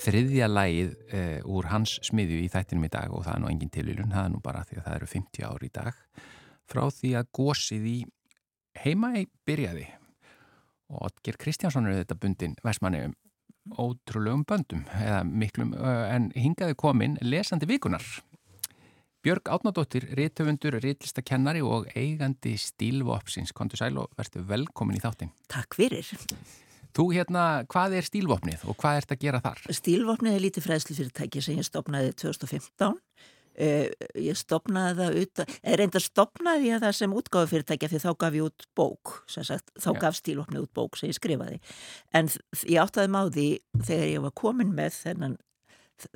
þriðja 0.03 0.49
lagið 0.51 0.91
eh, 1.17 1.39
úr 1.49 1.65
hans 1.71 1.95
smiðju 2.05 2.43
í 2.43 2.51
þættinum 2.53 2.85
í 2.85 2.91
dag 2.93 3.09
og 3.09 3.23
það 3.25 3.33
er 3.33 3.41
nú 3.41 3.49
engin 3.49 3.71
tilvílun, 3.73 4.13
það 4.13 4.27
er 4.27 4.29
nú 4.35 4.41
bara 4.45 4.61
því 4.69 4.77
að 4.77 4.85
það 4.85 4.97
eru 4.99 5.09
50 5.15 5.47
ár 5.49 5.65
í 5.65 5.71
dag 5.79 5.97
frá 6.69 6.83
því 6.99 7.15
að 7.17 7.31
gósið 7.39 7.87
í 7.89 7.95
heimæg 8.83 9.31
byrjaði 9.49 9.87
og 10.93 11.07
Otger 11.07 11.39
Kristjánsson 11.41 11.89
er 11.89 12.03
þetta 12.03 12.19
bundin 12.21 12.53
versmanni 12.61 13.01
um 13.07 13.17
ótrúlegum 13.81 14.45
böndum 14.45 14.85
eða 14.93 15.23
miklum 15.25 15.73
en 15.81 16.29
hingaði 16.37 16.77
komin 16.77 17.17
lesandi 17.25 17.65
vikunar 17.65 18.05
Björg 19.23 19.47
Átnádóttir, 19.47 20.03
réttöfundur, 20.11 20.75
rétlistakennari 20.83 21.61
og 21.63 21.85
eigandi 21.95 22.57
stílvopsins. 22.59 23.53
Kontur 23.55 23.79
sæl 23.79 23.95
og 24.01 24.09
verður 24.19 24.43
velkomin 24.49 24.97
í 24.97 24.99
þáttin. 24.99 25.29
Takk 25.47 25.77
fyrir. 25.79 26.09
Þú 26.91 27.05
hérna, 27.15 27.43
hvað 27.71 27.95
er 28.01 28.07
stílvopnið 28.09 28.65
og 28.67 28.75
hvað 28.81 28.99
ert 28.99 29.13
að 29.15 29.21
gera 29.21 29.39
þar? 29.45 29.61
Stílvopnið 29.79 30.35
er 30.35 30.43
lítið 30.43 30.65
fræðslufyrirtæki 30.67 31.43
sem 31.45 31.61
ég 31.61 31.69
stopnaði 31.69 32.11
2015. 32.19 32.99
Uh, 33.53 33.87
ég 34.19 34.35
stopnaði 34.35 34.99
það 34.99 35.17
út, 35.21 35.45
eða 35.61 35.79
reynda 35.79 36.03
stopnaði 36.03 36.69
ég 36.73 36.83
það 36.83 36.99
sem 36.99 37.15
útgáðufyrirtækja 37.21 37.91
því 37.93 38.03
þá 38.03 38.11
gaf 38.25 38.37
ég 38.41 38.47
út 38.49 38.67
bók, 38.75 39.15
sagt, 39.29 39.71
þá 39.77 39.89
Já. 39.93 39.99
gaf 40.03 40.19
stílvopnið 40.19 40.67
út 40.67 40.75
bók 40.75 40.99
sem 40.99 41.13
ég 41.13 41.15
skrifaði. 41.21 41.63
En 42.11 42.27
ég 42.67 42.83
áttaði 42.83 43.15
máði 43.15 43.49
þegar 43.77 44.07
ég 44.09 44.27
var 44.27 44.35
komin 44.43 44.75
með 44.75 44.99
þennan 44.99 45.39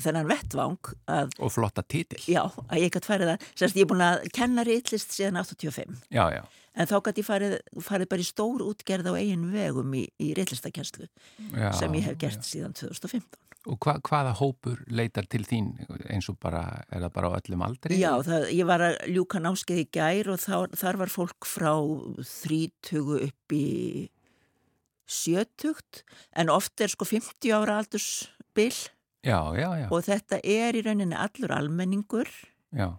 þennan 0.02 0.30
vettvang 0.30 0.92
að, 1.12 1.34
og 1.40 1.54
flotta 1.54 1.84
títil 1.86 2.22
já, 2.28 2.44
að 2.68 2.84
ég 2.84 2.94
gæti 2.94 3.12
farið 3.12 3.34
að 3.36 3.50
sérst, 3.54 3.78
ég 3.78 3.86
er 3.86 3.92
búin 3.92 4.06
að 4.06 4.30
kenna 4.36 4.66
reytlist 4.68 5.16
síðan 5.16 5.42
85 5.42 6.00
já, 6.14 6.24
já. 6.34 6.44
en 6.76 6.90
þá 6.90 6.96
gæti 7.08 7.24
ég 7.24 7.30
farið, 7.30 7.58
farið 7.90 8.12
bara 8.14 8.26
í 8.26 8.30
stór 8.30 8.64
útgerð 8.68 9.12
á 9.12 9.14
eigin 9.20 9.50
vegum 9.54 9.98
í, 9.98 10.06
í 10.22 10.32
reytlistakenslu 10.38 11.10
sem 11.80 12.00
ég 12.00 12.10
hef 12.10 12.22
gert 12.22 12.48
síðan 12.48 12.78
2015 12.78 13.44
Og 13.68 13.76
hva, 13.84 13.98
hvaða 14.00 14.32
hópur 14.40 14.80
leitar 14.96 15.26
til 15.28 15.42
þín? 15.44 15.74
Eins 16.08 16.30
og 16.32 16.38
bara, 16.40 16.62
er 16.88 17.02
það 17.04 17.14
bara 17.18 17.32
á 17.34 17.38
öllum 17.42 17.64
aldri? 17.66 17.98
Já, 18.00 18.14
það, 18.24 18.46
ég 18.56 18.68
var 18.70 18.84
að 18.86 18.96
ljúka 19.12 19.42
námskeið 19.44 19.82
í 19.82 19.88
gær 19.98 20.30
og 20.32 20.40
þá, 20.40 20.78
þar 20.80 21.00
var 21.02 21.12
fólk 21.12 21.48
frá 21.50 21.74
30 22.22 23.26
upp 23.28 23.56
í 23.58 23.68
70 25.08 26.04
en 26.40 26.52
oft 26.52 26.84
er 26.84 26.92
sko 26.92 27.08
50 27.08 27.52
ára 27.56 27.80
aldursbill 27.82 28.76
Já, 29.26 29.40
já, 29.58 29.70
já. 29.82 29.88
Og 29.92 30.04
þetta 30.06 30.40
er 30.46 30.78
í 30.78 30.84
rauninni 30.86 31.18
allur 31.18 31.54
almenningur. 31.56 32.30
Já. 32.76 32.94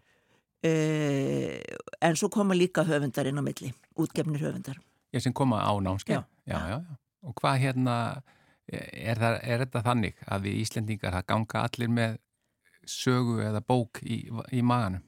Uh, 0.59 1.59
en 2.03 2.17
svo 2.19 2.31
koma 2.35 2.57
líka 2.59 2.83
höfundar 2.87 3.29
inn 3.31 3.39
á 3.39 3.45
milli, 3.45 3.71
útgefnir 3.95 4.43
höfundar. 4.43 4.81
Ég 5.15 5.23
sem 5.23 5.33
koma 5.33 5.61
á 5.63 5.73
námskeið. 5.79 6.19
Já. 6.19 6.25
Já, 6.49 6.59
já, 6.59 6.79
já. 6.83 6.97
Og 7.29 7.35
hvað 7.39 7.61
hérna, 7.63 7.97
er, 8.69 9.19
það, 9.19 9.37
er 9.43 9.63
þetta 9.65 9.85
þannig 9.87 10.25
að 10.27 10.49
við 10.49 10.63
Íslendingar 10.65 11.15
það 11.15 11.29
ganga 11.33 11.63
allir 11.67 11.93
með 11.93 12.17
sögu 12.89 13.39
eða 13.45 13.63
bók 13.63 14.01
í, 14.03 14.25
í 14.55 14.65
maganum? 14.65 15.05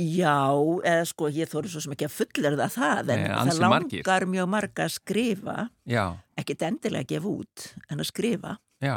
Já, 0.00 0.48
eða 0.86 1.08
sko, 1.10 1.28
ég 1.34 1.50
þóru 1.50 1.68
svo 1.68 1.82
sem 1.84 1.92
ekki 1.92 2.06
að 2.06 2.14
fullera 2.14 2.68
það, 2.72 3.10
en 3.12 3.20
Nei, 3.20 3.26
það 3.28 3.58
langar 3.58 3.72
margir. 3.74 4.28
mjög 4.32 4.46
marga 4.48 4.86
að 4.86 4.94
skrifa, 4.94 5.56
já. 5.84 6.04
ekkit 6.40 6.62
endilega 6.70 7.04
að 7.04 7.10
gefa 7.10 7.32
út, 7.34 7.66
en 7.90 8.00
að 8.00 8.08
skrifa. 8.08 8.54
Já 8.80 8.96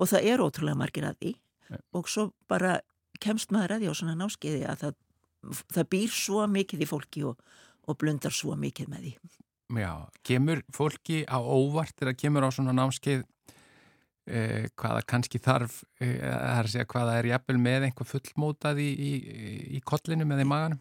og 0.00 0.08
það 0.08 0.28
er 0.32 0.42
ótrúlega 0.44 0.80
margir 0.80 1.06
að 1.08 1.18
því 1.20 1.32
ja. 1.70 1.80
og 1.96 2.08
svo 2.10 2.30
bara 2.50 2.78
kemst 3.20 3.52
maður 3.54 3.76
að 3.76 3.82
því 3.82 3.92
á 3.92 3.94
svona 4.00 4.16
náskeiði 4.18 4.62
að 4.68 4.84
það, 4.84 4.96
það 5.76 5.90
býr 5.94 6.14
svo 6.16 6.46
mikið 6.50 6.84
í 6.84 6.88
fólki 6.88 7.24
og, 7.28 7.42
og 7.86 7.98
blundar 8.00 8.34
svo 8.34 8.56
mikið 8.58 8.92
með 8.92 9.06
því. 9.06 9.14
Já, 9.80 9.92
kemur 10.26 10.64
fólki 10.74 11.22
á 11.30 11.38
óvart 11.38 11.94
þegar 11.98 12.16
kemur 12.18 12.46
á 12.48 12.50
svona 12.50 12.74
námskeið 12.74 13.22
eh, 14.26 14.66
hvaða 14.74 15.04
kannski 15.12 15.38
þarf 15.42 15.82
eh, 16.02 16.18
að 16.26 16.72
segja 16.72 16.88
hvaða 16.90 17.18
er 17.20 17.30
jafnvel 17.34 17.60
með 17.62 17.90
einhver 17.90 18.08
fullmótað 18.08 18.80
í, 18.82 18.88
í, 18.90 19.12
í 19.78 19.82
kollinu 19.86 20.26
með 20.26 20.42
í 20.46 20.48
maganum? 20.50 20.80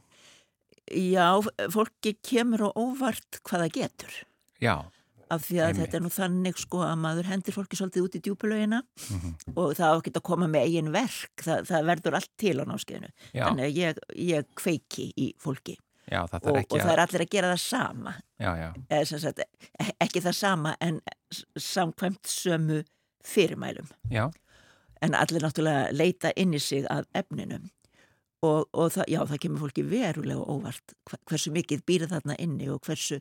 Já, 0.89 1.38
fólki 1.70 2.15
kemur 2.26 2.65
á 2.65 2.70
óvart 2.74 3.43
hvaða 3.45 3.70
getur. 3.76 4.15
Já 4.59 4.89
af 5.30 5.44
því 5.46 5.60
að 5.60 5.68
Einmitt. 5.68 5.82
þetta 5.82 5.98
er 5.98 6.04
nú 6.06 6.12
þannig 6.14 6.62
sko 6.62 6.82
að 6.86 6.96
maður 7.04 7.30
hendir 7.30 7.56
fólki 7.56 7.80
svolítið 7.80 8.06
út 8.08 8.18
í 8.18 8.22
djúpulögina 8.26 8.80
mm 8.82 9.20
-hmm. 9.20 9.54
og 9.56 9.76
það 9.78 9.94
á 9.94 9.98
ekki 9.98 10.16
að 10.16 10.28
koma 10.32 10.48
með 10.48 10.66
eigin 10.68 10.92
verk, 10.92 11.36
það, 11.44 11.68
það 11.70 11.86
verður 11.92 12.18
allt 12.20 12.32
til 12.38 12.56
á 12.60 12.64
náskeiðinu, 12.66 13.12
þannig 13.34 13.66
að 13.66 13.78
ég, 13.78 14.02
ég 14.16 14.50
kveiki 14.56 15.14
í 15.16 15.34
fólki 15.38 15.78
já, 16.10 16.22
það 16.28 16.50
og, 16.50 16.60
og 16.60 16.78
það 16.82 16.94
er 16.94 17.02
allir 17.04 17.24
að 17.24 17.32
gera 17.34 17.50
það 17.54 17.64
sama. 17.64 18.14
Já, 18.40 18.52
sagt, 19.06 19.40
e, 19.40 19.90
ekki 20.00 20.22
það 20.26 20.38
sama 20.38 20.76
en 20.82 21.02
samkvæmt 21.56 22.30
sömu 22.30 22.84
fyrirmælum. 23.26 23.90
En 25.02 25.16
allir 25.16 25.44
náttúrulega 25.44 25.92
leita 25.96 26.32
inn 26.36 26.54
í 26.54 26.60
sig 26.60 26.88
að 26.92 27.06
efninum 27.16 27.70
og, 28.46 28.68
og 28.74 28.92
það, 28.96 29.06
já, 29.12 29.20
það 29.28 29.42
kemur 29.44 29.64
fólki 29.66 29.86
verulega 29.88 30.44
óvart 30.48 30.94
hversu 31.28 31.52
mikið 31.56 31.86
býr 31.88 32.08
þarna 32.12 32.38
inni 32.40 32.70
og 32.72 32.82
hversu 32.88 33.20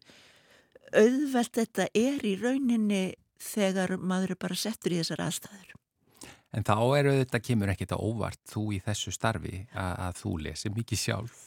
auðvelt 0.93 1.59
þetta 1.59 1.89
er 1.97 2.25
í 2.27 2.37
rauninni 2.41 3.03
þegar 3.43 3.97
maður 3.99 4.35
er 4.35 4.41
bara 4.41 4.57
settur 4.59 4.95
í 4.95 5.03
þessar 5.03 5.27
aðstæður. 5.29 5.75
En 6.57 6.65
þá 6.65 6.77
eru 6.97 7.13
þetta 7.21 7.43
kemur 7.45 7.71
ekkit 7.75 7.93
að 7.93 8.03
óvart 8.09 8.41
þú 8.49 8.65
í 8.79 8.81
þessu 8.85 9.13
starfi 9.13 9.63
að, 9.77 9.93
að 10.07 10.21
þú 10.23 10.35
lesi 10.47 10.73
mikið 10.73 11.03
sjálf. 11.03 11.45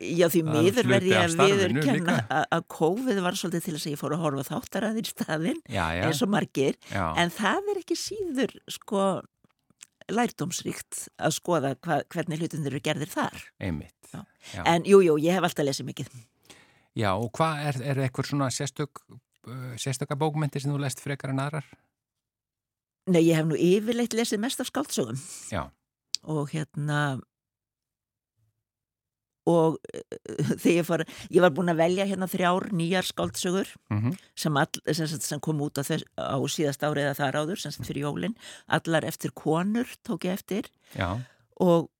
Já 0.00 0.26
því 0.32 0.40
miður 0.46 0.88
verði 0.90 1.12
ég 1.12 1.26
að 1.26 1.34
viður 1.38 1.74
kenna 1.84 2.14
að 2.42 2.64
COVID 2.72 3.20
var 3.22 3.36
svolítið 3.38 3.66
til 3.66 3.74
þess 3.76 3.86
að 3.86 3.92
ég 3.92 4.00
fór 4.00 4.14
að 4.16 4.22
horfa 4.24 4.44
þáttaraðir 4.48 5.10
staðinn 5.10 5.60
eins 5.70 6.22
og 6.24 6.32
margir 6.32 6.78
já. 6.88 7.04
en 7.20 7.30
það 7.34 7.70
er 7.70 7.80
ekki 7.82 7.98
síður 8.00 8.56
sko 8.72 9.04
lærdómsríkt 10.12 11.06
að 11.16 11.36
skoða 11.36 11.74
hva, 11.84 12.00
hvernig 12.12 12.42
hlutunir 12.42 12.72
eru 12.72 12.82
gerðir 12.84 13.12
þar. 13.12 13.44
Einmitt. 13.62 13.92
En 14.64 14.84
jújú, 14.86 15.14
jú, 15.14 15.18
ég 15.24 15.38
hef 15.38 15.46
alltaf 15.46 15.66
lesið 15.66 15.88
mikið. 15.90 16.10
Já, 16.94 17.10
og 17.18 17.32
hvað 17.34 17.62
er, 17.68 17.80
er 17.90 18.02
eitthvað 18.04 18.30
svona 18.30 18.50
sérstök, 18.54 19.02
uh, 19.10 19.72
sérstöka 19.80 20.16
bókmyndir 20.18 20.62
sem 20.62 20.70
þú 20.70 20.78
lest 20.84 21.02
frekar 21.02 21.34
en 21.34 21.42
aðrar? 21.42 21.66
Nei, 23.10 23.24
ég 23.26 23.36
hef 23.36 23.48
nú 23.48 23.58
yfirleitt 23.58 24.14
lesið 24.16 24.40
mest 24.44 24.62
af 24.62 24.70
skáldsögum. 24.70 25.18
Já. 25.52 25.66
Og 26.30 26.54
hérna, 26.54 27.18
og 29.50 29.80
uh, 29.90 30.54
þegar 30.62 30.76
ég 30.76 30.86
fór, 30.86 31.04
ég 31.34 31.44
var 31.44 31.52
búin 31.56 31.74
að 31.74 31.82
velja 31.82 32.06
hérna 32.08 32.30
þrjár 32.30 32.70
nýjar 32.78 33.10
skáldsögur 33.10 33.74
mm 33.90 33.98
-hmm. 33.98 34.16
sem, 34.38 34.56
all, 34.56 34.94
sem, 34.94 35.06
sem 35.18 35.40
kom 35.40 35.66
út 35.66 35.82
á, 35.82 35.82
þess, 35.82 36.06
á 36.14 36.38
síðast 36.46 36.86
árið 36.86 37.10
að 37.10 37.18
það 37.18 37.34
ráður, 37.34 37.60
sem 37.60 37.84
fyrir 37.84 38.06
jólinn, 38.06 38.38
allar 38.66 39.04
eftir 39.04 39.34
konur 39.34 39.90
tók 40.06 40.30
ég 40.30 40.38
eftir. 40.38 40.70
Já. 40.94 41.18
Og, 41.58 41.90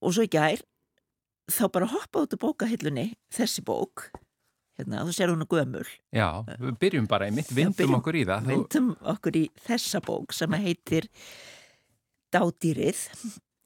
og 0.00 0.14
svo 0.14 0.24
ekki 0.24 0.40
ær, 0.40 0.64
þá 1.52 1.64
bara 1.72 1.90
hoppa 1.92 2.24
út 2.24 2.34
á 2.34 2.38
bókahillunni 2.42 3.12
þessi 3.32 3.64
bók 3.66 4.08
hérna, 4.78 5.04
þú 5.06 5.14
sér 5.16 5.32
hún 5.32 5.44
að 5.44 5.52
gömul. 5.52 5.86
Já, 6.14 6.28
við 6.48 6.76
byrjum 6.82 7.08
bara 7.10 7.28
í 7.28 7.34
mitt, 7.36 7.50
vindum 7.54 7.98
okkur 7.98 8.18
í 8.18 8.24
það. 8.28 8.48
Vindum 8.50 8.92
okkur 9.12 9.38
í 9.38 9.44
þessa 9.66 10.00
bók 10.04 10.36
sem 10.36 10.58
heitir 10.62 11.08
Dádýrið 12.32 13.02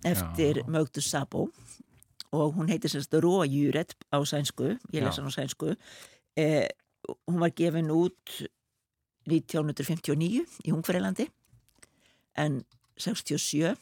eftir 0.07 0.63
Já. 0.63 0.67
Mögdu 0.67 1.03
Sabó 1.05 1.47
og 2.35 2.57
hún 2.57 2.71
heitir 2.71 2.91
sérst 2.91 3.15
Rójúret 3.15 3.95
á 4.11 4.19
sænsku 4.27 4.75
ég 4.93 5.05
lesa 5.05 5.23
hún 5.23 5.31
á 5.31 5.39
sænsku. 5.39 5.77
Eh, 6.37 6.67
hún 7.31 7.39
var 7.41 7.55
gefin 7.55 7.93
út 7.95 8.35
1959 9.27 10.43
í 10.67 10.75
Hungfærlandi 10.75 11.29
en 12.37 12.65
67 12.99 13.77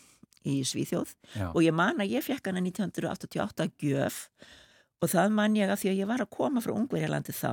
í 0.44 0.60
Svíþjóð 0.66 1.14
Já. 1.34 1.48
og 1.50 1.60
ég 1.64 1.74
man 1.76 2.02
að 2.02 2.14
ég 2.16 2.24
fekk 2.26 2.50
hana 2.50 2.62
1988 2.64 3.70
gjöf 3.80 4.28
og 5.02 5.12
það 5.12 5.36
man 5.36 5.56
ég 5.58 5.72
að 5.72 5.82
því 5.82 5.92
að 5.92 6.00
ég 6.02 6.10
var 6.10 6.24
að 6.24 6.32
koma 6.36 6.62
frá 6.64 6.74
Ungverjalandi 6.74 7.34
þá 7.36 7.52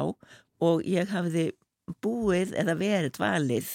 og 0.61 0.83
ég 0.87 1.09
hafði 1.11 1.47
búið 2.03 2.53
eða 2.59 2.75
verið 2.79 3.15
dvalið 3.17 3.71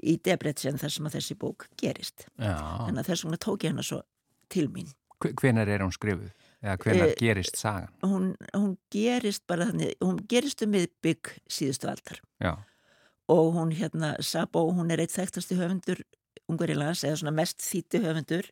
í 0.00 0.16
Debrecen 0.24 0.80
þar 0.80 0.94
sem 0.94 1.08
að 1.08 1.16
þessi 1.18 1.36
bók 1.38 1.66
gerist. 1.80 2.26
Já. 2.40 2.56
Þannig 2.86 3.02
að 3.02 3.10
þess 3.10 3.26
vegna 3.26 3.40
tók 3.44 3.66
ég 3.66 3.74
hana 3.74 3.84
svo 3.86 4.00
til 4.52 4.66
mín. 4.72 4.88
Hvenar 5.20 5.68
er 5.68 5.84
hún 5.84 5.92
skrifuð? 5.92 6.30
Eða 6.64 6.76
hvenar 6.80 7.10
uh, 7.10 7.14
gerist 7.20 7.58
sagan? 7.60 7.92
Hún, 8.04 8.32
hún 8.54 8.72
gerist 8.92 9.44
bara 9.48 9.68
þannig, 9.68 9.92
hún 10.00 10.20
gerist 10.28 10.64
um 10.64 10.72
miðbygg 10.72 11.34
síðustu 11.52 11.90
aldar. 11.92 12.22
Já. 12.40 12.54
Og 13.30 13.52
hún 13.54 13.74
hérna, 13.76 14.14
Sabo, 14.24 14.64
hún 14.74 14.90
er 14.90 15.04
eitt 15.04 15.14
þekktasti 15.14 15.58
höfundur 15.60 16.00
Ungverilans 16.50 17.04
eða 17.06 17.20
svona 17.22 17.36
mest 17.36 17.62
þýtti 17.64 18.02
höfundur 18.04 18.50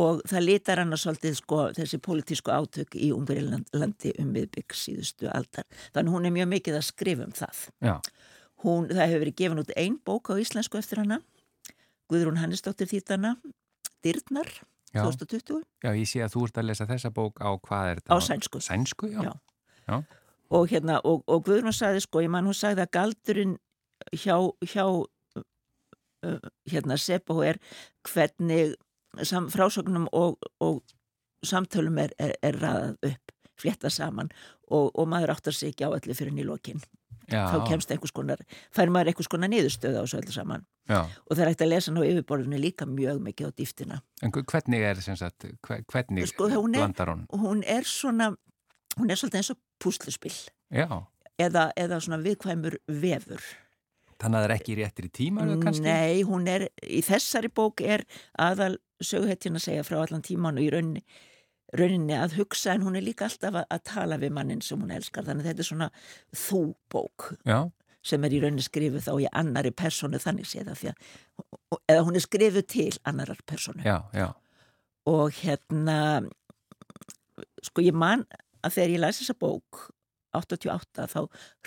og 0.00 0.20
það 0.30 0.44
litar 0.46 0.80
hann 0.82 0.94
að 0.94 1.02
svolítið 1.02 1.36
sko 1.40 1.60
þessi 1.76 1.98
pólitísku 2.02 2.52
átök 2.54 2.96
í 2.98 3.10
Ungverilandi 3.14 4.14
um 4.22 4.32
miðbygg 4.34 4.76
síðustu 4.76 5.30
aldar. 5.32 5.66
Þannig 5.94 6.14
hún 6.16 6.28
er 6.28 6.34
mjög 6.36 6.50
mikið 6.54 6.78
að 6.78 6.86
skrifa 6.86 7.26
um 7.26 7.34
það. 7.34 7.64
Hún, 8.60 8.90
það 8.90 9.06
hefur 9.06 9.22
verið 9.24 9.38
gefin 9.40 9.62
út 9.62 9.72
einn 9.80 9.96
bók 10.04 10.30
á 10.30 10.34
íslensku 10.38 10.78
eftir 10.78 11.00
hana, 11.00 11.20
Guðrún 12.10 12.40
Hannesdóttir 12.42 12.90
þýttana, 12.90 13.36
Dyrnar 14.04 14.50
já. 14.92 15.04
2020. 15.06 15.62
Já, 15.84 15.90
ég 15.94 16.08
sé 16.10 16.22
að 16.24 16.34
þú 16.34 16.46
ert 16.48 16.60
að 16.60 16.68
lesa 16.68 16.86
þessa 16.88 17.12
bók 17.14 17.40
á 17.40 17.50
hvað 17.56 17.90
er 17.92 18.00
þetta? 18.02 18.12
Á 18.12 18.16
sænsku. 18.26 18.62
Sænsku, 18.64 19.10
já. 19.14 19.22
já. 19.24 19.32
já. 19.88 19.96
Og 20.50 20.66
hérna, 20.72 20.98
og, 21.06 21.22
og 21.30 21.44
Guðrún 21.46 21.74
sagði 21.74 22.02
sko, 22.04 22.24
ég 22.24 22.32
mann 22.32 22.48
hún 22.48 22.58
sagði 22.58 22.84
að 22.84 22.92
galdurinn 22.98 23.56
hjá, 24.12 24.36
hjá 24.66 24.84
hérna 26.70 26.98
Seppo 27.00 27.40
er 27.46 27.60
hvernig 28.08 28.74
frásögnum 29.50 30.06
og, 30.12 30.38
og 30.60 30.82
samtölum 31.46 31.98
er, 31.98 32.14
er, 32.18 32.34
er 32.42 32.58
ræðað 32.60 32.96
upp, 33.10 33.34
flétta 33.60 33.90
saman 33.90 34.30
og, 34.70 34.90
og 34.94 35.08
maður 35.08 35.34
áttar 35.34 35.56
sig 35.56 35.72
ekki 35.72 35.88
á 35.88 35.90
öllu 35.90 36.16
fyrir 36.16 36.34
nýlokinn. 36.36 36.82
Já. 37.30 37.44
þá 37.46 37.66
kemst 37.68 37.92
einhvers 37.94 38.12
konar, 38.14 38.40
fær 38.74 38.90
maður 38.90 39.12
einhvers 39.12 39.28
konar 39.30 39.50
niðurstöða 39.52 40.02
á 40.02 40.04
svo 40.10 40.18
öllu 40.18 40.32
saman 40.34 40.64
Já. 40.90 41.04
og 41.06 41.36
það 41.36 41.42
er 41.44 41.50
hægt 41.52 41.64
að 41.64 41.70
lesa 41.70 41.92
ná 41.94 42.00
yfirborðinu 42.02 42.58
líka 42.58 42.88
mjög 42.90 43.20
mikið 43.22 43.50
á 43.50 43.52
dýftina 43.60 43.98
En 44.26 44.34
hvernig 44.34 44.82
er 44.88 45.02
sagt, 45.06 45.46
hvernig 45.62 46.26
sko, 46.32 46.48
hún 46.50 46.74
er, 46.74 46.82
blandar 46.82 47.12
hún? 47.12 47.26
Hún 47.30 47.62
er 47.62 47.86
svona, 47.86 48.32
hún 48.98 49.10
er 49.10 49.20
svolítið 49.20 49.42
eins 49.42 49.52
og 49.54 49.60
púsluspill 49.78 50.34
eða, 51.38 51.70
eða 51.76 52.00
svona 52.02 52.18
viðkvæmur 52.24 52.80
vefur 52.88 53.46
Þannig 54.20 54.36
að 54.36 54.44
það 54.44 54.46
er 54.50 54.54
ekki 54.58 54.76
réttir 54.78 55.08
í 55.08 55.12
tíma? 55.16 55.48
Nei, 55.80 56.22
hún 56.28 56.46
er, 56.50 56.66
í 56.84 57.00
þessari 57.06 57.48
bók 57.56 57.80
er 57.80 58.04
aðal 58.36 58.74
söguhettin 59.00 59.56
að 59.56 59.66
segja 59.66 59.84
frá 59.86 60.02
allan 60.02 60.24
tíman 60.24 60.60
og 60.60 60.66
í 60.66 60.70
rauninni 60.74 61.04
rauninni 61.76 62.16
að 62.18 62.34
hugsa 62.40 62.74
en 62.74 62.82
hún 62.82 62.98
er 62.98 63.04
líka 63.06 63.28
alltaf 63.28 63.54
að, 63.54 63.66
að 63.70 63.84
tala 63.86 64.18
við 64.20 64.34
mannin 64.34 64.62
sem 64.64 64.80
hún 64.80 64.90
elskar 64.94 65.26
þannig 65.26 65.44
að 65.44 65.50
þetta 65.52 65.62
er 65.62 65.68
svona 65.68 65.88
þú-bók 66.34 67.28
sem 68.10 68.26
er 68.26 68.34
í 68.34 68.40
rauninni 68.42 68.64
skrifuð 68.64 69.06
þá 69.06 69.12
í 69.22 69.28
annari 69.42 69.72
personu 69.76 70.20
þannig 70.22 70.48
séða 70.50 70.74
því 70.78 70.90
að 70.90 71.86
eða 71.92 72.04
hún 72.08 72.18
er 72.18 72.24
skrifuð 72.24 72.66
til 72.74 72.90
annarar 73.06 73.40
personu 73.46 73.86
já, 73.86 74.00
já. 74.16 74.28
og 75.10 75.30
hérna 75.42 75.98
sko 77.62 77.84
ég 77.86 77.94
man 77.94 78.26
að 78.64 78.76
þegar 78.76 78.94
ég 78.96 79.02
læsi 79.04 79.24
þessa 79.24 79.38
bók 79.40 79.86
88 80.36 81.06
þá 81.10 81.20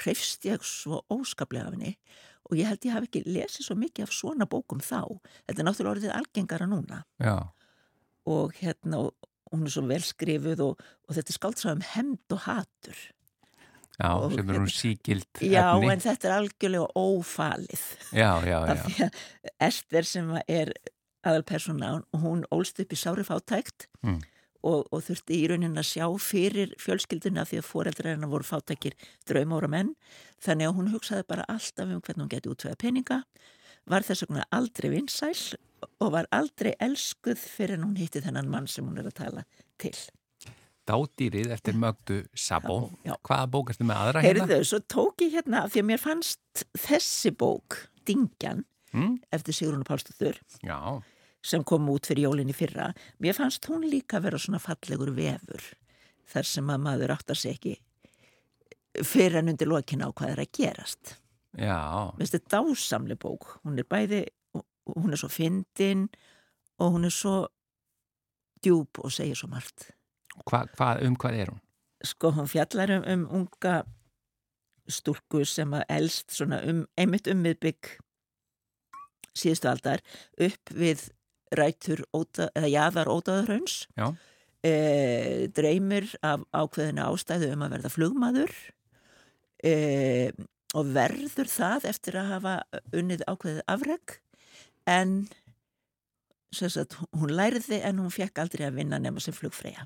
hreifst 0.04 0.45
ég 0.47 0.64
svo 0.68 1.01
óskaplega 1.12 1.70
af 1.70 1.78
henni 1.78 1.95
og 2.50 2.58
ég 2.60 2.70
held 2.70 2.88
ég 2.88 2.96
hafi 2.96 3.10
ekki 3.10 3.24
lesið 3.28 3.68
svo 3.68 3.78
mikið 3.80 4.08
af 4.08 4.16
svona 4.16 4.48
bókum 4.50 4.82
þá 4.84 5.02
þetta 5.48 5.60
er 5.60 5.68
náttúrulega 5.68 5.94
orðið 5.96 6.16
algengara 6.18 6.70
núna 6.70 7.04
já. 7.24 7.38
og 8.30 8.56
hérna 8.60 9.06
og 9.08 9.30
hún 9.54 9.68
er 9.68 9.76
svo 9.76 9.84
velskrifuð 9.89 10.64
og, 10.66 10.88
og 11.08 11.18
þetta 11.18 11.34
er 11.34 11.39
skáldsað 11.39 11.76
um 11.78 11.86
hemd 11.94 12.38
og 12.38 12.48
hatur 12.48 13.04
Já, 13.94 14.10
og, 14.18 14.32
sem 14.34 14.50
er 14.50 14.58
hún 14.58 14.72
síkild 14.74 15.41
Já, 15.46 15.68
efni. 15.76 15.91
en 15.94 16.02
þetta 16.02 16.30
er 16.30 16.36
algjörlega 16.39 16.88
ófalið 16.98 17.84
Já, 18.10 18.32
já, 18.41 18.58
já 18.74 19.10
Ester 19.62 20.08
sem 20.10 20.32
er 20.48 20.74
aðalpersona 21.24 22.00
hún 22.24 22.41
ólst 22.52 22.82
upp 22.82 22.96
í 22.96 23.00
sári 23.00 23.26
fátækt 23.28 23.88
mm. 24.02 24.18
Og, 24.64 24.88
og 24.91 25.03
þurfti 25.05 25.39
í 25.41 25.49
raunin 25.51 25.80
að 25.80 25.89
sjá 25.91 26.05
fyrir 26.24 26.74
fjölskylduna 26.82 27.45
því 27.49 27.59
að 27.61 27.68
foreldra 27.68 28.14
hennar 28.14 28.32
voru 28.32 28.47
fátækir 28.47 28.95
draumóra 29.30 29.70
menn 29.72 29.93
þannig 30.43 30.70
að 30.70 30.78
hún 30.80 30.93
hugsaði 30.95 31.28
bara 31.28 31.47
alltaf 31.51 31.89
um 31.89 32.01
hvernig 32.01 32.24
hún 32.24 32.32
geti 32.32 32.51
útvega 32.51 32.80
peninga 32.80 33.24
var 33.89 34.05
þess 34.07 34.26
vegna 34.26 34.47
aldrei 34.55 34.91
vinsæl 34.93 35.36
og 35.99 36.11
var 36.16 36.28
aldrei 36.36 36.74
elskuð 36.82 37.39
fyrir 37.39 37.78
en 37.78 37.88
hún 37.88 37.97
hitti 37.99 38.22
þennan 38.24 38.51
mann 38.51 38.68
sem 38.72 38.86
hún 38.88 38.99
er 39.01 39.09
að 39.09 39.18
tala 39.20 39.45
til. 39.82 39.95
Dádýrið 40.88 41.53
eftir 41.55 41.78
mögdu 41.80 42.20
Sabo. 42.36 42.78
Já, 43.03 43.14
já. 43.14 43.16
Hvaða 43.24 43.49
bók 43.53 43.72
ertu 43.72 43.88
með 43.88 44.01
aðra 44.01 44.24
hérna? 44.24 44.47
Heyrðu, 44.47 44.68
svo 44.68 44.80
tók 44.91 45.24
ég 45.24 45.38
hérna, 45.38 45.64
því 45.72 45.84
að 45.84 45.89
mér 45.91 46.01
fannst 46.03 46.66
þessi 46.76 47.32
bók, 47.39 47.78
Dingjan, 48.07 48.66
mm? 48.91 49.14
eftir 49.36 49.55
Sigrúnu 49.55 49.88
Pálstóttur, 49.88 50.41
sem 51.44 51.64
kom 51.68 51.89
út 51.91 52.08
fyrir 52.08 52.30
jólinni 52.30 52.56
fyrra, 52.56 52.91
mér 53.20 53.36
fannst 53.36 53.66
hún 53.68 53.84
líka 53.89 54.22
vera 54.24 54.39
svona 54.39 54.62
fallegur 54.64 55.12
vefur, 55.16 55.66
þar 56.32 56.48
sem 56.48 56.70
að 56.72 56.86
maður 56.86 57.16
áttar 57.18 57.39
sig 57.39 57.58
ekki 57.58 57.76
fyrir 59.04 59.41
en 59.41 59.52
undir 59.52 59.68
lokina 59.68 60.08
á 60.08 60.16
hvað 60.16 60.36
er 60.36 60.41
að 60.44 60.54
gerast. 60.56 61.18
Já. 61.58 62.14
Þetta 62.18 62.39
er 62.39 62.50
dásamli 62.54 63.18
bók, 63.20 63.58
hún 63.66 63.78
er 63.82 63.88
bæði 63.89 64.24
hún 64.86 65.14
er 65.14 65.20
svo 65.20 65.30
fyndin 65.32 66.08
og 66.82 66.96
hún 66.96 67.08
er 67.08 67.14
svo 67.14 67.48
djúb 68.64 69.00
og 69.04 69.12
segir 69.14 69.38
svo 69.38 69.50
margt 69.52 69.91
hva, 70.50 70.66
hva, 70.78 70.98
Um 71.06 71.16
hvað 71.16 71.39
er 71.39 71.52
hún? 71.52 71.62
Sko 72.04 72.34
hún 72.36 72.50
fjallar 72.52 72.91
um, 72.98 73.04
um 73.08 73.28
unga 73.41 73.84
stúrku 74.89 75.46
sem 75.48 75.72
að 75.74 75.86
elst 75.89 76.41
um, 76.41 76.86
einmitt 76.98 77.30
um 77.32 77.44
miðbygg 77.44 77.98
síðustu 79.34 79.70
aldar 79.72 80.04
upp 80.38 80.74
við 80.76 81.08
rætur 81.60 82.04
óta, 82.16 82.49
eða 82.58 82.72
jaðar 82.72 83.12
ótaðurhauns 83.14 83.78
e, 84.64 84.74
dreymir 85.56 86.10
af 86.26 86.45
ákveðinu 86.54 87.06
ástæðu 87.06 87.54
um 87.54 87.66
að 87.66 87.78
verða 87.78 87.93
flugmaður. 87.93 88.56
E, 89.64 89.74
og 90.74 90.89
verður 90.95 91.47
það 91.51 91.88
eftir 91.91 92.18
að 92.20 92.32
hafa 92.34 92.54
unnið 92.97 93.26
ákveðið 93.30 93.66
afreg 93.70 94.16
en 94.89 95.20
sagt, 96.54 96.97
hún 97.14 97.34
læriði 97.34 97.80
en 97.86 98.01
hún 98.01 98.14
fekk 98.14 98.41
aldrei 98.41 98.66
að 98.68 98.80
vinna 98.82 98.99
nema 99.01 99.22
sem 99.24 99.36
flugfræja 99.36 99.86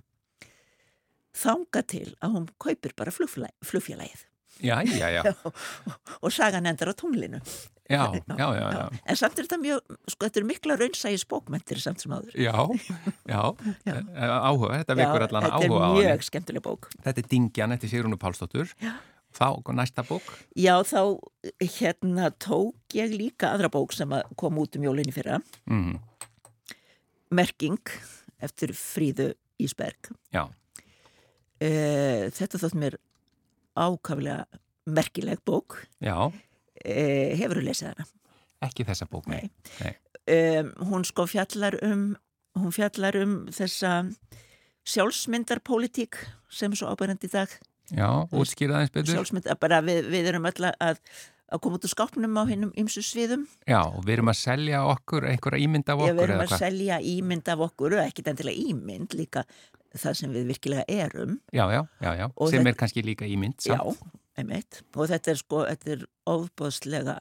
þanga 1.37 1.83
til 1.87 2.07
að 2.23 2.33
hún 2.35 2.47
kaupir 2.61 2.95
bara 2.97 3.13
flugfélagið. 3.13 4.25
Já, 4.63 4.81
já, 4.81 5.09
já. 5.17 5.21
Og 6.21 6.31
sagan 6.33 6.65
endar 6.69 6.93
á 6.93 6.95
tunglinu 6.97 7.41
já, 7.89 8.03
já, 8.13 8.47
já, 8.59 8.67
já 8.77 8.85
En 9.05 9.19
samt 9.19 9.39
er 9.39 9.47
þetta 9.47 9.59
mjög, 9.63 9.97
sko, 10.07 10.21
þetta 10.27 10.41
er 10.41 10.47
mikla 10.51 10.79
raunsægi 10.79 11.19
spókmentir 11.23 11.81
samt 11.83 12.03
sem 12.03 12.15
áður 12.15 12.33
Já, 12.35 12.55
já, 13.33 13.41
áhuga, 14.43 14.73
þetta 14.81 14.97
vekur 15.01 15.27
allan 15.27 15.51
áhuga 15.51 15.59
á 15.59 15.61
Þetta 15.61 15.75
er 15.77 15.99
mjög 15.99 16.25
skemmtileg 16.31 16.65
bók 16.65 16.89
Þetta 16.97 17.23
er 17.23 17.29
Dingjan, 17.31 17.75
þetta 17.75 17.87
er 17.87 17.93
Sigrúnu 17.95 18.19
Pálsdóttur 18.21 18.73
Já 18.83 18.97
Þá, 19.37 19.61
næsta 19.75 20.03
bók? 20.07 20.25
Já, 20.57 20.79
þá 20.87 21.19
hérna 21.61 22.31
tók 22.41 22.95
ég 22.97 23.13
líka 23.13 23.51
aðra 23.53 23.69
bók 23.69 23.93
sem 23.93 24.13
kom 24.39 24.57
út 24.57 24.77
um 24.79 24.85
jólinni 24.87 25.13
fyrra. 25.13 25.37
Mm. 25.69 25.99
Merking 27.29 27.91
eftir 28.41 28.73
Fríðu 28.77 29.33
Ísberg. 29.61 30.09
Já. 30.33 30.47
E, 31.61 31.69
þetta 32.33 32.61
þótt 32.63 32.79
mér 32.81 32.97
ákaflega 33.77 34.45
merkileg 34.89 35.43
bók. 35.45 35.83
Já. 36.01 36.31
E, 36.83 37.35
hefur 37.39 37.61
þú 37.61 37.67
lesið 37.69 37.91
hana? 37.91 38.07
Ekki 38.67 38.85
þessa 38.87 39.07
bók, 39.09 39.27
nei. 39.29 39.49
nei. 39.83 39.93
E, 40.27 40.37
hún 40.89 41.05
sko 41.07 41.27
fjallar 41.29 41.77
um, 41.85 42.09
hún 42.57 42.73
fjallar 42.75 43.17
um 43.21 43.39
þessa 43.53 44.01
sjálfsmyndarpolítík 44.87 46.19
sem 46.49 46.71
er 46.71 46.79
svo 46.79 46.91
ábærandi 46.93 47.27
í 47.27 47.33
dag. 47.33 47.51
Já, 47.93 48.07
útskýra 48.35 48.79
aðeins 48.79 48.93
betur. 48.93 49.15
Sjálfsmynd, 49.15 49.49
bara 49.61 49.79
við, 49.85 50.07
við 50.11 50.29
erum 50.31 50.47
öll 50.49 50.67
að, 50.69 50.99
að 51.47 51.61
koma 51.63 51.79
út 51.79 51.87
úr 51.87 51.93
skápnum 51.93 52.39
á 52.39 52.43
hinnum 52.49 52.73
ymsu 52.79 53.03
sviðum. 53.05 53.45
Já, 53.67 53.79
og 53.85 54.03
við 54.07 54.17
erum 54.17 54.31
að 54.31 54.39
selja 54.41 54.83
okkur 54.91 55.27
einhverja 55.31 55.63
ímynd 55.63 55.91
af 55.91 56.03
okkur. 56.03 56.11
Já, 56.11 56.17
við 56.17 56.27
erum 56.27 56.43
að 56.43 56.53
hva? 56.53 56.61
selja 56.63 56.99
ímynd 57.13 57.51
af 57.53 57.65
okkur 57.67 57.97
og 57.97 58.03
ekkit 58.03 58.31
endilega 58.33 58.71
ímynd 58.73 59.17
líka 59.19 59.43
það 59.97 60.19
sem 60.21 60.35
við 60.35 60.51
virkilega 60.51 60.87
erum. 61.07 61.37
Já, 61.55 61.65
já, 61.71 61.81
já, 62.03 62.11
já. 62.19 62.25
sem 62.27 62.59
þetta, 62.59 62.71
er 62.73 62.79
kannski 62.83 63.05
líka 63.07 63.27
ímynd 63.27 63.59
samt. 63.63 63.79
Já, 63.79 64.11
einmitt. 64.37 64.81
Og 64.95 65.09
þetta 65.11 65.33
er 65.33 65.41
sko, 65.41 65.63
þetta 65.67 65.93
er 65.95 66.05
ofbóðslega 66.29 67.17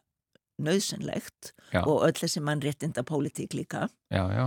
nöðsynlegt 0.62 1.52
já. 1.72 1.82
og 1.82 2.06
öll 2.06 2.16
þessi 2.16 2.42
mannréttinda 2.44 3.04
pólitík 3.06 3.56
líka. 3.56 3.88
Já, 4.12 4.24
já. 4.32 4.46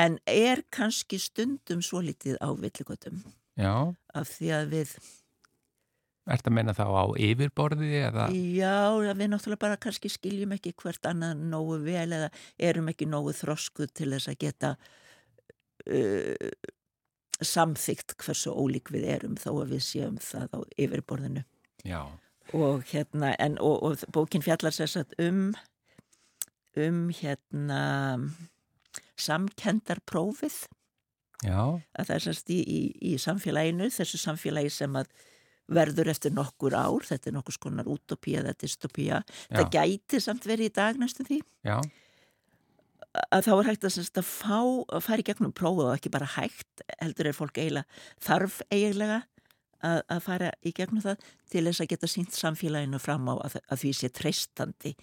En 0.00 0.18
er 0.30 0.62
kannski 0.72 1.18
stundum 1.20 1.82
svo 1.84 2.00
litið 2.04 2.38
á 2.40 2.48
villigötum. 2.56 3.24
Já. 3.60 3.92
Af 4.16 4.36
því 4.38 4.52
að 4.56 4.70
við 4.76 4.94
Er 6.28 6.38
þetta 6.38 6.50
að 6.50 6.54
menna 6.54 6.72
þá 6.76 6.84
á 6.94 7.04
yfirborði 7.26 7.88
eða? 8.04 8.24
Já, 8.30 8.92
við 9.16 9.30
náttúrulega 9.32 9.62
bara 9.64 9.78
kannski 9.80 10.10
skiljum 10.12 10.52
ekki 10.54 10.74
hvert 10.78 11.08
annað 11.08 11.40
nógu 11.50 11.78
vel 11.82 12.06
eða 12.06 12.28
erum 12.60 12.90
ekki 12.92 13.08
nógu 13.10 13.32
þroskuð 13.34 13.90
til 13.98 14.10
þess 14.12 14.30
að 14.30 14.36
geta 14.44 14.70
uh, 15.88 16.50
samþygt 17.40 18.14
hversu 18.20 18.52
ólík 18.52 18.92
við 18.94 19.08
erum 19.16 19.34
þó 19.40 19.48
að 19.62 19.74
við 19.74 19.82
séum 19.88 20.20
það 20.22 20.54
á 20.54 20.58
yfirborðinu. 20.76 21.44
Já. 21.86 22.02
Og 22.56 22.82
hérna, 22.90 23.34
en, 23.38 23.58
og, 23.62 23.82
og 23.82 24.04
bókin 24.12 24.42
fjallar 24.42 24.74
sérsagt 24.74 25.14
um, 25.22 25.52
um 26.76 27.08
hérna 27.14 27.82
samkendarprófið. 29.20 30.64
Já. 31.46 31.80
Að 31.96 32.06
það 32.06 32.14
er 32.16 32.24
sérst 32.26 32.52
í, 32.52 32.60
í, 32.60 32.80
í 33.12 33.16
samfélaginu, 33.20 33.88
þessu 33.94 34.20
samfélagi 34.20 34.72
sem 34.74 34.98
að 34.98 35.08
verður 35.70 36.10
eftir 36.12 36.34
nokkur 36.34 36.74
ár, 36.74 37.06
þetta 37.06 37.30
er 37.30 37.36
nokkur 37.36 37.56
skonar 37.56 37.88
utopía 37.90 38.42
eða 38.42 38.56
dystopía, 38.58 39.22
það 39.48 39.72
gæti 39.76 40.20
samt 40.22 40.48
verið 40.48 40.70
í 40.70 40.76
dag 40.80 40.98
næstum 40.98 41.28
því 41.28 41.40
Já. 41.66 41.76
að 43.30 43.46
þá 43.46 43.52
er 43.54 43.68
hægt 43.70 43.86
að, 43.86 43.98
að 44.02 44.26
fá, 44.26 44.58
fara 45.06 45.22
í 45.22 45.26
gegnum 45.28 45.54
prófa 45.54 45.86
og 45.86 45.92
ekki 45.94 46.12
bara 46.12 46.28
hægt, 46.34 46.82
heldur 46.98 47.30
er 47.30 47.38
fólk 47.38 47.60
eiginlega 47.62 48.02
þarf 48.26 48.58
eiginlega 48.72 49.20
að, 49.86 50.02
að 50.12 50.22
fara 50.26 50.52
í 50.66 50.74
gegnum 50.76 51.02
það 51.04 51.26
til 51.52 51.64
þess 51.68 51.84
að 51.84 51.90
geta 51.94 52.10
sínt 52.10 52.36
samfélaginu 52.36 53.00
fram 53.02 53.28
á 53.32 53.34
að, 53.38 53.58
að 53.68 53.82
því 53.84 53.92
sé 53.96 54.12
treystandi 54.20 54.94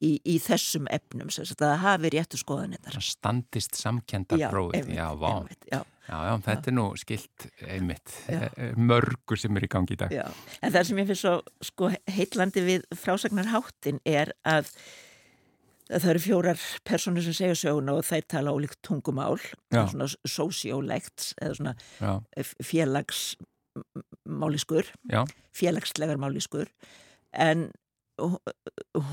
í, 0.00 0.16
í 0.20 0.36
þessum 0.42 0.88
efnum 0.92 1.30
sem 1.32 1.48
það 1.56 1.76
hafi 1.84 2.12
réttu 2.14 2.40
skoðanindar 2.40 2.98
Standist 3.04 3.78
samkenda 3.78 4.38
prófið 4.50 4.92
Já, 4.94 5.06
vá 5.18 5.30
einmitt, 5.38 5.64
já. 5.70 5.80
Já, 6.06 6.18
já, 6.22 6.34
þetta 6.46 6.70
er 6.70 6.76
nú 6.76 6.84
skilt 7.00 7.48
einmitt 7.66 8.12
já. 8.30 8.44
Eh, 8.52 8.76
mörgur 8.78 9.40
sem 9.40 9.56
er 9.58 9.66
í 9.66 9.70
gangi 9.72 9.96
í 9.96 9.98
dag 9.98 10.12
já. 10.14 10.22
En 10.60 10.74
það 10.74 10.86
sem 10.90 11.00
ég 11.02 11.10
finnst 11.10 11.24
svo 11.24 11.34
sko, 11.66 11.90
heitlandi 12.14 12.62
við 12.66 12.86
frásagnarháttin 12.94 13.98
er 14.06 14.30
að 14.46 14.70
það 15.90 16.08
eru 16.12 16.22
fjórar 16.22 16.62
personur 16.86 17.26
sem 17.26 17.34
segja 17.36 17.58
söguna 17.58 17.96
og 17.98 18.06
þær 18.06 18.24
tala 18.30 18.54
ólíkt 18.54 18.80
tungumál 18.86 19.38
svona 19.70 20.08
sósiólegt 20.26 21.32
eða 21.38 21.58
svona 21.58 21.74
félagsmáliskur 23.76 24.92
félagslegar 25.56 26.20
máliskur 26.20 26.70
en 27.32 27.70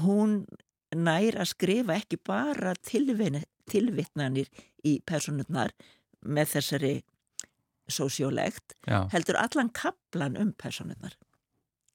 hún 0.03 0.45
nær 0.93 1.39
að 1.41 1.51
skrifa 1.53 1.97
ekki 1.97 2.19
bara 2.25 2.75
tilvittnanir 3.69 4.49
í 4.85 4.99
personurnar 5.05 5.73
með 6.23 6.55
þessari 6.57 6.93
sósiólegt 7.91 8.75
heldur 9.11 9.39
allan 9.41 9.71
kaplan 9.73 10.37
um 10.39 10.53
personurnar 10.53 11.17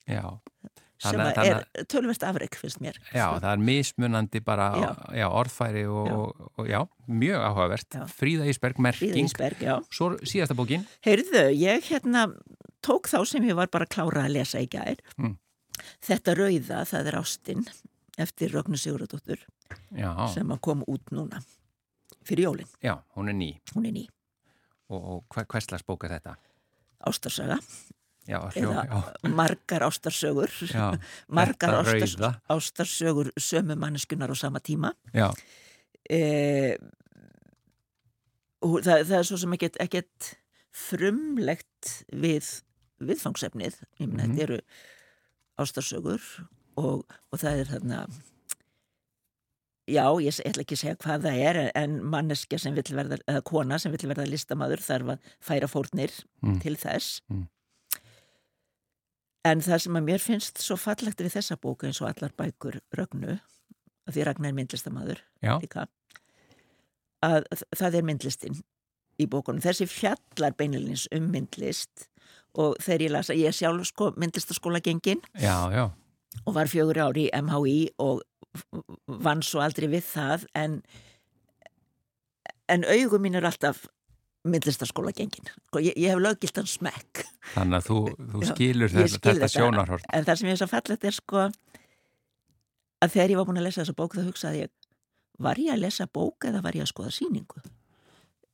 Já 0.09 0.39
sem 0.99 1.19
þannig, 1.19 1.49
er 1.49 1.87
tölvist 1.91 2.23
afreg 2.27 2.55
finnst 2.59 2.81
mér. 2.83 2.97
Já, 3.13 3.25
það 3.39 3.49
er 3.51 3.65
mismunandi 3.69 4.41
bara 4.45 4.69
já. 4.75 4.89
Já, 5.21 5.25
orðfæri 5.41 5.85
og, 5.87 6.09
og, 6.13 6.47
og 6.59 6.69
já, 6.69 6.79
mjög 7.07 7.45
áhugavert. 7.49 7.99
Fríða 8.19 8.47
Ísberg, 8.51 8.81
Merking. 8.83 9.13
Fríða 9.13 9.25
Ísberg, 9.25 9.61
já. 9.63 9.75
Svo 9.95 10.11
síðasta 10.27 10.57
bókin. 10.59 10.83
Heyrðu, 11.07 11.45
ég 11.55 11.87
hérna 11.87 12.27
tók 12.85 13.11
þá 13.11 13.21
sem 13.31 13.47
ég 13.47 13.57
var 13.59 13.71
bara 13.71 13.87
klára 13.89 14.25
að 14.27 14.35
lesa 14.39 14.63
í 14.63 14.67
gær. 14.71 14.99
Mm. 15.17 15.37
Þetta 16.03 16.35
rauða, 16.35 16.83
það 16.89 17.11
er 17.11 17.19
Ástinn 17.19 17.65
eftir 18.19 18.51
Rögnu 18.53 18.79
Sigurðardóttur 18.79 19.45
sem 20.33 20.51
að 20.51 20.61
koma 20.65 20.87
út 20.91 21.13
núna 21.15 21.39
fyrir 22.27 22.49
jólinn 22.49 22.69
Já, 22.83 22.97
hún 23.15 23.31
er 23.31 23.37
ný. 23.37 23.53
Hún 23.75 23.87
er 23.87 23.95
ný. 23.95 24.05
Og, 24.89 24.99
og 24.99 25.23
hvað 25.31 25.63
slags 25.63 25.85
bóka 25.87 26.09
þetta? 26.11 26.35
Ástarsaga 27.07 27.59
Já, 28.29 28.39
hljó, 28.53 28.69
eða 28.69 29.33
margar 29.33 29.85
ástarsögur. 29.87 30.53
Margar 31.39 31.79
ástars, 31.79 32.15
ástarsögur 32.49 33.31
sömu 33.39 33.77
manneskunar 33.79 34.29
á 34.29 34.35
sama 34.37 34.61
tíma. 34.61 34.93
E, 36.09 36.77
það, 38.61 39.03
það 39.09 39.17
er 39.19 39.27
svo 39.27 39.41
sem 39.41 39.57
ekkert, 39.57 39.81
ekkert 39.81 40.31
frumlegt 40.75 41.93
við 42.13 42.47
viðfangsefnið. 43.01 43.81
Ég 43.97 44.07
menn 44.07 44.13
mm 44.13 44.19
-hmm. 44.19 44.37
þetta 44.37 44.43
eru 44.43 44.61
ástarsögur 45.59 46.21
og, 46.77 47.05
og 47.31 47.39
það 47.39 47.63
er 47.63 47.71
þarna 47.73 48.03
já, 49.89 50.05
ég 50.21 50.41
ætla 50.45 50.63
ekki 50.63 50.77
að 50.77 50.81
segja 50.83 50.99
hvað 51.03 51.25
það 51.25 51.43
er 51.49 51.59
en 51.77 51.95
manneskja 52.11 52.59
sem 52.61 52.75
vill 52.77 52.95
verða 52.95 53.19
eða 53.25 53.41
kona 53.47 53.79
sem 53.81 53.93
vill 53.93 54.09
verða 54.11 54.27
listamadur 54.29 54.83
þarf 54.83 55.15
að 55.15 55.31
færa 55.41 55.69
fórnir 55.71 56.13
mm. 56.43 56.59
til 56.63 56.75
þess. 56.79 57.21
Mm. 57.29 57.47
En 59.47 59.61
það 59.63 59.83
sem 59.85 59.95
að 59.95 60.07
mér 60.09 60.23
finnst 60.23 60.59
svo 60.59 60.75
fallegt 60.79 61.21
við 61.23 61.37
þessa 61.37 61.55
bóku 61.61 61.87
eins 61.87 62.01
og 62.03 62.09
allar 62.09 62.33
bækur 62.37 62.81
Rögnu, 62.97 63.37
að 64.07 64.17
því 64.17 64.25
Ragnar 64.27 64.51
er 64.51 64.57
myndlistamæður 64.57 65.21
líka, 65.61 65.85
að 67.23 67.47
það 67.77 67.99
er 67.99 68.07
myndlistin 68.09 68.59
í 69.19 69.27
bókunum. 69.31 69.63
Þessi 69.63 69.87
fjallar 69.89 70.55
beinilins 70.59 71.07
um 71.15 71.29
myndlist 71.31 72.09
og 72.59 72.79
þegar 72.83 73.05
ég 73.05 73.13
las 73.13 73.29
að 73.31 73.41
ég 73.43 73.55
sjálf 73.55 73.87
sko 73.87 74.09
myndlistaskóla 74.19 74.81
gengin 74.83 75.21
já, 75.37 75.69
já. 75.71 75.85
og 76.45 76.55
var 76.55 76.71
fjögur 76.71 76.99
ári 77.05 77.27
í 77.27 77.41
MHI 77.43 77.77
og 78.01 78.23
vann 79.07 79.43
svo 79.45 79.61
aldrei 79.63 79.87
við 79.91 80.07
það 80.09 80.47
en, 80.57 80.79
en 82.67 82.87
augum 82.89 83.23
mín 83.23 83.37
er 83.37 83.47
alltaf 83.47 83.85
myndlistaskóla 84.47 85.11
gengin. 85.15 85.49
Sko, 85.67 85.81
ég, 85.83 85.97
ég 85.99 86.13
hef 86.13 86.21
löggilt 86.23 86.61
hann 86.61 86.69
smekk. 86.69 87.25
Þannig 87.55 87.79
að 87.79 87.89
þú, 87.89 87.97
þú 88.33 88.43
skilur 88.53 88.93
Já, 88.93 89.01
þetta, 89.01 89.33
þetta 89.33 89.49
sjónarhort 89.55 90.05
En 90.13 90.27
það 90.27 90.39
sem 90.39 90.49
ég 90.49 90.55
er 90.55 90.61
svo 90.61 90.69
fallet 90.71 91.07
er 91.09 91.17
sko 91.17 91.47
að 92.99 93.15
þegar 93.15 93.33
ég 93.33 93.39
var 93.39 93.47
búin 93.47 93.59
að 93.61 93.67
lesa 93.67 93.81
þessa 93.83 93.97
bók 93.97 94.15
þá 94.15 94.23
hugsaði 94.27 94.63
ég 94.63 94.71
var 95.39 95.59
ég 95.61 95.73
að 95.73 95.83
lesa 95.85 96.07
bók 96.11 96.47
eða 96.49 96.63
var 96.63 96.77
ég 96.77 96.85
að 96.85 96.91
skoða 96.91 97.13
síningu 97.15 97.63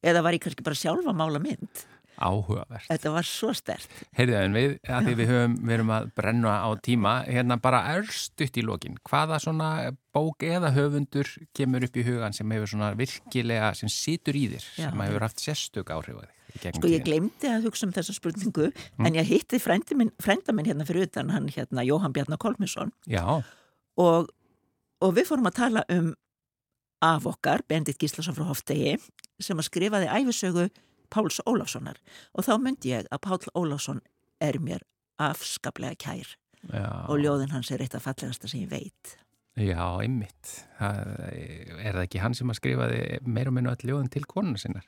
eða 0.06 0.22
var 0.26 0.38
ég 0.38 0.44
kannski 0.44 0.66
bara 0.66 0.78
sjálfa 0.78 1.16
mála 1.18 1.42
mynd 1.42 1.86
Áhugavert. 2.16 2.88
Þetta 2.88 3.11
var 3.11 3.28
svo 3.28 3.51
stert. 3.55 3.91
Heyrðu 4.16 4.38
en 4.39 4.55
við, 4.55 4.76
að 4.88 5.09
því 5.09 5.16
við 5.20 5.32
höfum, 5.34 5.57
við 5.61 5.76
erum 5.78 5.91
að 5.95 6.07
brenna 6.18 6.53
á 6.63 6.70
tíma, 6.86 7.16
hérna 7.28 7.57
bara 7.61 7.82
erstutt 7.95 8.59
í 8.59 8.63
lokin. 8.66 8.95
Hvaða 9.07 9.41
svona 9.43 9.70
bók 10.16 10.45
eða 10.47 10.72
höfundur 10.76 11.30
kemur 11.57 11.86
upp 11.88 11.99
í 11.99 12.05
hugan 12.07 12.36
sem 12.36 12.55
hefur 12.55 12.72
svona 12.72 12.93
virkilega, 12.99 13.74
sem 13.76 13.91
situr 13.91 14.38
í 14.39 14.47
þér, 14.53 14.70
Já. 14.80 14.88
sem 14.88 15.05
hefur 15.05 15.28
haft 15.28 15.43
sérstök 15.43 15.91
áhrif 15.95 16.22
á 16.22 16.24
þig? 16.24 16.32
Sko 16.55 16.88
ég 16.88 17.03
glemdi 17.03 17.49
að 17.51 17.68
hugsa 17.68 17.84
um 17.84 17.91
þessa 17.91 18.16
spurningu, 18.16 18.70
mm. 18.72 19.07
en 19.07 19.18
ég 19.20 19.28
hitti 19.28 19.59
frænda 19.59 19.97
minn, 19.99 20.13
minn 20.16 20.70
hérna 20.70 20.88
fyrir 20.88 21.09
utan, 21.09 21.34
hann 21.36 21.49
hérna 21.51 21.84
Jóhann 21.84 22.16
Bjarnar 22.16 22.39
Kolminsson. 22.39 22.93
Já. 23.11 23.26
Og, 23.99 24.30
og 25.03 25.18
við 25.18 25.28
fórum 25.28 25.49
að 25.51 25.57
tala 25.59 25.84
um 25.91 26.13
af 27.03 27.28
okkar, 27.28 27.66
Bendit 27.68 27.99
Gíslason 27.99 28.38
frá 28.38 28.47
Hoftegi, 28.47 28.95
sem 29.43 29.59
að 29.59 29.68
skrifaði 29.68 30.07
æfisögu 30.07 30.70
Páls 31.12 31.41
Ólafssonar. 31.45 31.99
Og 32.34 32.47
þá 32.47 32.56
myndi 32.62 32.93
ég 32.93 33.12
að 33.12 33.24
Pál 33.28 33.51
Ólafsson 33.56 34.01
er 34.43 34.60
mér 34.60 34.84
afskaplega 35.22 35.95
kær. 35.95 36.36
Já. 36.74 37.06
og 37.10 37.20
ljóðin 37.22 37.53
hans 37.53 37.70
er 37.72 37.84
eitt 37.84 37.95
af 37.97 38.06
fallegasta 38.08 38.49
sem 38.49 38.64
ég 38.64 38.72
veit. 38.72 39.16
Já, 39.56 40.01
það, 40.80 40.97
Er 41.80 41.93
það 41.93 42.01
ekki 42.01 42.20
hann 42.24 42.36
sem 42.36 42.49
að 42.51 42.60
skrifaði 42.60 43.01
meir 43.24 43.51
og 43.51 43.56
minna 43.56 43.76
öll 43.76 43.88
ljóðin 43.88 44.12
til 44.12 44.26
konuna 44.28 44.60
sinnar? 44.60 44.88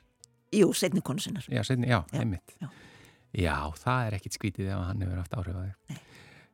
Jú, 0.52 0.72
setni 0.76 1.00
konu 1.04 1.22
sinnar. 1.22 1.46
Já, 1.48 1.62
setni, 1.64 1.88
já, 1.88 2.02
já 2.12 2.20
einmitt. 2.20 2.56
já. 2.60 2.68
já, 3.32 3.56
það 3.78 4.06
er 4.06 4.18
ekkit 4.18 4.38
skvítið 4.38 4.70
ef 4.72 4.84
hann 4.88 5.02
hefur 5.04 5.22
haft 5.22 5.38
áhrifaði 5.38 5.98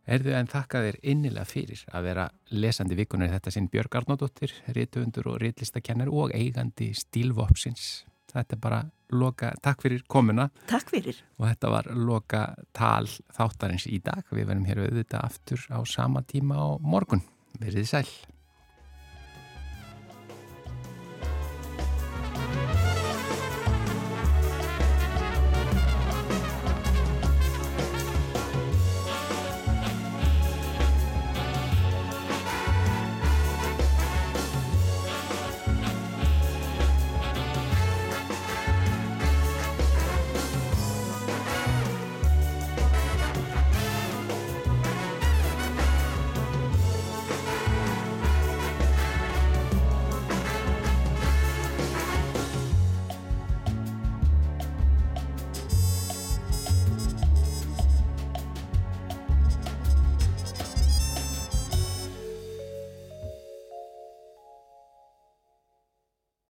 Erðu 0.05 0.35
en 0.37 0.49
þakka 0.53 0.81
þér 0.85 0.97
innilega 1.03 1.49
fyrir 1.49 1.85
að 1.89 2.03
vera 2.05 2.25
lesandi 2.53 2.97
vikunar 2.99 3.31
þetta 3.33 3.51
sinn 3.55 3.71
Björg 3.73 3.95
Arnódóttir, 3.97 4.53
rítuundur 4.77 5.31
og 5.33 5.39
rítlista 5.41 5.81
og 6.11 6.35
eigandi 6.37 6.91
stílvopsins 6.93 8.05
Þetta 8.35 8.57
er 8.57 8.61
bara 8.63 8.83
loka, 9.15 9.53
takk 9.63 9.85
fyrir 9.85 10.05
komuna. 10.11 10.49
Takk 10.71 10.91
fyrir. 10.91 11.21
Og 11.39 11.47
þetta 11.47 11.71
var 11.71 11.91
loka 11.95 12.45
tal 12.75 13.07
þáttarins 13.07 13.87
í 13.87 14.01
dag. 14.05 14.25
Við 14.31 14.49
verðum 14.51 14.69
hér 14.69 14.85
auðvitað 14.85 15.27
aftur 15.29 15.67
á 15.71 15.79
sama 15.87 16.25
tíma 16.27 16.59
á 16.59 16.67
morgun. 16.83 17.23
Verðið 17.61 17.91
sæl. 17.93 18.09